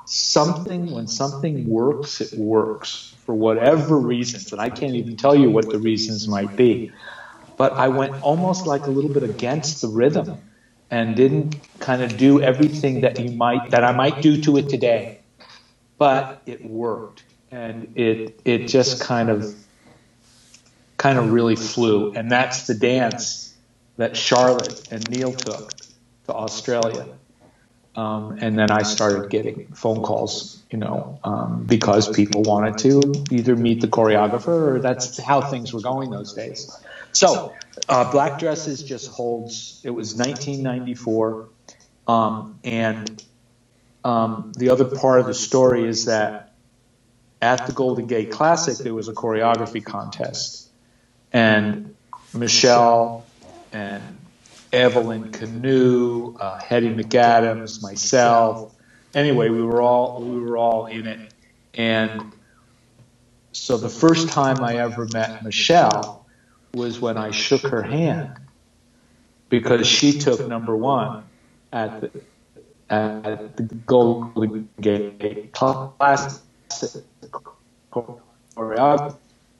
something 0.04 0.90
when 0.90 1.06
something 1.06 1.68
works, 1.68 2.20
it 2.20 2.32
works 2.36 3.14
for 3.18 3.34
whatever 3.34 3.98
reasons, 3.98 4.52
and 4.52 4.60
I 4.60 4.70
can't 4.70 4.96
even 4.96 5.16
tell 5.16 5.34
you 5.36 5.50
what 5.50 5.70
the 5.70 5.78
reasons 5.78 6.28
might 6.28 6.56
be. 6.56 6.84
But 7.56 7.74
I 7.78 7.88
went 7.88 8.14
almost 8.20 8.66
like 8.66 8.86
a 8.86 8.90
little 8.90 9.10
bit 9.10 9.22
against 9.22 9.80
the 9.80 9.88
rhythm 9.88 10.38
and 10.90 11.16
didn't 11.16 11.56
kind 11.80 12.02
of 12.02 12.16
do 12.16 12.40
everything 12.40 13.00
that 13.00 13.18
you 13.18 13.30
might 13.32 13.70
that 13.70 13.84
I 13.84 13.92
might 13.92 14.20
do 14.20 14.36
to 14.38 14.56
it 14.58 14.68
today 14.68 15.10
but 15.98 16.42
it 16.46 16.64
worked, 16.64 17.24
and 17.50 17.86
it 17.94 18.20
it 18.44 18.66
just 18.66 18.98
kind 18.98 19.30
of 19.30 19.46
kind 21.02 21.18
of 21.18 21.32
really 21.32 21.56
flew, 21.56 22.12
and 22.12 22.30
that's 22.30 22.68
the 22.68 22.74
dance 22.74 23.52
that 23.96 24.16
Charlotte 24.16 24.86
and 24.92 25.10
Neil 25.10 25.32
took 25.32 25.72
to 26.26 26.32
Australia. 26.32 27.08
Um, 27.96 28.38
and 28.40 28.56
then 28.56 28.70
I 28.70 28.82
started 28.82 29.28
getting 29.28 29.66
phone 29.74 30.02
calls, 30.02 30.62
you 30.70 30.78
know, 30.78 31.18
um, 31.24 31.64
because 31.64 32.08
people 32.08 32.42
wanted 32.42 32.78
to 32.78 33.24
either 33.32 33.56
meet 33.56 33.80
the 33.80 33.88
choreographer 33.88 34.76
or 34.76 34.78
that's 34.78 35.18
how 35.18 35.40
things 35.40 35.74
were 35.74 35.80
going 35.80 36.10
those 36.10 36.34
days. 36.34 36.70
So, 37.10 37.52
uh, 37.88 38.12
Black 38.12 38.38
Dresses 38.38 38.84
just 38.84 39.10
holds, 39.10 39.80
it 39.82 39.90
was 39.90 40.14
1994, 40.14 41.48
um, 42.06 42.60
and 42.62 43.24
um, 44.04 44.52
the 44.56 44.70
other 44.70 44.84
part 44.84 45.18
of 45.18 45.26
the 45.26 45.34
story 45.34 45.84
is 45.84 46.04
that 46.04 46.54
at 47.40 47.66
the 47.66 47.72
Golden 47.72 48.06
Gate 48.06 48.30
Classic, 48.30 48.76
there 48.76 48.94
was 48.94 49.08
a 49.08 49.12
choreography 49.12 49.84
contest. 49.84 50.68
And 51.32 51.94
Michele 52.34 53.24
and 53.72 54.02
Evelyn 54.72 55.30
Canoe, 55.32 56.36
uh, 56.38 56.60
Hetty 56.60 56.94
McAdams, 56.94 57.82
myself. 57.82 58.74
Anyway, 59.14 59.50
we 59.50 59.62
were 59.62 59.82
all 59.82 60.22
we 60.22 60.40
were 60.40 60.56
all 60.56 60.86
in 60.86 61.06
it, 61.06 61.34
and 61.74 62.32
so 63.52 63.76
the 63.76 63.88
first 63.88 64.30
time 64.30 64.62
I 64.64 64.76
ever 64.76 65.06
met 65.12 65.44
Michele 65.44 66.24
was 66.72 66.98
when 67.00 67.18
I 67.18 67.30
shook 67.30 67.62
her 67.62 67.82
hand 67.82 68.38
because 69.50 69.86
she 69.86 70.18
took 70.18 70.48
number 70.48 70.74
one 70.74 71.24
at 71.70 72.00
the 72.00 72.10
at 72.88 73.56
the 73.56 73.62
Golden 73.86 74.68
Gate 74.80 75.52
Classic 75.52 76.42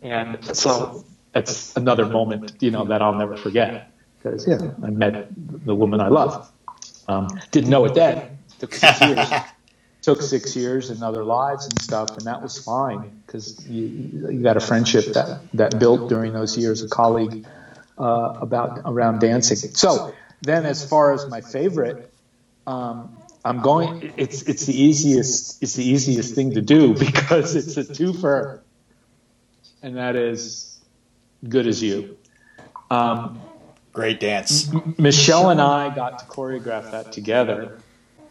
and 0.02 0.56
so 0.56 1.04
it's 1.34 1.76
another 1.76 2.06
moment, 2.06 2.54
you 2.60 2.70
know, 2.70 2.84
that 2.84 3.02
I'll 3.02 3.14
never 3.14 3.36
forget 3.36 3.90
because 4.22 4.46
yeah, 4.46 4.70
I 4.82 4.90
met 4.90 5.28
the 5.30 5.74
woman 5.74 6.00
I 6.00 6.08
love. 6.08 6.50
Um, 7.08 7.28
didn't 7.50 7.70
know 7.70 7.84
it 7.84 7.94
then. 7.94 8.38
Took 8.58 8.74
six 8.74 9.00
years. 9.06 9.28
Took 10.02 10.22
six 10.22 10.56
years 10.56 10.90
in 10.90 11.02
other 11.02 11.22
lives 11.24 11.66
and 11.66 11.80
stuff, 11.80 12.16
and 12.16 12.26
that 12.26 12.42
was 12.42 12.58
fine 12.58 13.22
because 13.24 13.64
you, 13.68 13.86
you 14.30 14.42
got 14.42 14.56
a 14.56 14.60
friendship 14.60 15.14
that 15.14 15.40
that 15.54 15.78
built 15.78 16.08
during 16.08 16.32
those 16.32 16.58
years, 16.58 16.82
a 16.82 16.88
colleague 16.88 17.46
uh, 17.98 18.36
about 18.40 18.80
around 18.84 19.20
dancing. 19.20 19.56
So 19.56 20.12
then, 20.40 20.66
as 20.66 20.88
far 20.88 21.12
as 21.12 21.28
my 21.28 21.40
favorite, 21.40 22.12
um, 22.66 23.16
I'm 23.44 23.60
going. 23.60 24.12
It's 24.16 24.42
it's 24.42 24.66
the 24.66 24.74
easiest. 24.74 25.62
It's 25.62 25.74
the 25.74 25.88
easiest 25.88 26.34
thing 26.34 26.54
to 26.54 26.62
do 26.62 26.94
because 26.98 27.54
it's 27.54 27.76
a 27.76 27.84
twofer, 27.84 28.60
and 29.82 29.96
that 29.98 30.16
is 30.16 30.71
good 31.48 31.66
as 31.66 31.82
you. 31.82 32.16
Um, 32.90 33.40
Great 33.92 34.20
dance. 34.20 34.72
M- 34.72 34.94
Michele 34.98 35.50
and 35.50 35.60
I 35.60 35.94
got 35.94 36.20
to 36.20 36.24
choreograph 36.26 36.90
that 36.92 37.12
together. 37.12 37.78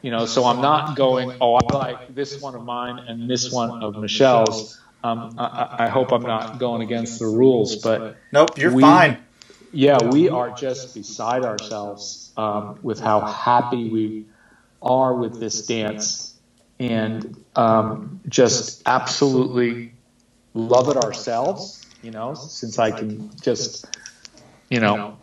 You 0.01 0.09
know, 0.09 0.25
so 0.25 0.45
I'm 0.45 0.61
not 0.61 0.95
going. 0.95 1.37
Oh, 1.39 1.55
I 1.55 1.73
like 1.73 2.15
this 2.15 2.41
one 2.41 2.55
of 2.55 2.63
mine 2.63 2.99
and 3.07 3.29
this 3.29 3.51
one 3.51 3.83
of 3.83 3.97
Michele's. 3.97 4.79
Um, 5.03 5.35
I, 5.37 5.75
I, 5.79 5.87
hope 5.89 6.11
I'm 6.11 6.21
not 6.21 6.59
going 6.59 6.83
against 6.83 7.17
the 7.17 7.25
rules, 7.25 7.77
but 7.77 8.17
nope, 8.31 8.55
you're 8.57 8.71
we, 8.71 8.83
fine. 8.83 9.17
Yeah, 9.71 9.97
we 10.03 10.29
are 10.29 10.51
just 10.51 10.93
beside 10.93 11.43
ourselves 11.43 12.31
um, 12.37 12.77
with 12.83 12.99
how 12.99 13.21
happy 13.21 13.89
we 13.89 14.25
are 14.81 15.13
with 15.15 15.39
this 15.39 15.65
dance 15.65 16.31
and 16.79 17.35
um, 17.55 18.19
just 18.27 18.81
absolutely 18.85 19.93
love 20.53 20.89
it 20.89 20.97
ourselves, 20.97 21.80
you 22.01 22.11
know, 22.11 22.33
since 22.33 22.79
I 22.79 22.91
can 22.91 23.31
just, 23.41 23.85
you 24.69 24.79
know, 24.79 25.17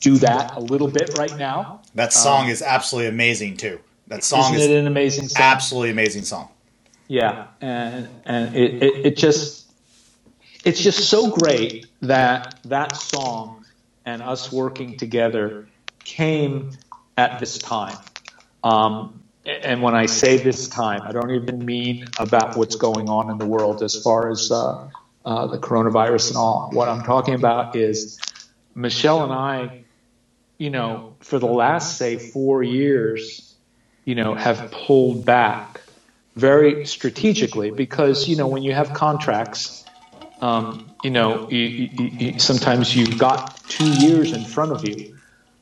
do 0.00 0.16
that 0.18 0.56
a 0.56 0.60
little 0.60 0.88
bit 0.88 1.16
right 1.18 1.36
now. 1.36 1.82
That 1.94 2.12
song 2.12 2.44
um, 2.44 2.50
is 2.50 2.62
absolutely 2.62 3.08
amazing 3.08 3.56
too. 3.56 3.78
That 4.08 4.24
song 4.24 4.54
is 4.54 4.66
an 4.66 4.86
amazing 4.86 5.28
song? 5.28 5.42
Absolutely 5.42 5.90
amazing 5.90 6.24
song. 6.24 6.48
Yeah, 7.08 7.48
and 7.60 8.08
and 8.24 8.56
it, 8.56 8.82
it, 8.82 9.06
it 9.06 9.16
just 9.16 9.70
it's 10.64 10.80
just 10.80 11.08
so 11.08 11.30
great 11.30 11.86
that 12.02 12.58
that 12.64 12.96
song 12.96 13.64
and 14.04 14.22
us 14.22 14.50
working 14.52 14.96
together 14.96 15.68
came 16.04 16.70
at 17.16 17.38
this 17.38 17.58
time 17.58 17.96
um, 18.64 19.22
and 19.44 19.82
when 19.82 19.94
I 19.94 20.06
say 20.06 20.36
this 20.36 20.68
time, 20.68 21.02
I 21.02 21.10
don't 21.12 21.30
even 21.30 21.64
mean 21.64 22.06
about 22.18 22.56
what's 22.56 22.76
going 22.76 23.08
on 23.08 23.30
in 23.30 23.38
the 23.38 23.46
world 23.46 23.82
as 23.82 24.00
far 24.00 24.30
as 24.30 24.52
uh, 24.52 24.88
uh, 25.24 25.46
the 25.46 25.58
coronavirus 25.58 26.28
and 26.28 26.36
all. 26.36 26.70
What 26.72 26.88
I'm 26.88 27.02
talking 27.04 27.34
about 27.34 27.76
is 27.76 28.20
Michele 28.74 29.24
and 29.24 29.32
I, 29.32 29.84
you 30.58 30.70
know, 30.70 31.16
for 31.20 31.38
the 31.38 31.46
last, 31.46 31.98
say, 31.98 32.18
four 32.18 32.62
years, 32.62 33.54
you 34.04 34.14
know, 34.14 34.34
have 34.34 34.70
pulled 34.70 35.24
back 35.24 35.80
very 36.34 36.86
strategically 36.86 37.70
because, 37.70 38.28
you 38.28 38.36
know, 38.36 38.46
when 38.48 38.62
you 38.62 38.72
have 38.72 38.94
contracts, 38.94 39.84
um, 40.40 40.90
you 41.04 41.10
know, 41.10 41.48
you, 41.50 41.58
you, 41.58 41.88
you, 42.06 42.38
sometimes 42.38 42.96
you've 42.96 43.18
got 43.18 43.62
two 43.68 43.92
years 43.92 44.32
in 44.32 44.44
front 44.44 44.72
of 44.72 44.84
you 44.84 45.18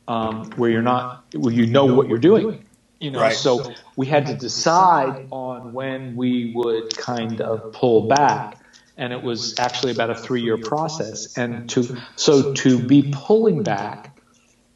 um, 0.09 0.51
where 0.53 0.71
you're 0.71 0.83
not, 0.83 1.25
where 1.35 1.53
you 1.53 1.67
know 1.67 1.87
what 1.87 2.09
you're 2.09 2.19
doing. 2.19 2.65
You 2.99 3.11
know, 3.11 3.21
Right. 3.21 3.33
so 3.35 3.75
we 3.97 4.07
had 4.07 4.27
to 4.27 4.35
decide 4.35 5.29
on 5.31 5.73
when 5.73 6.17
we 6.17 6.53
would 6.55 6.95
kind 6.97 7.41
of 7.41 7.73
pull 7.73 8.09
back, 8.09 8.59
and 8.97 9.12
it 9.12 9.22
was 9.22 9.59
actually 9.59 9.93
about 9.93 10.11
a 10.11 10.14
three-year 10.14 10.59
process. 10.59 11.36
And 11.36 11.68
to 11.70 11.97
so 12.16 12.55
to 12.55 12.78
be 12.78 13.11
pulling 13.12 13.62
back 13.62 14.18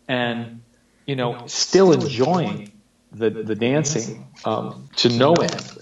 and 0.08 0.62
you 1.06 1.16
know 1.16 1.46
still 1.46 1.92
enjoying 1.92 2.72
the 3.12 3.30
the 3.30 3.54
dancing 3.54 4.26
um, 4.44 4.88
to 4.96 5.08
no 5.08 5.34
end, 5.34 5.78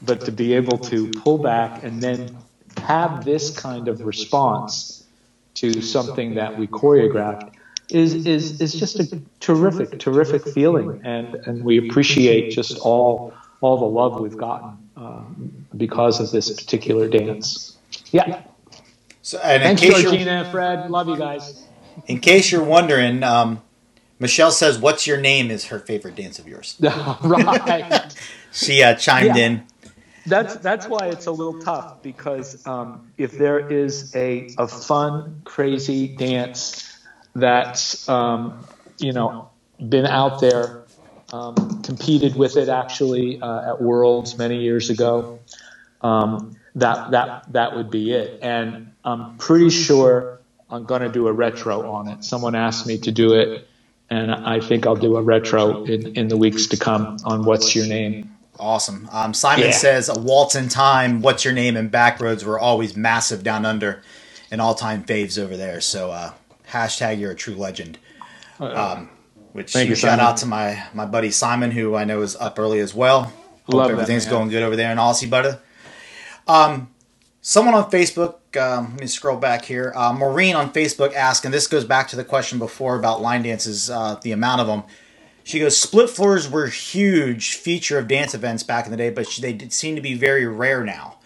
but 0.00 0.22
to 0.22 0.32
be 0.32 0.54
able 0.54 0.78
to 0.78 1.10
pull 1.10 1.38
back 1.38 1.82
and 1.84 2.02
then 2.02 2.36
have 2.78 3.24
this 3.24 3.56
kind 3.56 3.88
of 3.88 4.04
response 4.04 5.04
to 5.54 5.82
something 5.82 6.34
that 6.34 6.58
we 6.58 6.66
choreographed 6.66 7.52
is 7.90 8.26
is 8.26 8.60
is 8.60 8.72
just 8.72 8.98
a 9.00 9.20
terrific 9.40 9.98
terrific 9.98 10.46
feeling 10.48 11.02
and 11.04 11.34
and 11.34 11.62
we 11.62 11.88
appreciate 11.88 12.50
just 12.50 12.78
all 12.78 13.34
all 13.60 13.78
the 13.78 13.86
love 13.86 14.20
we've 14.20 14.36
gotten 14.36 14.76
um, 14.96 15.61
because 15.76 16.20
of 16.20 16.30
this 16.32 16.50
particular 16.50 17.08
dance 17.08 17.78
yeah 18.12 18.26
So, 19.22 19.38
and 19.40 19.62
in 19.64 19.72
thanks 19.72 19.74
case, 19.74 20.02
you're, 20.02 20.12
georgina 20.12 20.44
fred 20.44 20.90
love 20.90 21.08
you 21.08 21.16
guys 21.16 21.54
in 22.06 22.20
case 22.20 22.52
you're 22.52 22.64
wondering, 22.64 23.22
um, 23.22 23.62
Michele 24.20 24.52
says, 24.52 24.78
"What's 24.78 25.06
your 25.06 25.18
name?" 25.18 25.50
is 25.50 25.66
her 25.66 25.80
favorite 25.80 26.16
dance 26.16 26.38
of 26.38 26.48
yours. 26.48 26.80
right 27.22 28.14
She 28.52 28.82
uh, 28.82 28.94
chimed 28.96 29.36
Yeah. 29.36 29.36
in. 29.36 29.66
that's 30.26 30.56
that's 30.56 30.88
why 30.88 31.08
it's 31.08 31.26
a 31.26 31.32
little 31.32 31.54
tough 31.54 32.02
because 32.02 32.56
um, 32.66 33.00
if 33.18 33.38
there 33.38 33.60
is 33.60 34.06
a 34.14 34.54
a 34.58 34.68
fun 34.68 35.42
crazy 35.44 36.08
dance 36.08 36.76
that's 37.34 38.08
um, 38.08 38.54
you 38.98 39.12
know 39.12 39.50
been 39.88 40.06
out 40.06 40.38
there 40.40 40.70
um, 41.32 41.80
competed 41.82 42.36
with 42.36 42.56
it 42.56 42.68
actually 42.68 43.40
uh, 43.40 43.72
at 43.72 43.82
Worlds 43.82 44.38
many 44.38 44.58
years 44.58 44.90
ago 44.90 45.26
um, 46.02 46.56
that 46.76 47.12
that 47.12 47.52
that 47.52 47.76
would 47.76 47.90
be 47.90 48.12
it 48.12 48.40
and 48.42 48.92
I'm 49.04 49.38
pretty 49.38 49.70
sure 49.70 50.40
I'm 50.70 50.84
going 50.84 51.02
to 51.02 51.10
do 51.10 51.28
a 51.28 51.32
retro 51.32 51.90
on 51.92 52.08
it 52.08 52.24
someone 52.24 52.54
asked 52.54 52.86
me 52.86 52.98
to 53.00 53.12
do 53.12 53.34
it 53.34 53.68
and 54.10 54.32
I 54.32 54.60
think 54.60 54.86
I'll 54.86 54.96
do 54.96 55.16
a 55.16 55.22
retro 55.22 55.84
in, 55.84 56.16
in 56.16 56.28
the 56.28 56.36
weeks 56.36 56.68
to 56.68 56.76
come 56.78 57.18
on 57.24 57.44
what's 57.44 57.74
your 57.74 57.86
name 57.86 58.30
Awesome. 58.58 59.08
Um, 59.12 59.34
Simon 59.34 59.68
Yeah. 59.68 59.72
says, 59.72 60.08
"A 60.08 60.14
waltz 60.18 60.54
in 60.54 60.68
time." 60.68 61.22
What's 61.22 61.44
your 61.44 61.54
name? 61.54 61.76
And 61.76 61.90
backroads 61.90 62.44
were 62.44 62.58
always 62.58 62.96
massive 62.96 63.42
down 63.42 63.66
under, 63.66 64.02
and 64.50 64.60
all-time 64.60 65.04
faves 65.04 65.38
over 65.38 65.56
there. 65.56 65.80
So 65.80 66.10
uh, 66.12 66.32
hashtag 66.70 67.18
you're 67.18 67.32
a 67.32 67.36
true 67.36 67.56
legend. 67.56 67.98
Um, 68.60 69.10
which 69.52 69.72
Thank 69.72 69.88
you, 69.90 69.96
shout 69.96 70.18
Simon. 70.18 70.26
out 70.26 70.36
to 70.38 70.46
my 70.46 70.84
my 70.94 71.06
buddy 71.06 71.30
Simon, 71.30 71.72
who 71.72 71.94
I 71.96 72.04
know 72.04 72.22
is 72.22 72.36
up 72.36 72.58
early 72.58 72.80
as 72.80 72.94
well. 72.94 73.32
Hope 73.66 73.74
Love 73.74 73.88
that 73.88 73.92
everything's 73.92 74.24
man. 74.24 74.30
going 74.32 74.48
good 74.50 74.62
over 74.62 74.76
there 74.76 74.92
in 74.92 74.98
Aussie, 74.98 75.30
butter. 75.30 75.60
Um, 76.46 76.90
someone 77.40 77.74
on 77.74 77.90
Facebook. 77.90 78.36
Um, 78.56 78.92
let 78.92 79.00
me 79.00 79.06
scroll 79.06 79.36
back 79.36 79.64
here. 79.64 79.92
Uh, 79.94 80.12
Maureen 80.12 80.54
on 80.54 80.72
Facebook 80.72 81.14
asked, 81.14 81.44
and 81.44 81.52
this 81.52 81.66
goes 81.66 81.84
back 81.84 82.08
to 82.08 82.16
the 82.16 82.24
question 82.24 82.58
before 82.58 82.96
about 82.96 83.22
line 83.22 83.42
dances, 83.42 83.90
uh, 83.90 84.18
the 84.22 84.32
amount 84.32 84.60
of 84.60 84.66
them. 84.66 84.82
She 85.44 85.58
goes, 85.58 85.76
split 85.76 86.08
floors 86.08 86.48
were 86.48 86.66
huge 86.66 87.56
feature 87.56 87.98
of 87.98 88.06
dance 88.06 88.34
events 88.34 88.62
back 88.62 88.84
in 88.84 88.90
the 88.90 88.96
day, 88.96 89.10
but 89.10 89.26
they 89.40 89.52
did 89.52 89.72
seem 89.72 89.96
to 89.96 90.02
be 90.02 90.14
very 90.14 90.46
rare 90.46 90.84
now. 90.84 91.18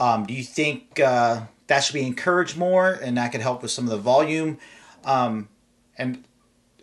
Um, 0.00 0.26
do 0.26 0.34
you 0.34 0.42
think 0.42 0.98
uh, 0.98 1.42
that 1.68 1.80
should 1.80 1.94
be 1.94 2.06
encouraged 2.06 2.56
more, 2.56 2.92
and 2.92 3.16
that 3.16 3.30
could 3.30 3.42
help 3.42 3.62
with 3.62 3.70
some 3.70 3.84
of 3.84 3.90
the 3.90 3.98
volume? 3.98 4.58
Um, 5.04 5.48
and 5.96 6.24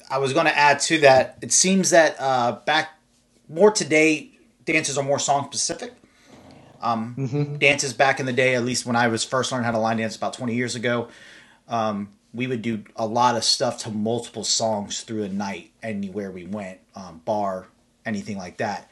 I 0.09 0.19
was 0.19 0.31
going 0.31 0.45
to 0.45 0.57
add 0.57 0.79
to 0.81 0.99
that. 0.99 1.38
It 1.41 1.51
seems 1.51 1.89
that 1.89 2.15
uh, 2.19 2.59
back 2.65 2.91
more 3.49 3.71
today, 3.71 4.31
dances 4.63 4.97
are 4.97 5.03
more 5.03 5.19
song 5.19 5.45
specific. 5.45 5.93
Um, 6.82 7.57
Dances 7.59 7.93
back 7.93 8.19
in 8.19 8.25
the 8.25 8.34
day, 8.34 8.55
at 8.55 8.63
least 8.63 8.86
when 8.86 8.95
I 8.95 9.07
was 9.07 9.23
first 9.23 9.51
learning 9.51 9.65
how 9.65 9.71
to 9.71 9.80
line 9.80 9.97
dance 9.97 10.15
about 10.15 10.34
twenty 10.34 10.55
years 10.55 10.75
ago, 10.75 11.09
um, 11.67 12.09
we 12.34 12.47
would 12.47 12.61
do 12.61 12.84
a 12.95 13.05
lot 13.05 13.36
of 13.36 13.43
stuff 13.43 13.80
to 13.80 13.89
multiple 13.89 14.43
songs 14.43 15.01
through 15.01 15.23
a 15.23 15.30
night, 15.30 15.71
anywhere 15.82 16.32
we 16.32 16.45
went, 16.45 16.80
um, 16.95 17.21
bar, 17.25 17.67
anything 18.05 18.38
like 18.38 18.57
that. 18.57 18.89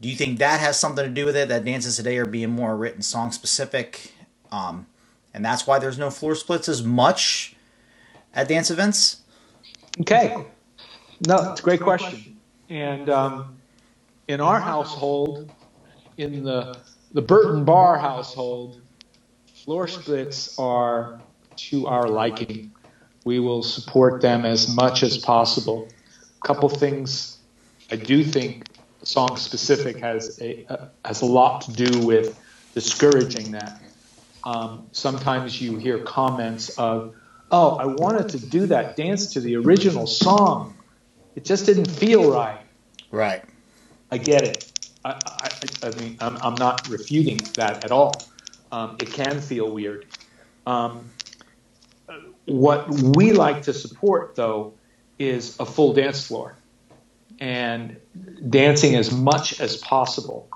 Do 0.00 0.08
you 0.08 0.16
think 0.16 0.38
that 0.38 0.60
has 0.60 0.78
something 0.78 1.04
to 1.04 1.10
do 1.10 1.26
with 1.26 1.36
it? 1.36 1.48
That 1.48 1.64
dances 1.64 1.96
today 1.96 2.18
are 2.18 2.24
being 2.24 2.50
more 2.50 2.76
written 2.76 3.02
song 3.02 3.32
specific, 3.32 4.12
um, 4.52 4.86
and 5.34 5.44
that's 5.44 5.66
why 5.66 5.78
there's 5.78 5.98
no 5.98 6.10
floor 6.10 6.34
splits 6.34 6.68
as 6.68 6.82
much 6.82 7.56
at 8.32 8.48
dance 8.48 8.70
events. 8.70 9.22
Okay. 10.00 10.36
No, 11.26 11.50
it's 11.50 11.60
a 11.60 11.62
great 11.64 11.80
question. 11.80 12.36
And 12.70 13.10
um, 13.10 13.58
in 14.28 14.40
our 14.40 14.60
household, 14.60 15.50
in 16.16 16.44
the 16.44 16.78
the 17.12 17.22
Perron 17.22 17.64
Barr 17.64 17.98
household, 17.98 18.80
floor 19.64 19.88
splits 19.88 20.58
are 20.58 21.20
to 21.56 21.86
our 21.86 22.08
liking. 22.08 22.72
We 23.24 23.40
will 23.40 23.62
support 23.62 24.20
them 24.22 24.44
as 24.44 24.74
much 24.74 25.02
as 25.02 25.18
possible. 25.18 25.88
A 26.42 26.46
couple 26.46 26.68
things 26.68 27.38
I 27.90 27.96
do 27.96 28.22
think 28.22 28.66
song 29.02 29.36
specific 29.36 29.98
has 29.98 30.38
a 30.40 30.66
uh, 30.68 30.88
has 31.04 31.22
a 31.22 31.26
lot 31.26 31.62
to 31.62 31.72
do 31.72 32.06
with 32.06 32.38
discouraging 32.74 33.52
that. 33.52 33.80
Um, 34.44 34.88
sometimes 34.92 35.60
you 35.60 35.78
hear 35.78 35.98
comments 35.98 36.68
of, 36.78 37.14
"Oh, 37.50 37.76
I 37.76 37.86
wanted 37.86 38.28
to 38.30 38.38
do 38.38 38.66
that 38.66 38.96
dance 38.96 39.32
to 39.32 39.40
the 39.40 39.56
original 39.56 40.06
song. 40.06 40.76
It 41.34 41.44
just 41.44 41.66
didn't 41.66 41.90
feel 41.90 42.30
right." 42.30 42.60
Right. 43.10 43.42
I 44.10 44.18
get 44.18 44.42
it. 44.42 44.67
I, 45.08 45.48
I, 45.82 45.88
I 45.88 45.90
mean, 46.00 46.16
I'm, 46.20 46.36
I'm 46.42 46.54
not 46.54 46.88
refuting 46.88 47.38
that 47.54 47.84
at 47.84 47.90
all. 47.90 48.12
Um, 48.70 48.96
it 49.00 49.12
can 49.12 49.40
feel 49.40 49.70
weird. 49.70 50.06
Um, 50.66 51.10
what 52.44 52.90
we 52.90 53.32
like 53.32 53.62
to 53.62 53.72
support, 53.72 54.34
though, 54.34 54.74
is 55.18 55.58
a 55.58 55.66
full 55.66 55.94
dance 55.94 56.26
floor 56.26 56.56
and 57.40 57.96
dancing 58.48 58.96
as 58.96 59.10
much 59.10 59.60
as 59.60 59.76
possible. 59.76 60.48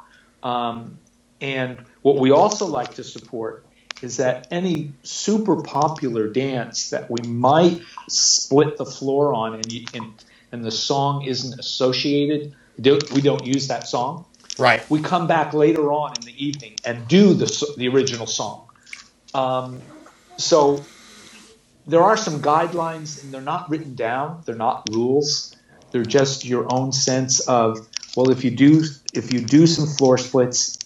Um, 0.42 0.98
and 1.40 1.78
what 2.02 2.16
we 2.16 2.30
also 2.30 2.66
like 2.66 2.94
to 2.94 3.04
support 3.04 3.64
is 4.02 4.16
that 4.18 4.48
any 4.50 4.92
super 5.02 5.62
popular 5.62 6.28
dance 6.28 6.90
that 6.90 7.10
we 7.10 7.22
might 7.28 7.80
split 8.08 8.76
the 8.76 8.84
floor 8.84 9.32
on 9.32 9.54
and, 9.54 9.72
and, 9.94 10.24
and 10.50 10.64
the 10.64 10.70
song 10.70 11.24
isn't 11.24 11.58
associated, 11.58 12.54
we 12.78 13.20
don't 13.20 13.46
use 13.46 13.68
that 13.68 13.86
song 13.86 14.26
Right. 14.58 14.88
we 14.90 15.00
come 15.00 15.26
back 15.26 15.54
later 15.54 15.92
on 15.92 16.14
in 16.20 16.26
the 16.26 16.44
evening 16.44 16.76
and 16.84 17.08
do 17.08 17.34
the 17.34 17.74
the 17.76 17.88
original 17.88 18.26
song. 18.26 18.68
Um, 19.34 19.80
so 20.36 20.84
there 21.86 22.02
are 22.02 22.16
some 22.16 22.40
guidelines, 22.40 23.22
and 23.22 23.32
they're 23.32 23.40
not 23.40 23.70
written 23.70 23.94
down. 23.94 24.42
They're 24.44 24.54
not 24.54 24.84
rules. 24.90 25.56
They're 25.90 26.04
just 26.04 26.44
your 26.44 26.72
own 26.72 26.92
sense 26.92 27.40
of 27.40 27.86
well, 28.16 28.30
if 28.30 28.44
you 28.44 28.50
do 28.50 28.84
if 29.14 29.32
you 29.32 29.40
do 29.40 29.66
some 29.66 29.86
floor 29.86 30.18
splits, 30.18 30.78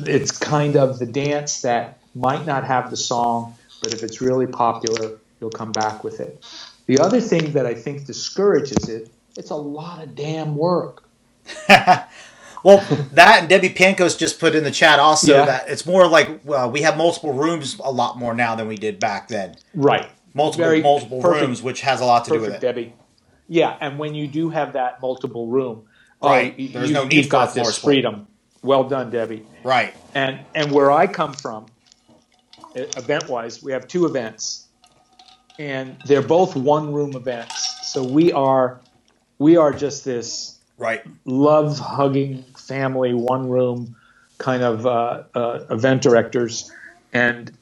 it's 0.00 0.36
kind 0.36 0.76
of 0.76 0.98
the 0.98 1.06
dance 1.06 1.62
that 1.62 1.98
might 2.14 2.46
not 2.46 2.64
have 2.64 2.90
the 2.90 2.96
song, 2.96 3.56
but 3.82 3.94
if 3.94 4.02
it's 4.02 4.20
really 4.20 4.46
popular, 4.46 5.18
you'll 5.40 5.50
come 5.50 5.72
back 5.72 6.02
with 6.04 6.20
it. 6.20 6.44
The 6.86 6.98
other 6.98 7.20
thing 7.20 7.52
that 7.52 7.66
I 7.66 7.74
think 7.74 8.06
discourages 8.06 8.88
it, 8.88 9.12
it's 9.36 9.50
a 9.50 9.56
lot 9.56 10.02
of 10.02 10.14
damn 10.14 10.56
work. 10.56 11.08
Well, 12.64 12.78
that 13.12 13.40
and 13.40 13.48
Debbie 13.48 13.70
Pankos 13.70 14.18
just 14.18 14.40
put 14.40 14.54
in 14.54 14.64
the 14.64 14.70
chat 14.70 14.98
also 14.98 15.32
Yeah. 15.34 15.44
that 15.46 15.68
it's 15.68 15.86
more 15.86 16.06
like 16.08 16.40
uh, 16.48 16.68
we 16.72 16.82
have 16.82 16.96
multiple 16.96 17.32
rooms 17.32 17.78
a 17.82 17.90
lot 17.92 18.18
more 18.18 18.34
now 18.34 18.54
than 18.54 18.68
we 18.68 18.76
did 18.76 18.98
back 19.00 19.28
then. 19.28 19.56
Right. 19.74 20.08
Multiple 20.34 20.64
Very 20.64 20.82
multiple 20.82 21.20
perfect. 21.20 21.46
rooms, 21.46 21.62
which 21.62 21.80
has 21.82 22.00
a 22.00 22.04
lot 22.04 22.24
to 22.26 22.32
do 22.32 22.40
with 22.40 22.54
it. 22.54 22.60
Debbie. 22.60 22.94
Yeah, 23.48 23.76
and 23.80 23.98
when 23.98 24.14
you 24.14 24.26
do 24.28 24.50
have 24.50 24.74
that 24.74 25.00
multiple 25.00 25.46
room, 25.46 25.84
oh, 26.20 26.28
Right. 26.28 26.58
you, 26.58 26.68
There's 26.68 26.90
no 26.90 27.04
need 27.04 27.14
you've 27.14 27.28
got 27.28 27.54
this 27.54 27.78
freedom. 27.78 28.26
Well 28.62 28.84
done, 28.84 29.10
Debbie. 29.10 29.46
Right. 29.64 29.94
And 30.14 30.40
and 30.54 30.70
where 30.72 30.90
I 30.90 31.06
come 31.06 31.32
from, 31.32 31.66
event 32.74 33.28
wise, 33.28 33.62
we 33.62 33.72
have 33.72 33.88
two 33.88 34.04
events, 34.04 34.66
and 35.58 35.96
they're 36.06 36.22
both 36.22 36.54
one 36.56 36.92
room 36.92 37.14
events. 37.16 37.88
So 37.92 38.02
we 38.04 38.32
are 38.32 38.80
we 39.38 39.56
are 39.56 39.72
just 39.72 40.04
this 40.04 40.57
Right. 40.78 41.02
love 41.24 41.78
hugging 41.78 42.44
family, 42.56 43.12
one 43.12 43.48
room 43.48 43.96
kind 44.38 44.62
of 44.62 44.86
uh, 44.86 45.24
uh, 45.34 45.64
event 45.70 46.02
directors, 46.02 46.70
and 47.12 47.52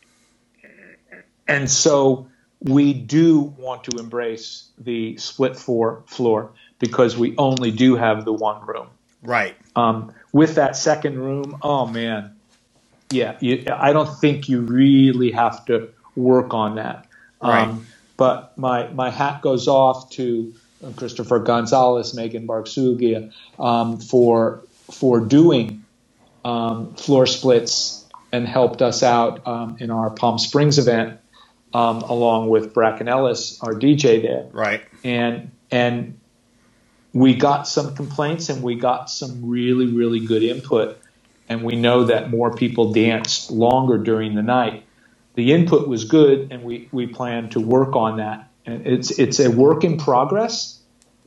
and 1.48 1.70
so 1.70 2.28
we 2.60 2.92
do 2.92 3.40
want 3.40 3.84
to 3.84 3.98
embrace 3.98 4.68
the 4.78 5.16
split 5.16 5.56
four 5.56 6.02
floor 6.06 6.52
because 6.78 7.16
we 7.16 7.34
only 7.38 7.70
do 7.70 7.96
have 7.96 8.24
the 8.24 8.32
one 8.32 8.64
room. 8.66 8.88
Right. 9.22 9.56
Um, 9.74 10.12
with 10.32 10.56
that 10.56 10.76
second 10.76 11.18
room, 11.18 11.58
oh 11.62 11.86
man, 11.86 12.36
yeah, 13.10 13.36
you, 13.40 13.64
I 13.72 13.92
don't 13.92 14.18
think 14.18 14.48
you 14.48 14.60
really 14.60 15.30
have 15.32 15.64
to 15.66 15.88
work 16.14 16.54
on 16.54 16.76
that. 16.76 17.06
Right. 17.42 17.68
Um, 17.68 17.86
but 18.16 18.56
my 18.56 18.88
my 18.88 19.10
hat 19.10 19.42
goes 19.42 19.68
off 19.68 20.10
to 20.10 20.54
Christopher 20.96 21.38
Gonzalez, 21.38 22.14
Megan 22.14 22.46
Barksugia, 22.46 23.32
um, 23.58 23.98
for 23.98 24.62
for 24.90 25.20
doing 25.20 25.84
um, 26.44 26.94
floor 26.94 27.26
splits 27.26 28.04
and 28.32 28.46
helped 28.46 28.82
us 28.82 29.02
out 29.02 29.46
um, 29.46 29.76
in 29.80 29.90
our 29.90 30.10
Palm 30.10 30.38
Springs 30.38 30.78
event, 30.78 31.18
um, 31.74 31.98
along 32.02 32.48
with 32.48 32.72
Bracken 32.74 33.08
Ellis, 33.08 33.60
our 33.62 33.72
DJ 33.72 34.22
there. 34.22 34.46
Right. 34.52 34.84
And 35.02 35.50
and 35.70 36.18
we 37.12 37.34
got 37.34 37.66
some 37.66 37.94
complaints 37.94 38.48
and 38.48 38.62
we 38.62 38.74
got 38.76 39.10
some 39.10 39.48
really 39.48 39.86
really 39.86 40.24
good 40.24 40.42
input, 40.42 40.98
and 41.48 41.62
we 41.62 41.76
know 41.76 42.04
that 42.04 42.30
more 42.30 42.54
people 42.54 42.92
danced 42.92 43.50
longer 43.50 43.98
during 43.98 44.34
the 44.34 44.42
night. 44.42 44.84
The 45.34 45.52
input 45.52 45.88
was 45.88 46.04
good, 46.04 46.52
and 46.52 46.62
we 46.62 46.88
we 46.92 47.06
plan 47.06 47.50
to 47.50 47.60
work 47.60 47.96
on 47.96 48.18
that. 48.18 48.50
And 48.66 48.86
it's 48.86 49.10
it's 49.18 49.38
a 49.40 49.50
work 49.50 49.84
in 49.84 49.96
progress. 49.98 50.78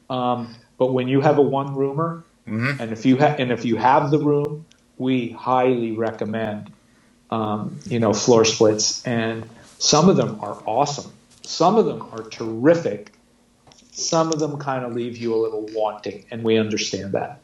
Um, 0.09 0.55
but 0.77 0.87
when 0.93 1.07
you 1.07 1.21
have 1.21 1.37
a 1.37 1.41
one 1.43 1.75
roomer, 1.75 2.23
Mm-hmm. 2.47 2.81
and 2.81 2.91
if 2.91 3.05
you 3.05 3.15
ha- 3.15 3.35
and 3.37 3.51
if 3.51 3.63
you 3.63 3.75
have 3.75 4.09
the 4.09 4.17
room, 4.17 4.65
we 4.97 5.29
highly 5.29 5.91
recommend 5.91 6.71
um, 7.29 7.77
you 7.85 7.99
know 7.99 8.11
floor 8.11 8.43
splits, 8.43 9.05
and 9.05 9.47
some 9.77 10.09
of 10.09 10.17
them 10.17 10.39
are 10.41 10.57
awesome. 10.65 11.11
Some 11.43 11.75
of 11.77 11.85
them 11.85 12.01
are 12.11 12.23
terrific. 12.29 13.13
Some 13.91 14.29
of 14.33 14.39
them 14.39 14.57
kind 14.57 14.83
of 14.83 14.93
leave 14.93 15.17
you 15.17 15.35
a 15.35 15.37
little 15.37 15.67
wanting, 15.73 16.25
and 16.31 16.43
we 16.43 16.57
understand 16.57 17.11
that. 17.13 17.39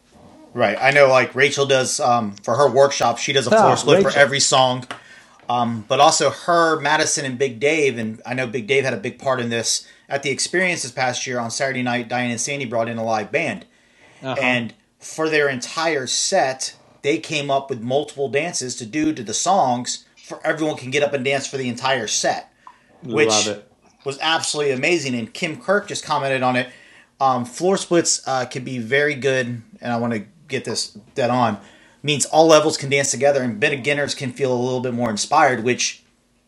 Right. 0.55 0.77
I 0.81 0.89
know, 0.91 1.07
like 1.09 1.35
Rachel 1.35 1.65
does 1.67 1.99
um, 1.99 2.31
for 2.43 2.55
her 2.55 2.67
workshop. 2.69 3.17
She 3.19 3.31
does 3.33 3.45
a 3.45 3.51
floor 3.51 3.61
Ah, 3.63 3.75
split 3.75 4.01
for 4.01 4.17
every 4.17 4.39
song. 4.39 4.87
Um, 5.47 5.85
but 5.87 5.99
also 5.99 6.31
her, 6.31 6.79
Madison, 6.79 7.25
and 7.25 7.37
Big 7.37 7.59
Dave, 7.59 7.97
and 7.97 8.21
I 8.25 8.33
know 8.33 8.47
Big 8.47 8.65
Dave 8.67 8.83
had 8.83 8.93
a 8.93 8.97
big 8.97 9.19
part 9.19 9.39
in 9.39 9.49
this 9.49 9.87
at 10.09 10.23
the 10.23 10.31
experience 10.31 10.83
this 10.83 10.91
past 10.91 11.27
year 11.27 11.39
on 11.39 11.51
Saturday 11.51 11.83
night. 11.83 12.09
Diane 12.09 12.31
and 12.31 12.41
Sandy 12.41 12.65
brought 12.65 12.89
in 12.89 12.97
a 12.97 13.03
live 13.03 13.31
band, 13.31 13.65
Uh-huh. 14.23 14.35
and 14.41 14.73
for 14.99 15.29
their 15.29 15.47
entire 15.47 16.07
set, 16.07 16.75
they 17.03 17.19
came 17.19 17.51
up 17.51 17.69
with 17.69 17.81
multiple 17.81 18.27
dances 18.27 18.75
to 18.77 18.85
do 18.87 19.13
to 19.13 19.21
the 19.21 19.33
songs 19.35 20.05
for 20.15 20.39
everyone 20.43 20.75
can 20.75 20.89
get 20.89 21.03
up 21.03 21.13
and 21.13 21.23
dance 21.23 21.45
for 21.45 21.57
the 21.57 21.69
entire 21.69 22.07
set, 22.07 22.51
which 23.03 23.47
was 24.03 24.17
absolutely 24.21 24.73
amazing. 24.73 25.13
And 25.13 25.31
Kim 25.31 25.61
Kirk 25.61 25.87
just 25.87 26.03
commented 26.03 26.41
on 26.41 26.55
it. 26.55 26.69
Um, 27.19 27.45
floor 27.45 27.77
splits 27.77 28.27
uh, 28.27 28.45
can 28.45 28.63
be 28.63 28.79
very 28.79 29.13
good, 29.13 29.61
and 29.79 29.93
I 29.93 29.97
want 29.97 30.13
to 30.13 30.25
get 30.47 30.65
this 30.65 30.97
dead 31.13 31.29
on. 31.29 31.59
Means 32.05 32.25
all 32.27 32.45
levels 32.45 32.77
can 32.77 32.91
dance 32.91 33.09
together, 33.09 33.41
and 33.41 33.59
beginners 33.59 34.13
can 34.13 34.31
feel 34.31 34.53
a 34.53 34.61
little 34.61 34.79
bit 34.79 34.93
more 34.93 35.09
inspired, 35.09 35.63
which 35.63 36.03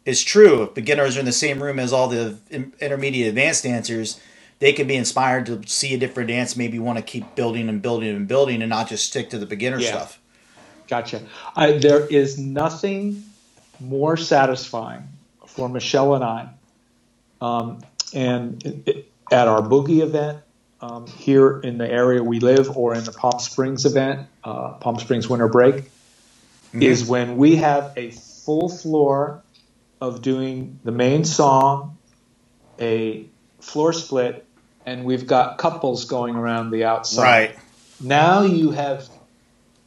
is 0.05 0.23
true. 0.23 0.61
If 0.61 0.75
beginners 0.75 1.17
are 1.17 1.21
in 1.21 1.25
the 1.25 1.31
same 1.31 1.63
room 1.63 1.79
as 1.79 1.91
all 1.91 2.07
the 2.07 2.35
intermediate 2.79 3.27
advanced 3.29 3.63
dancers, 3.63 4.19
they 4.59 4.71
can 4.71 4.85
be 4.85 4.95
inspired 4.95 5.47
to 5.47 5.63
see 5.65 5.95
a 5.95 5.97
different 5.97 6.29
dance, 6.29 6.55
maybe 6.55 6.77
want 6.77 6.99
to 6.99 7.03
keep 7.03 7.33
building 7.33 7.69
and 7.69 7.81
building 7.81 8.15
and 8.15 8.27
building, 8.27 8.61
and 8.61 8.69
not 8.69 8.87
just 8.87 9.07
stick 9.07 9.31
to 9.31 9.39
the 9.39 9.47
beginner 9.47 9.79
Yeah. 9.79 9.87
stuff. 9.89 10.19
Gotcha. 10.87 11.21
I, 11.55 11.71
there 11.71 12.05
is 12.05 12.37
nothing 12.37 13.23
more 13.79 14.15
satisfying 14.15 15.07
for 15.47 15.67
Michele 15.69 16.13
and 16.13 16.23
I, 16.23 16.49
um, 17.41 17.79
and 18.13 18.63
it- 18.63 18.83
it- 18.85 19.11
at 19.31 19.47
our 19.47 19.61
boogie 19.63 20.01
event 20.03 20.37
um, 20.81 21.07
here 21.07 21.59
in 21.59 21.77
the 21.77 21.89
area 21.89 22.21
we 22.23 22.39
live, 22.39 22.75
or 22.77 22.93
in 22.93 23.03
the 23.03 23.11
Palm 23.11 23.39
Springs 23.39 23.85
event, 23.85 24.27
uh, 24.43 24.73
Palm 24.73 24.99
Springs 24.99 25.27
Winter 25.27 25.47
Break, 25.47 25.89
is 26.73 27.05
when 27.05 27.37
we 27.37 27.55
have 27.55 27.93
a 27.95 28.11
full 28.11 28.69
floor 28.69 29.41
of 29.99 30.21
doing 30.21 30.79
the 30.83 30.91
main 30.91 31.25
song, 31.25 31.97
a 32.79 33.25
floor 33.59 33.93
split, 33.93 34.45
and 34.85 35.03
we've 35.03 35.25
got 35.27 35.57
couples 35.57 36.05
going 36.05 36.35
around 36.35 36.69
the 36.71 36.85
outside 36.85 37.23
Right. 37.23 37.55
now 37.99 38.43
you 38.43 38.71
have 38.71 39.09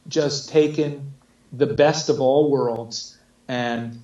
just 0.07 0.49
taken 0.49 1.13
the 1.53 1.65
best 1.65 2.09
of 2.09 2.19
all 2.19 2.49
worlds 2.51 3.17
and 3.47 4.01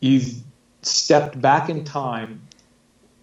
you've 0.00 0.34
stepped 0.82 1.40
back 1.40 1.68
in 1.68 1.84
time 1.84 2.40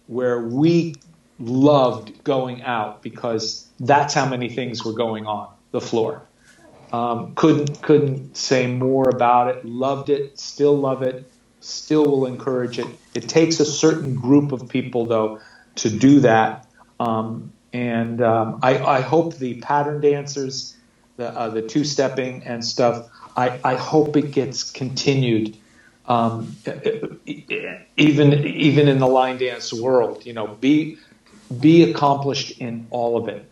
where 0.06 0.40
we 0.40 0.94
loved 1.38 2.24
going 2.24 2.62
out 2.62 3.02
because 3.02 3.68
that's 3.80 4.14
how 4.14 4.28
many 4.28 4.48
things 4.48 4.84
were 4.84 4.92
going 4.92 5.26
on 5.26 5.48
the 5.72 5.80
floor. 5.80 6.22
Um, 6.92 7.34
couldn't 7.34 7.82
couldn't 7.82 8.36
say 8.36 8.66
more 8.66 9.08
about 9.08 9.48
it. 9.48 9.64
Loved 9.64 10.10
it. 10.10 10.38
Still 10.38 10.76
love 10.76 11.02
it. 11.02 11.30
Still 11.60 12.04
will 12.04 12.26
encourage 12.26 12.78
it. 12.78 12.86
It 13.14 13.28
takes 13.28 13.60
a 13.60 13.66
certain 13.66 14.14
group 14.14 14.52
of 14.52 14.68
people 14.68 15.06
though 15.06 15.40
to 15.76 15.90
do 15.90 16.20
that. 16.20 16.66
Um, 16.98 17.52
and 17.72 18.22
um, 18.22 18.60
I, 18.62 18.78
I 18.78 19.00
hope 19.02 19.36
the 19.36 19.60
pattern 19.60 20.00
dancers 20.00 20.76
the, 21.16 21.28
uh, 21.36 21.50
the 21.50 21.62
two 21.62 21.84
stepping 21.84 22.42
and 22.44 22.64
stuff 22.64 23.08
I, 23.36 23.60
I 23.62 23.74
hope 23.76 24.16
it 24.16 24.32
gets 24.32 24.70
continued 24.70 25.56
um, 26.06 26.56
even 27.96 28.32
even 28.46 28.88
in 28.88 28.98
the 28.98 29.06
line 29.06 29.38
dance 29.38 29.72
world. 29.72 30.26
You 30.26 30.32
know 30.32 30.46
be 30.48 30.98
be 31.60 31.90
accomplished 31.90 32.58
in 32.60 32.86
all 32.90 33.16
of 33.16 33.28
it 33.28 33.44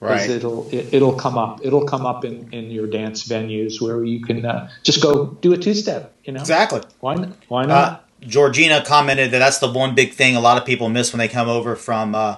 Right. 0.00 0.28
it'll 0.28 0.68
it, 0.70 0.92
it'll 0.92 1.14
come 1.14 1.38
up 1.38 1.60
it'll 1.64 1.86
come 1.86 2.04
up 2.04 2.24
in, 2.26 2.48
in 2.52 2.70
your 2.70 2.86
dance 2.86 3.26
venues 3.26 3.80
where 3.80 4.04
you 4.04 4.20
can 4.20 4.44
uh, 4.44 4.68
just 4.82 5.02
go 5.02 5.26
do 5.26 5.52
a 5.54 5.56
two 5.56 5.72
step 5.74 6.14
you 6.24 6.32
know 6.32 6.40
Exactly. 6.40 6.82
why 7.00 7.14
not 7.14 7.30
why 7.48 7.64
not 7.64 7.70
Uh, 7.92 7.98
Georgina 8.26 8.84
commented 8.84 9.30
that 9.30 9.38
that's 9.38 9.58
the 9.58 9.70
one 9.70 9.94
big 9.94 10.12
thing 10.12 10.36
a 10.36 10.40
lot 10.40 10.58
of 10.58 10.66
people 10.66 10.88
miss 10.90 11.12
when 11.12 11.18
they 11.18 11.28
come 11.28 11.48
over 11.48 11.74
from 11.76 12.14
uh, 12.14 12.36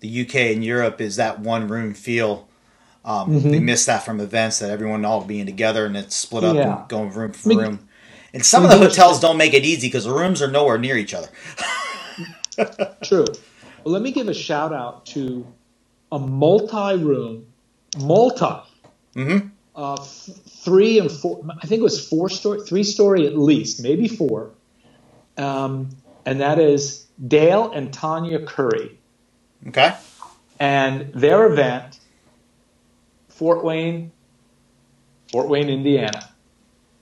the 0.00 0.22
UK 0.22 0.34
and 0.54 0.64
Europe 0.64 1.00
is 1.00 1.16
that 1.16 1.40
one 1.40 1.68
room 1.68 1.94
feel. 1.94 2.48
Um, 3.04 3.30
Mm-hmm. 3.30 3.50
They 3.50 3.60
miss 3.60 3.84
that 3.86 4.04
from 4.04 4.20
events 4.20 4.58
that 4.58 4.70
everyone 4.70 5.04
all 5.04 5.22
being 5.24 5.46
together 5.46 5.86
and 5.86 5.96
it's 5.96 6.16
split 6.16 6.44
up 6.44 6.56
Yeah. 6.56 6.80
and 6.80 6.88
going 6.88 7.12
room 7.12 7.32
for 7.32 7.48
mean, 7.48 7.58
room. 7.58 7.88
And 8.34 8.44
some 8.44 8.64
of 8.64 8.70
the 8.70 8.76
hotels 8.78 9.20
don't 9.20 9.36
make 9.38 9.54
it 9.54 9.64
easy 9.64 9.88
because 9.88 10.04
the 10.04 10.12
rooms 10.12 10.42
are 10.42 10.50
nowhere 10.50 10.76
near 10.78 10.96
each 10.96 11.14
other. 11.14 11.28
True. 13.02 13.24
Let 13.86 14.02
me 14.02 14.10
give 14.10 14.28
a 14.28 14.34
shout 14.34 14.72
out 14.72 15.06
to 15.06 15.46
a 16.10 16.18
multi-room, 16.18 17.46
multi, 17.98 18.56
Mhm. 19.14 19.50
uh, 19.76 19.94
f- 19.94 20.28
three 20.48 20.98
and 20.98 21.10
four. 21.10 21.40
I 21.62 21.66
think 21.68 21.80
it 21.80 21.84
was 21.84 22.04
four 22.08 22.28
story, 22.28 22.60
three 22.66 22.82
story 22.82 23.26
at 23.28 23.38
least, 23.38 23.80
maybe 23.82 24.08
four. 24.08 24.50
Um, 25.38 25.90
and 26.24 26.40
that 26.40 26.58
is 26.58 27.06
Dale 27.28 27.70
and 27.70 27.92
Tanya 27.92 28.40
Curry, 28.44 28.98
Okay. 29.68 29.94
and 30.58 31.12
their 31.14 31.46
event, 31.46 32.00
Fort 33.28 33.62
Wayne, 33.62 34.10
Fort 35.30 35.48
Wayne, 35.48 35.68
Indiana. 35.68 36.28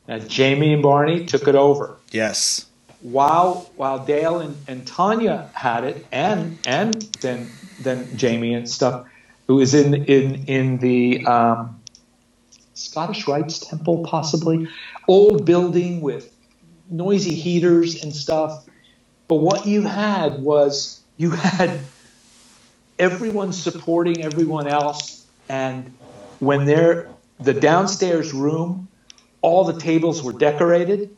Now 0.06 0.18
Jamie 0.18 0.74
and 0.74 0.82
Barney 0.82 1.24
took 1.24 1.48
it 1.48 1.54
over 1.54 1.96
Yes. 2.12 2.66
While 3.04 3.70
while 3.76 4.06
Dale 4.06 4.38
and, 4.38 4.56
and 4.66 4.86
Tanya 4.86 5.50
had 5.52 5.84
it, 5.84 6.06
and 6.10 6.58
and 6.66 6.94
then 7.20 7.50
then 7.78 8.16
Jamie 8.16 8.54
and 8.54 8.68
stuff, 8.68 9.06
it 9.46 9.52
was 9.52 9.74
in 9.74 9.94
in 9.94 10.46
in 10.46 10.78
the 10.78 11.26
um, 11.26 11.82
Scottish 12.72 13.28
Rites 13.28 13.58
Temple, 13.58 14.04
possibly 14.04 14.68
old 15.06 15.44
building 15.44 16.00
with 16.00 16.34
noisy 16.90 17.34
heaters 17.34 18.02
and 18.02 18.16
stuff. 18.16 18.64
But 19.28 19.36
what 19.36 19.66
you 19.66 19.82
had 19.82 20.40
was 20.40 21.02
you 21.18 21.30
had 21.30 21.80
everyone 22.98 23.52
supporting 23.52 24.24
everyone 24.24 24.66
else, 24.66 25.26
and 25.50 25.94
when 26.38 26.64
they're 26.64 27.10
the 27.38 27.52
downstairs 27.52 28.32
room, 28.32 28.88
all 29.42 29.64
the 29.64 29.78
tables 29.78 30.22
were 30.22 30.32
decorated 30.32 31.14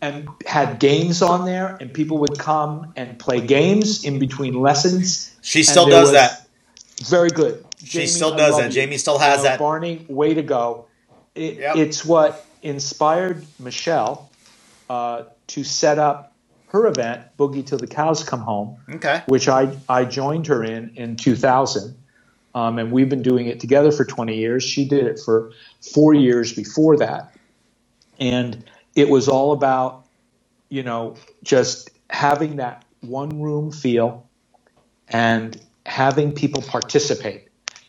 and 0.00 0.28
had 0.46 0.78
games 0.78 1.22
on 1.22 1.44
there, 1.44 1.76
and 1.80 1.92
people 1.92 2.18
would 2.18 2.38
come 2.38 2.92
and 2.96 3.18
play 3.18 3.40
games 3.40 4.04
in 4.04 4.18
between 4.18 4.54
lessons. 4.54 5.36
She 5.42 5.62
still 5.62 5.86
does 5.86 6.12
that. 6.12 6.46
Very 7.04 7.30
good. 7.30 7.64
She 7.84 8.06
still 8.06 8.36
does 8.36 8.56
that. 8.56 8.64
love 8.64 8.72
Jamie 8.72 8.98
still 8.98 9.18
has 9.18 9.38
You 9.38 9.44
know, 9.44 9.50
that. 9.50 9.58
Barney, 9.58 10.04
way 10.08 10.34
to 10.34 10.42
go. 10.42 10.86
It, 11.34 11.54
Yep. 11.58 11.76
It's 11.76 12.04
what 12.04 12.44
inspired 12.62 13.46
Michele 13.58 14.30
uh, 14.90 15.24
to 15.48 15.64
set 15.64 15.98
up 15.98 16.34
her 16.68 16.86
event, 16.86 17.22
Boogie 17.38 17.66
Till 17.66 17.78
the 17.78 17.86
Cows 17.86 18.22
Come 18.22 18.40
Home, 18.40 18.76
Okay. 18.94 19.22
which 19.26 19.48
I, 19.48 19.76
I 19.88 20.04
joined 20.04 20.46
her 20.48 20.62
in 20.64 20.92
in 20.96 21.16
2000. 21.16 21.96
Um, 22.54 22.78
and 22.78 22.90
we've 22.92 23.08
been 23.08 23.22
doing 23.22 23.46
it 23.46 23.60
together 23.60 23.92
for 23.92 24.04
20 24.04 24.36
years. 24.36 24.62
She 24.64 24.84
did 24.88 25.06
it 25.06 25.20
for 25.24 25.52
four 25.94 26.14
years 26.14 26.52
before 26.52 26.96
that. 26.98 27.32
And 28.18 28.64
it 29.00 29.08
was 29.08 29.28
all 29.28 29.52
about, 29.52 30.04
you 30.68 30.82
know, 30.82 31.16
just 31.42 31.90
having 32.10 32.56
that 32.56 32.84
one 33.00 33.40
room 33.40 33.72
feel 33.72 34.28
and 35.08 35.60
having 35.86 36.32
people 36.32 36.62
participate. 36.62 37.48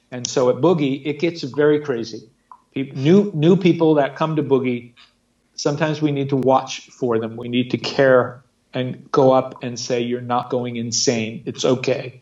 And 0.09 0.25
so 0.25 0.49
at 0.49 0.57
Boogie, 0.57 1.05
it 1.05 1.19
gets 1.19 1.43
very 1.43 1.79
crazy. 1.81 2.29
People, 2.73 2.97
new 2.97 3.31
new 3.33 3.57
people 3.57 3.95
that 3.95 4.15
come 4.15 4.37
to 4.37 4.43
boogie. 4.43 4.93
Sometimes 5.55 6.01
we 6.01 6.11
need 6.11 6.29
to 6.29 6.37
watch 6.37 6.89
for 6.89 7.19
them. 7.19 7.35
We 7.35 7.49
need 7.49 7.71
to 7.71 7.77
care 7.77 8.43
and 8.73 9.11
go 9.11 9.33
up 9.33 9.61
and 9.63 9.77
say, 9.77 9.99
"You're 10.01 10.21
not 10.21 10.49
going 10.49 10.77
insane. 10.77 11.43
It's 11.45 11.65
okay." 11.65 12.21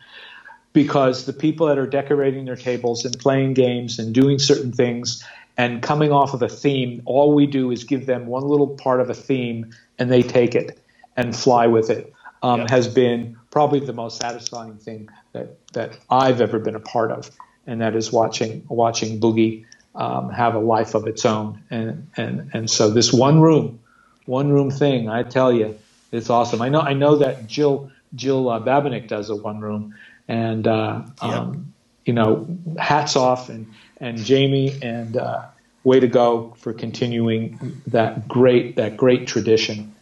Because 0.73 1.25
the 1.25 1.33
people 1.33 1.67
that 1.67 1.77
are 1.77 1.87
decorating 1.87 2.45
their 2.45 2.55
tables 2.55 3.05
and 3.05 3.17
playing 3.19 3.53
games 3.53 3.99
and 3.99 4.13
doing 4.13 4.39
certain 4.39 4.71
things 4.71 5.23
and 5.59 5.81
coming 5.81 6.13
off 6.13 6.33
of 6.33 6.41
a 6.41 6.47
theme, 6.47 7.01
all 7.03 7.33
we 7.33 7.45
do 7.45 7.69
is 7.69 7.83
give 7.83 8.05
them 8.05 8.27
one 8.27 8.43
little 8.43 8.69
part 8.77 9.01
of 9.01 9.09
a 9.09 9.13
theme 9.13 9.69
and 9.99 10.09
they 10.09 10.23
take 10.23 10.55
it 10.55 10.79
and 11.17 11.35
fly 11.35 11.67
with 11.67 11.89
it. 11.89 12.13
Um, 12.41 12.61
yep. 12.61 12.69
Has 12.69 12.87
been 12.87 13.37
probably 13.51 13.81
the 13.81 13.91
most 13.91 14.21
satisfying 14.21 14.77
thing 14.77 15.09
that, 15.33 15.57
that 15.73 15.99
I've 16.09 16.39
ever 16.39 16.59
been 16.59 16.75
a 16.75 16.79
part 16.79 17.11
of, 17.11 17.29
and 17.67 17.81
that 17.81 17.93
is 17.93 18.13
watching 18.13 18.65
watching 18.69 19.19
Boogie 19.19 19.65
um, 19.95 20.29
have 20.29 20.55
a 20.55 20.59
life 20.59 20.95
of 20.95 21.05
its 21.05 21.25
own. 21.25 21.61
And 21.69 22.07
and 22.15 22.49
and 22.53 22.69
so 22.69 22.89
this 22.89 23.11
one 23.11 23.41
room, 23.41 23.81
one 24.27 24.53
room 24.53 24.71
thing, 24.71 25.09
I 25.09 25.23
tell 25.23 25.51
you, 25.51 25.77
it's 26.13 26.29
awesome. 26.29 26.61
I 26.61 26.69
know 26.69 26.79
I 26.79 26.93
know 26.93 27.17
that 27.17 27.47
Jill 27.47 27.91
Jill 28.15 28.47
uh, 28.47 28.61
Babinec 28.61 29.09
does 29.09 29.29
a 29.29 29.35
one 29.35 29.59
room, 29.59 29.93
and 30.29 30.65
uh, 30.65 31.01
yep. 31.21 31.33
um, 31.33 31.73
you 32.05 32.13
know, 32.13 32.47
hats 32.79 33.17
off 33.17 33.49
and 33.49 33.67
and 33.99 34.17
Jamie 34.17 34.77
and 34.81 35.17
uh, 35.17 35.43
way 35.83 35.99
to 35.99 36.07
go 36.07 36.53
for 36.57 36.73
continuing 36.73 37.81
that 37.87 38.27
great 38.27 38.75
that 38.75 38.97
great 38.97 39.27
tradition. 39.27 39.95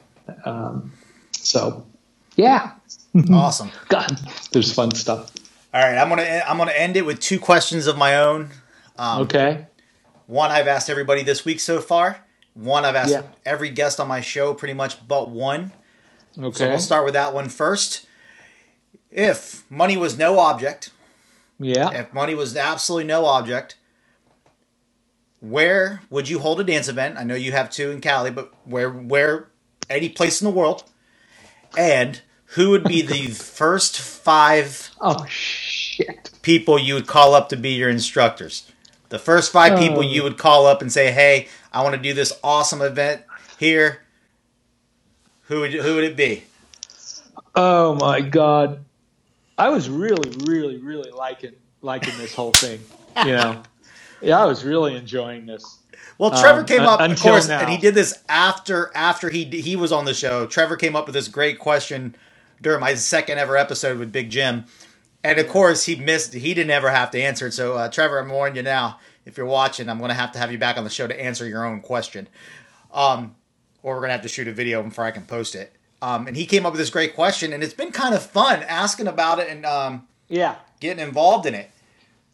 Um, 0.45 0.91
so, 1.31 1.85
yeah, 2.35 2.73
awesome. 3.31 3.71
God, 3.89 4.19
there's 4.51 4.73
fun 4.73 4.91
stuff. 4.91 5.31
All 5.73 5.81
right, 5.81 5.97
I'm 5.97 6.09
gonna 6.09 6.43
I'm 6.47 6.57
gonna 6.57 6.71
end 6.71 6.97
it 6.97 7.05
with 7.05 7.19
two 7.19 7.39
questions 7.39 7.87
of 7.87 7.97
my 7.97 8.17
own. 8.17 8.49
Um, 8.97 9.23
okay. 9.23 9.67
One 10.25 10.51
I've 10.51 10.67
asked 10.67 10.89
everybody 10.89 11.23
this 11.23 11.45
week 11.45 11.59
so 11.59 11.79
far. 11.79 12.23
One 12.53 12.83
I've 12.85 12.95
asked 12.95 13.11
yeah. 13.11 13.23
every 13.45 13.69
guest 13.69 13.99
on 13.99 14.07
my 14.07 14.19
show, 14.19 14.53
pretty 14.53 14.73
much, 14.73 15.07
but 15.07 15.29
one. 15.29 15.71
Okay. 16.37 16.57
So 16.57 16.69
we'll 16.69 16.79
start 16.79 17.05
with 17.05 17.13
that 17.13 17.33
one 17.33 17.49
first. 17.49 18.05
If 19.09 19.69
money 19.71 19.95
was 19.95 20.17
no 20.17 20.39
object, 20.39 20.91
yeah. 21.59 21.91
If 21.91 22.13
money 22.13 22.35
was 22.35 22.55
absolutely 22.55 23.05
no 23.05 23.25
object, 23.25 23.76
where 25.39 26.01
would 26.09 26.29
you 26.29 26.39
hold 26.39 26.59
a 26.59 26.63
dance 26.63 26.87
event? 26.87 27.17
I 27.17 27.23
know 27.23 27.35
you 27.35 27.51
have 27.51 27.69
two 27.69 27.91
in 27.91 28.01
Cali, 28.01 28.31
but 28.31 28.53
where 28.65 28.89
where 28.89 29.47
any 29.89 30.09
place 30.09 30.41
in 30.41 30.45
the 30.45 30.51
world? 30.51 30.83
And 31.77 32.21
who 32.51 32.69
would 32.71 32.83
be 32.83 33.01
the 33.01 33.27
first 33.33 33.99
five 33.99 34.91
oh 34.99 35.25
shit 35.27 36.31
people 36.41 36.79
you 36.79 36.93
would 36.93 37.07
call 37.07 37.35
up 37.35 37.49
to 37.49 37.55
be 37.55 37.71
your 37.71 37.89
instructors? 37.89 38.71
The 39.09 39.19
first 39.19 39.51
five 39.51 39.73
oh. 39.73 39.77
people 39.77 40.03
you 40.03 40.23
would 40.23 40.37
call 40.37 40.65
up 40.65 40.81
and 40.81 40.91
say, 40.91 41.11
"Hey, 41.11 41.47
I 41.71 41.83
want 41.83 41.95
to 41.95 42.01
do 42.01 42.13
this 42.13 42.33
awesome 42.43 42.81
event 42.81 43.23
here." 43.57 44.01
Who 45.43 45.61
would 45.61 45.73
who 45.73 45.95
would 45.95 46.03
it 46.03 46.17
be? 46.17 46.43
Oh 47.55 47.95
my 47.95 48.21
god. 48.21 48.83
I 49.57 49.69
was 49.69 49.89
really, 49.89 50.29
really, 50.45 50.77
really 50.77 51.09
liking 51.09 51.53
liking 51.81 52.17
this 52.17 52.35
whole 52.35 52.51
thing. 52.51 52.79
You 53.25 53.31
know, 53.31 53.63
yeah, 54.21 54.41
I 54.41 54.45
was 54.45 54.63
really 54.63 54.95
enjoying 54.95 55.45
this. 55.45 55.79
Well, 56.17 56.31
Trevor 56.31 56.61
um, 56.61 56.65
came 56.65 56.81
up, 56.81 56.99
of 56.99 57.19
course, 57.19 57.47
now. 57.47 57.59
and 57.59 57.69
he 57.69 57.77
did 57.77 57.93
this 57.93 58.23
after 58.27 58.91
after 58.95 59.29
he 59.29 59.45
he 59.45 59.75
was 59.75 59.91
on 59.91 60.05
the 60.05 60.13
show. 60.13 60.47
Trevor 60.47 60.75
came 60.75 60.95
up 60.95 61.05
with 61.05 61.13
this 61.13 61.27
great 61.27 61.59
question 61.59 62.15
during 62.61 62.79
my 62.79 62.95
second 62.95 63.37
ever 63.37 63.55
episode 63.55 63.99
with 63.99 64.11
Big 64.11 64.29
Jim, 64.29 64.65
and 65.23 65.37
of 65.37 65.47
course 65.47 65.85
he 65.85 65.95
missed. 65.95 66.33
He 66.33 66.53
didn't 66.53 66.71
ever 66.71 66.89
have 66.89 67.11
to 67.11 67.21
answer 67.21 67.47
it. 67.47 67.53
So, 67.53 67.75
uh, 67.75 67.89
Trevor, 67.89 68.19
I'm 68.19 68.29
warning 68.29 68.55
you 68.55 68.63
now. 68.63 68.99
If 69.25 69.37
you're 69.37 69.45
watching, 69.45 69.89
I'm 69.89 69.99
going 69.99 70.09
to 70.09 70.15
have 70.15 70.31
to 70.31 70.39
have 70.39 70.51
you 70.51 70.57
back 70.57 70.77
on 70.77 70.83
the 70.83 70.89
show 70.89 71.05
to 71.05 71.21
answer 71.21 71.45
your 71.47 71.65
own 71.65 71.81
question, 71.81 72.27
um, 72.91 73.35
or 73.83 73.95
we're 73.95 73.99
going 73.99 74.09
to 74.09 74.13
have 74.13 74.21
to 74.21 74.29
shoot 74.29 74.47
a 74.47 74.53
video 74.53 74.81
before 74.81 75.03
I 75.03 75.11
can 75.11 75.25
post 75.25 75.53
it. 75.53 75.73
Um, 76.01 76.27
and 76.27 76.37
he 76.37 76.45
came 76.45 76.65
up 76.65 76.73
with 76.73 76.79
this 76.79 76.89
great 76.89 77.13
question, 77.13 77.53
and 77.53 77.63
it's 77.63 77.73
been 77.73 77.91
kind 77.91 78.15
of 78.15 78.23
fun 78.23 78.63
asking 78.63 79.07
about 79.07 79.39
it 79.39 79.49
and 79.49 79.65
um, 79.65 80.07
yeah, 80.29 80.55
getting 80.79 81.05
involved 81.05 81.45
in 81.45 81.55
it. 81.55 81.69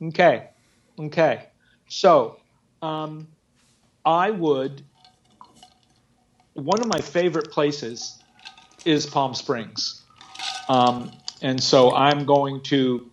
Okay, 0.02 0.50
okay. 1.00 1.48
So 1.94 2.40
um, 2.82 3.28
I 4.04 4.32
would. 4.32 4.82
One 6.54 6.80
of 6.82 6.88
my 6.88 7.00
favorite 7.00 7.52
places 7.52 8.20
is 8.84 9.06
Palm 9.06 9.36
Springs, 9.36 10.02
um, 10.70 11.12
and 11.42 11.62
so 11.62 11.94
I'm 11.94 12.26
going 12.26 12.62
to 12.64 13.10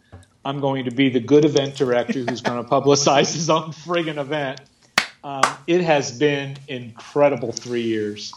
I'm 0.47 0.61
going 0.61 0.87
to 0.87 0.91
be 0.91 1.11
the 1.11 1.21
good 1.21 1.45
event 1.45 1.77
director 1.77 2.21
who's 2.21 2.41
going 2.41 2.63
to 2.65 2.69
publicize 2.69 3.35
his 3.35 3.51
own 3.51 3.73
friggin' 3.73 4.17
event. 4.19 4.63
Um, 5.23 5.43
it 5.67 5.83
has 5.83 6.19
been 6.19 6.57
incredible 6.67 7.53
three 7.53 7.83
years. 7.83 8.33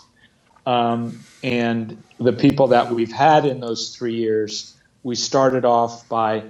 Um, 0.65 1.23
and 1.41 2.03
the 2.19 2.33
people 2.33 2.67
that 2.67 2.91
we've 2.91 3.11
had 3.11 3.45
in 3.45 3.61
those 3.61 3.95
three 3.95 4.15
years, 4.15 4.75
we 5.03 5.15
started 5.15 5.63
off 5.63 6.07
by 6.09 6.43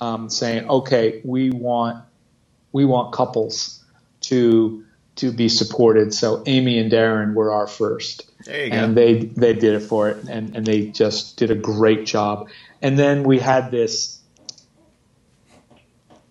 um, 0.00 0.30
saying, 0.30 0.68
okay, 0.68 1.20
we 1.24 1.50
want 1.50 2.04
we 2.74 2.84
want 2.84 3.14
couples 3.14 3.82
to 4.22 4.84
to 5.16 5.32
be 5.32 5.48
supported. 5.48 6.12
So 6.12 6.42
Amy 6.44 6.78
and 6.78 6.92
Darren 6.92 7.32
were 7.32 7.52
our 7.52 7.66
first, 7.66 8.30
and 8.72 8.94
they 8.94 9.20
they 9.20 9.54
did 9.54 9.74
it 9.74 9.80
for 9.80 10.10
it, 10.10 10.28
and 10.28 10.54
and 10.54 10.66
they 10.66 10.88
just 10.88 11.38
did 11.38 11.50
a 11.50 11.54
great 11.54 12.04
job. 12.04 12.48
And 12.82 12.98
then 12.98 13.22
we 13.22 13.38
had 13.38 13.70
this 13.70 14.20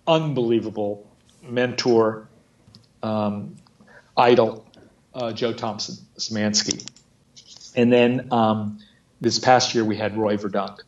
unbelievable 0.06 1.10
mentor, 1.42 2.28
um, 3.02 3.56
idol, 4.16 4.64
uh, 5.14 5.32
Jo 5.32 5.52
Thompson 5.52 5.96
Szymanski 6.16 6.86
and 7.74 7.92
then 7.92 8.28
um, 8.30 8.78
this 9.20 9.38
past 9.38 9.74
year 9.74 9.84
we 9.84 9.96
had 9.96 10.16
Roy 10.16 10.36
Verdonk. 10.36 10.80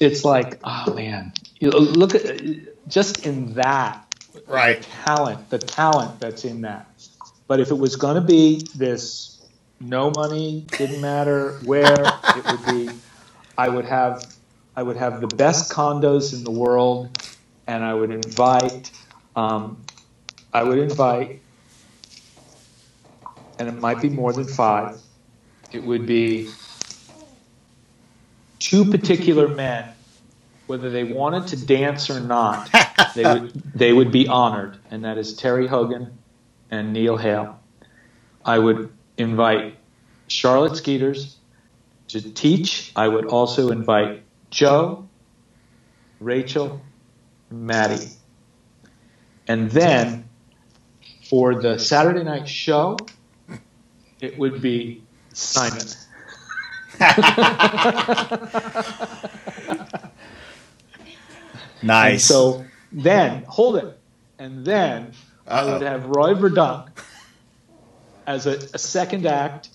It's 0.00 0.24
like, 0.24 0.60
oh 0.64 0.92
man, 0.94 1.32
you 1.58 1.70
look 1.70 2.14
at 2.14 2.40
just 2.88 3.26
in 3.26 3.54
that 3.54 4.03
right 4.46 4.82
talent, 5.04 5.50
the 5.50 5.58
talent 5.58 6.20
that's 6.20 6.44
in 6.44 6.62
that. 6.62 6.86
But 7.46 7.60
if 7.60 7.70
it 7.70 7.78
was 7.78 7.96
going 7.96 8.16
to 8.16 8.20
be 8.20 8.66
this, 8.74 9.46
no 9.80 10.10
money 10.10 10.64
didn't 10.78 11.00
matter 11.00 11.58
where 11.64 11.94
it 12.36 12.46
would 12.46 12.66
be. 12.66 12.90
I 13.56 13.68
would 13.68 13.84
have, 13.84 14.34
I 14.76 14.82
would 14.82 14.96
have 14.96 15.20
the 15.20 15.28
best 15.28 15.70
condos 15.70 16.32
in 16.32 16.42
the 16.44 16.50
world, 16.50 17.16
and 17.66 17.84
I 17.84 17.94
would 17.94 18.10
invite, 18.10 18.90
um, 19.36 19.76
I 20.52 20.62
would 20.62 20.78
invite, 20.78 21.40
and 23.58 23.68
it 23.68 23.78
might 23.78 24.00
be 24.00 24.08
more 24.08 24.32
than 24.32 24.46
five 24.46 25.00
it 25.74 25.82
would 25.82 26.06
be 26.06 26.48
two 28.60 28.84
particular 28.90 29.48
men, 29.48 29.88
whether 30.66 30.88
they 30.88 31.04
wanted 31.04 31.48
to 31.48 31.66
dance 31.66 32.08
or 32.08 32.20
not, 32.20 32.70
they 33.14 33.24
would 33.24 33.52
they 33.74 33.92
would 33.92 34.12
be 34.12 34.28
honored, 34.28 34.78
and 34.90 35.04
that 35.04 35.18
is 35.18 35.34
Terry 35.36 35.66
Hogan 35.66 36.18
and 36.70 36.92
Neil 36.92 37.16
Hale. 37.16 37.58
I 38.44 38.58
would 38.58 38.92
invite 39.16 39.76
Charlotte 40.28 40.76
Skeeters 40.76 41.36
to 42.08 42.20
teach. 42.32 42.92
I 42.94 43.08
would 43.08 43.26
also 43.26 43.70
invite 43.70 44.22
Jo, 44.50 45.08
Rachel, 46.20 46.80
Maddie. 47.50 48.10
And 49.46 49.70
then 49.70 50.28
for 51.28 51.60
the 51.60 51.78
Saturday 51.78 52.22
night 52.22 52.48
show, 52.48 52.96
it 54.20 54.38
would 54.38 54.62
be 54.62 55.02
Simon. 55.32 55.86
nice. 61.82 62.12
And 62.12 62.20
so 62.20 62.64
then, 63.02 63.44
hold 63.44 63.76
it. 63.76 63.98
And 64.38 64.64
then. 64.64 65.12
I 65.46 65.64
would 65.64 65.82
have 65.82 66.06
Roy 66.06 66.32
Verdonk 66.34 66.88
as 68.26 68.46
a, 68.46 68.52
a 68.72 68.78
second 68.78 69.26
act, 69.26 69.68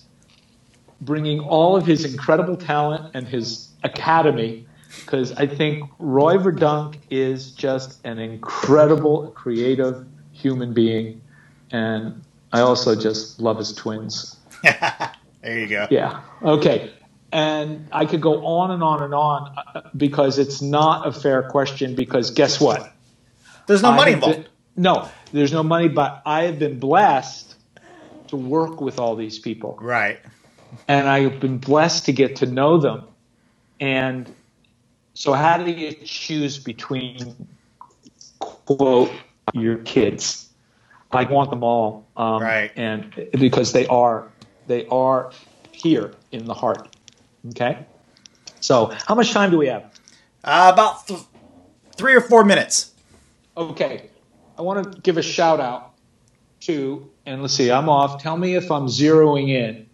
bringing 1.00 1.40
all 1.40 1.76
of 1.76 1.86
his 1.86 2.04
incredible 2.04 2.56
talent 2.56 3.14
and 3.14 3.28
his 3.28 3.68
academy 3.84 4.66
because 5.10 5.32
I 5.32 5.46
think 5.46 5.90
Roy 5.98 6.36
Verdonk 6.36 6.96
is 7.10 7.52
just 7.52 8.04
an 8.04 8.18
incredible, 8.18 9.30
creative 9.32 10.06
human 10.32 10.72
being, 10.72 11.20
and 11.70 12.22
I 12.52 12.60
also 12.60 12.94
just 12.94 13.40
love 13.40 13.58
his 13.58 13.72
twins. 13.72 14.36
There 15.42 15.58
you 15.58 15.68
go. 15.68 15.86
Yeah. 15.90 16.20
Okay. 16.42 16.92
And 17.32 17.88
I 17.92 18.04
could 18.04 18.20
go 18.20 18.44
on 18.44 18.72
and 18.72 18.82
on 18.82 19.02
and 19.02 19.14
on 19.14 19.56
uh, 19.74 19.88
because 19.96 20.38
it's 20.38 20.60
not 20.60 21.08
a 21.08 21.12
fair 21.12 21.44
question. 21.44 21.94
Because 21.94 22.30
guess 22.30 22.60
what? 22.60 22.92
There's 23.70 23.82
no 23.82 23.90
I 23.92 23.96
money 23.96 24.12
involved. 24.14 24.42
Been, 24.42 24.46
no, 24.74 25.08
there's 25.30 25.52
no 25.52 25.62
money, 25.62 25.86
but 25.86 26.22
I 26.26 26.42
have 26.42 26.58
been 26.58 26.80
blessed 26.80 27.54
to 28.26 28.36
work 28.36 28.80
with 28.80 28.98
all 28.98 29.14
these 29.14 29.38
people. 29.38 29.78
Right. 29.80 30.18
And 30.88 31.08
I 31.08 31.20
have 31.20 31.38
been 31.38 31.58
blessed 31.58 32.04
to 32.06 32.12
get 32.12 32.34
to 32.36 32.46
know 32.46 32.78
them. 32.78 33.04
And 33.78 34.28
so, 35.14 35.34
how 35.34 35.56
do 35.56 35.70
you 35.70 35.92
choose 36.04 36.58
between, 36.58 37.46
quote, 38.40 39.12
your 39.54 39.76
kids? 39.78 40.48
I 41.12 41.22
want 41.22 41.50
them 41.50 41.62
all, 41.62 42.08
um, 42.16 42.42
Right. 42.42 42.72
And 42.74 43.28
because 43.38 43.70
they 43.72 43.86
are 43.86 44.26
they 44.66 44.84
are 44.88 45.30
here 45.70 46.14
in 46.32 46.44
the 46.44 46.54
heart. 46.54 46.96
Okay. 47.50 47.86
So, 48.58 48.92
how 49.06 49.14
much 49.14 49.30
time 49.30 49.52
do 49.52 49.58
we 49.58 49.68
have? 49.68 49.94
Uh, 50.42 50.72
about 50.74 51.06
th- 51.06 51.20
three 51.94 52.16
or 52.16 52.20
four 52.20 52.42
minutes. 52.42 52.89
Okay. 53.56 54.10
I 54.58 54.62
want 54.62 54.92
to 54.92 55.00
give 55.00 55.16
a 55.16 55.22
shout 55.22 55.60
out 55.60 55.94
to, 56.60 57.10
and 57.26 57.40
let's 57.40 57.54
see, 57.54 57.70
I'm 57.70 57.88
off. 57.88 58.22
Tell 58.22 58.36
me 58.36 58.54
if 58.54 58.70
I'm 58.70 58.86
zeroing 58.86 59.48
in. 59.48 59.86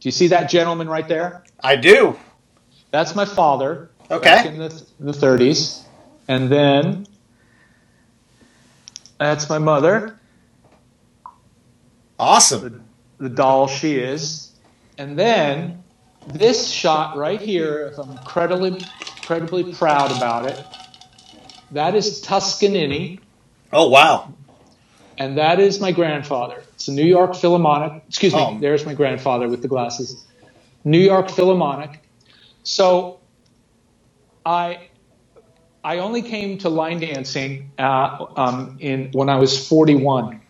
Do 0.00 0.08
you 0.08 0.12
see 0.12 0.28
that 0.28 0.50
gentleman 0.50 0.88
right 0.88 1.06
there? 1.08 1.44
I 1.62 1.76
do. 1.76 2.16
That's 2.90 3.14
my 3.14 3.24
father. 3.24 3.90
Okay. 4.10 4.24
Back 4.24 4.46
in 4.46 4.58
the, 4.58 4.86
the 5.00 5.12
30s. 5.12 5.82
And 6.28 6.50
then 6.50 7.06
that's 9.18 9.48
my 9.48 9.58
mother, 9.58 10.18
Awesome. 12.18 12.84
the 13.18 13.28
doll 13.28 13.66
she 13.66 13.96
is. 13.96 14.52
And 14.98 15.18
then 15.18 15.82
this 16.26 16.68
shot 16.70 17.16
right 17.16 17.40
here, 17.40 17.88
if 17.92 17.98
I'm 17.98 18.10
incredibly, 18.10 18.68
incredibly 19.16 19.72
proud 19.72 20.16
about 20.16 20.46
it, 20.46 20.64
that 21.74 21.94
is 21.94 22.20
Toscanini. 22.20 23.20
Oh 23.72 23.88
wow. 23.88 24.32
and 25.18 25.38
that 25.38 25.60
is 25.60 25.80
my 25.80 25.92
grandfather. 25.92 26.62
It's 26.74 26.88
a 26.88 26.92
New 26.92 27.04
York 27.04 27.34
Philharmonic. 27.36 28.02
Excuse 28.08 28.34
me, 28.34 28.40
Oh. 28.40 28.58
there's 28.60 28.84
my 28.84 28.94
grandfather 28.94 29.48
with 29.48 29.62
the 29.62 29.68
glasses. 29.68 30.24
New 30.84 30.98
York 30.98 31.30
Philharmonic. 31.30 32.00
So 32.62 33.20
I 34.44 34.88
I 35.82 35.98
only 35.98 36.22
came 36.22 36.58
to 36.58 36.68
line 36.68 37.00
dancing 37.00 37.70
uh, 37.78 38.26
um, 38.36 38.76
in 38.80 39.10
when 39.12 39.28
I 39.28 39.36
was 39.36 39.68
41 39.68 40.40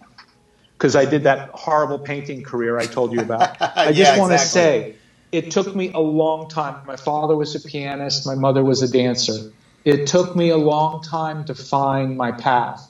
because 0.78 0.94
I 0.96 1.04
did 1.04 1.24
that 1.24 1.50
horrible 1.50 1.98
painting 1.98 2.42
career 2.42 2.78
I 2.78 2.86
told 2.86 3.12
you 3.12 3.20
about. 3.20 3.56
I 3.76 3.86
just 3.92 3.98
Yeah, 3.98 4.18
want 4.18 4.30
to 4.30 4.34
exactly. 4.36 4.60
say 4.60 4.96
it 5.32 5.50
took 5.50 5.74
me 5.74 5.90
a 5.92 5.98
long 6.00 6.48
time. 6.48 6.86
My 6.86 6.96
father 6.96 7.34
was 7.36 7.54
a 7.56 7.60
pianist, 7.60 8.26
my 8.26 8.34
mother 8.36 8.62
was 8.62 8.82
a 8.82 8.88
dancer. 8.90 9.50
It 9.85 10.07
took 10.07 10.35
me 10.35 10.51
a 10.51 10.57
long 10.57 11.03
time 11.03 11.45
to 11.47 11.55
find 11.55 12.16
my 12.16 12.32
path 12.32 12.89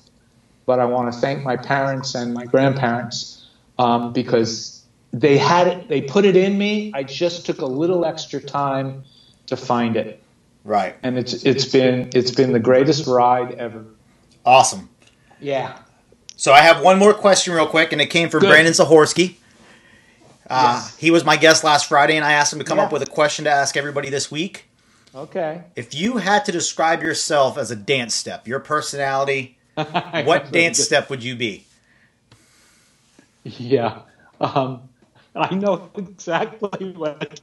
but 0.67 0.81
I 0.81 0.85
want 0.85 1.13
to 1.13 1.19
thank 1.19 1.43
my 1.43 1.57
parents 1.57 2.15
and 2.15 2.33
my 2.33 2.45
grandparents 2.47 3.47
um, 3.79 4.13
because 4.13 4.83
they 5.13 5.37
had 5.37 5.67
it, 5.67 5.89
they 5.89 6.01
put 6.01 6.25
it 6.25 6.37
in 6.37 6.57
me. 6.59 6.91
I 6.95 7.03
just 7.03 7.45
took 7.47 7.61
a 7.61 7.67
little 7.67 8.05
extra 8.05 8.41
time 8.41 9.05
to 9.47 9.57
find 9.57 9.97
it, 9.97 10.23
Right. 10.65 10.97
and 11.03 11.19
it's 11.19 11.45
it's 11.45 11.67
been 11.67 12.09
it's 12.15 12.31
been 12.31 12.53
the 12.53 12.59
greatest 12.61 13.07
ride 13.07 13.53
ever. 13.53 13.85
Awesome. 14.47 14.89
Yeah. 15.41 15.79
So 16.37 16.53
I 16.53 16.61
have 16.61 16.83
one 16.83 16.99
more 16.99 17.15
question, 17.15 17.53
real 17.55 17.67
quick, 17.67 17.93
and 17.93 18.01
it 18.01 18.07
came 18.07 18.29
from 18.29 18.41
Good. 18.41 18.49
Brandon 18.49 18.73
Zahorsky. 18.73 19.37
Uh, 20.49 20.81
Yes. 20.81 20.97
He 20.97 21.11
was 21.11 21.25
my 21.25 21.37
guest 21.37 21.63
last 21.63 21.89
Friday, 21.89 22.17
and 22.17 22.25
I 22.25 22.33
asked 22.33 22.53
him 22.53 22.59
to 22.59 22.65
come 22.65 22.79
Yeah. 22.79 22.85
up 22.85 22.93
with 22.93 23.03
a 23.03 23.07
question 23.07 23.45
to 23.45 23.51
ask 23.51 23.77
everybody 23.77 24.11
this 24.11 24.31
week. 24.31 24.67
Okay. 25.15 25.62
If 25.77 25.95
you 25.95 26.17
had 26.17 26.45
to 26.47 26.53
describe 26.53 27.03
yourself 27.03 27.57
as 27.57 27.71
a 27.71 27.77
dance 27.77 28.15
step, 28.15 28.49
your 28.49 28.61
personality, 28.61 29.59
what 29.75 30.51
dance 30.51 30.79
step 30.79 31.09
would 31.09 31.23
you 31.23 31.37
be? 31.37 31.67
Yeah. 33.45 34.01
Um, 34.41 34.89
I 35.35 35.55
know 35.55 35.91
exactly 35.95 36.93
what. 36.93 37.41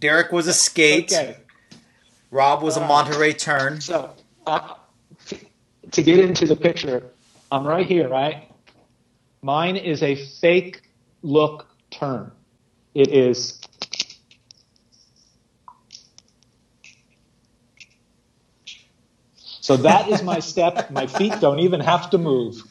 Derek 0.00 0.32
was 0.32 0.46
a 0.46 0.52
skate. 0.52 1.12
okay. 1.12 1.36
Rob 2.30 2.62
was 2.62 2.76
a 2.76 2.80
Monterey 2.80 3.32
turn. 3.32 3.80
So, 3.80 4.12
uh, 4.46 4.74
to 5.92 6.02
get 6.02 6.18
into 6.18 6.46
the 6.46 6.56
picture, 6.56 7.04
I'm 7.52 7.66
right 7.66 7.86
here, 7.86 8.08
right? 8.08 8.50
Mine 9.42 9.76
is 9.76 10.02
a 10.02 10.16
fake 10.16 10.82
look 11.22 11.68
turn. 11.90 12.32
It 12.94 13.08
is. 13.08 13.60
So 19.64 19.78
that 19.78 20.10
is 20.10 20.22
my 20.22 20.40
step. 20.40 20.90
My 20.90 21.06
feet 21.06 21.32
don't 21.40 21.58
even 21.58 21.80
have 21.80 22.10
to 22.10 22.18
move. 22.18 22.62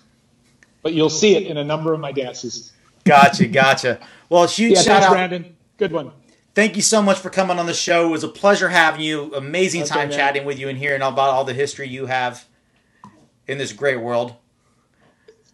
But 0.83 0.93
you'll 0.93 1.09
see 1.09 1.35
it 1.35 1.47
in 1.47 1.57
a 1.57 1.63
number 1.63 1.91
of 1.91 1.99
my 1.99 2.11
dances. 2.11 2.71
Gotcha, 3.03 3.47
gotcha. 3.47 3.99
Well, 4.29 4.45
huge 4.45 4.73
Yeah, 4.73 4.77
shout 4.77 4.85
thanks, 4.85 5.05
out. 5.07 5.11
Brandon. 5.13 5.55
Good 5.77 5.91
one. 5.91 6.11
Thank 6.53 6.75
you 6.75 6.83
so 6.83 7.01
much 7.01 7.17
for 7.17 7.31
coming 7.31 7.57
on 7.57 7.65
the 7.65 7.73
show. 7.73 8.09
It 8.09 8.11
was 8.11 8.23
a 8.23 8.27
pleasure 8.27 8.69
having 8.69 9.01
you. 9.01 9.33
Amazing 9.33 9.81
Okay, 9.81 9.89
time 9.89 10.09
man. 10.09 10.17
chatting 10.19 10.45
with 10.45 10.59
you 10.59 10.69
and 10.69 10.77
hearing 10.77 11.01
about 11.01 11.31
all 11.31 11.43
the 11.43 11.55
history 11.55 11.87
you 11.87 12.05
have 12.05 12.45
in 13.47 13.57
this 13.57 13.73
great 13.73 13.99
world. 13.99 14.35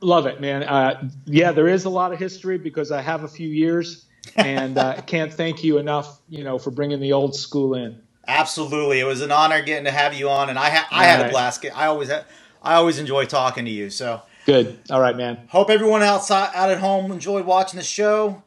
Love 0.01 0.25
it, 0.25 0.41
man. 0.41 0.63
Uh, 0.63 1.09
yeah, 1.23 1.53
there 1.53 1.69
is 1.69 1.85
a 1.85 1.89
lot 1.89 2.11
of 2.11 2.19
history 2.19 2.57
because 2.57 2.91
I 2.91 3.01
have 3.01 3.23
a 3.23 3.29
few 3.29 3.47
years, 3.47 4.07
and 4.35 4.77
uh, 4.77 4.99
can't 5.03 5.33
thank 5.33 5.63
you 5.63 5.77
enough, 5.77 6.19
you 6.27 6.43
know, 6.43 6.59
for 6.59 6.71
bringing 6.71 6.99
the 6.99 7.13
old 7.13 7.33
school 7.33 7.75
in. 7.75 8.01
Absolutely, 8.29 8.99
it 8.99 9.05
was 9.05 9.21
an 9.21 9.31
honor 9.31 9.61
getting 9.61 9.85
to 9.85 9.91
have 9.91 10.13
you 10.13 10.29
on, 10.29 10.49
and 10.49 10.57
I 10.59 10.69
ha- 10.69 10.87
I 10.91 11.03
had 11.05 11.25
a 11.25 11.29
blast. 11.29 11.65
I 11.75 11.85
always 11.87 12.09
ha- 12.09 12.25
I 12.61 12.75
always 12.75 12.99
enjoy 12.99 13.25
talking 13.25 13.65
to 13.65 13.71
you. 13.71 13.89
So 13.89 14.21
Good. 14.45 14.79
All 14.89 15.01
right, 15.01 15.15
man. 15.17 15.39
hope 15.49 15.69
everyone 15.69 16.01
outside 16.03 16.51
out 16.53 16.69
at 16.69 16.79
home 16.79 17.11
enjoyed 17.11 17.45
watching 17.45 17.77
the 17.79 17.83
show. 17.85 18.43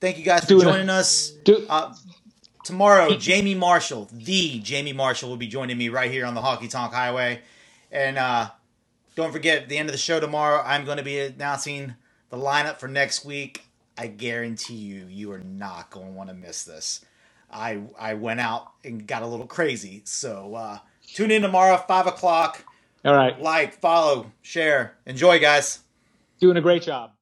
Thank 0.00 0.18
you 0.18 0.24
guys 0.24 0.42
for 0.42 0.48
Doing 0.48 0.66
a- 0.66 0.70
joining 0.72 0.90
us. 0.90 1.30
Do, 1.44 1.66
Uh, 1.68 1.94
tomorrow, 2.64 3.16
Jamie 3.16 3.54
Marshall, 3.54 4.08
the 4.12 4.58
Jamie 4.60 4.92
Marshall, 4.92 5.28
will 5.30 5.36
be 5.36 5.46
joining 5.46 5.78
me 5.78 5.88
right 5.88 6.10
here 6.10 6.26
on 6.26 6.34
the 6.34 6.40
Honky 6.42 6.68
Tonk 6.70 6.92
Highway. 6.92 7.40
And 7.90 8.18
uh, 8.18 8.50
don't 9.16 9.32
forget, 9.32 9.62
at 9.62 9.68
the 9.68 9.78
end 9.78 9.88
of 9.88 9.92
the 9.92 9.98
show 9.98 10.20
tomorrow, 10.20 10.62
I'm 10.64 10.84
going 10.84 10.96
to 10.98 11.02
be 11.02 11.18
announcing 11.20 11.94
the 12.30 12.36
lineup 12.36 12.78
for 12.78 12.88
next 12.88 13.24
week. 13.24 13.64
I 13.98 14.06
guarantee 14.06 14.74
you, 14.76 15.06
you 15.08 15.30
are 15.32 15.38
not 15.40 15.90
going 15.90 16.06
to 16.06 16.12
want 16.12 16.30
to 16.30 16.34
miss 16.34 16.64
this. 16.64 17.04
I 17.52 17.82
I 17.98 18.14
went 18.14 18.40
out 18.40 18.72
and 18.84 19.06
got 19.06 19.22
a 19.22 19.26
little 19.26 19.46
crazy. 19.46 20.02
So 20.04 20.54
uh, 20.54 20.78
tune 21.06 21.30
in 21.30 21.42
tomorrow, 21.42 21.76
five 21.76 22.06
o'clock. 22.06 22.64
all 23.04 23.14
right. 23.14 23.40
Like, 23.40 23.74
follow, 23.80 24.32
share, 24.42 24.96
enjoy, 25.06 25.38
guys. 25.40 25.80
Doing 26.40 26.56
a 26.56 26.60
great 26.60 26.82
job. 26.82 27.12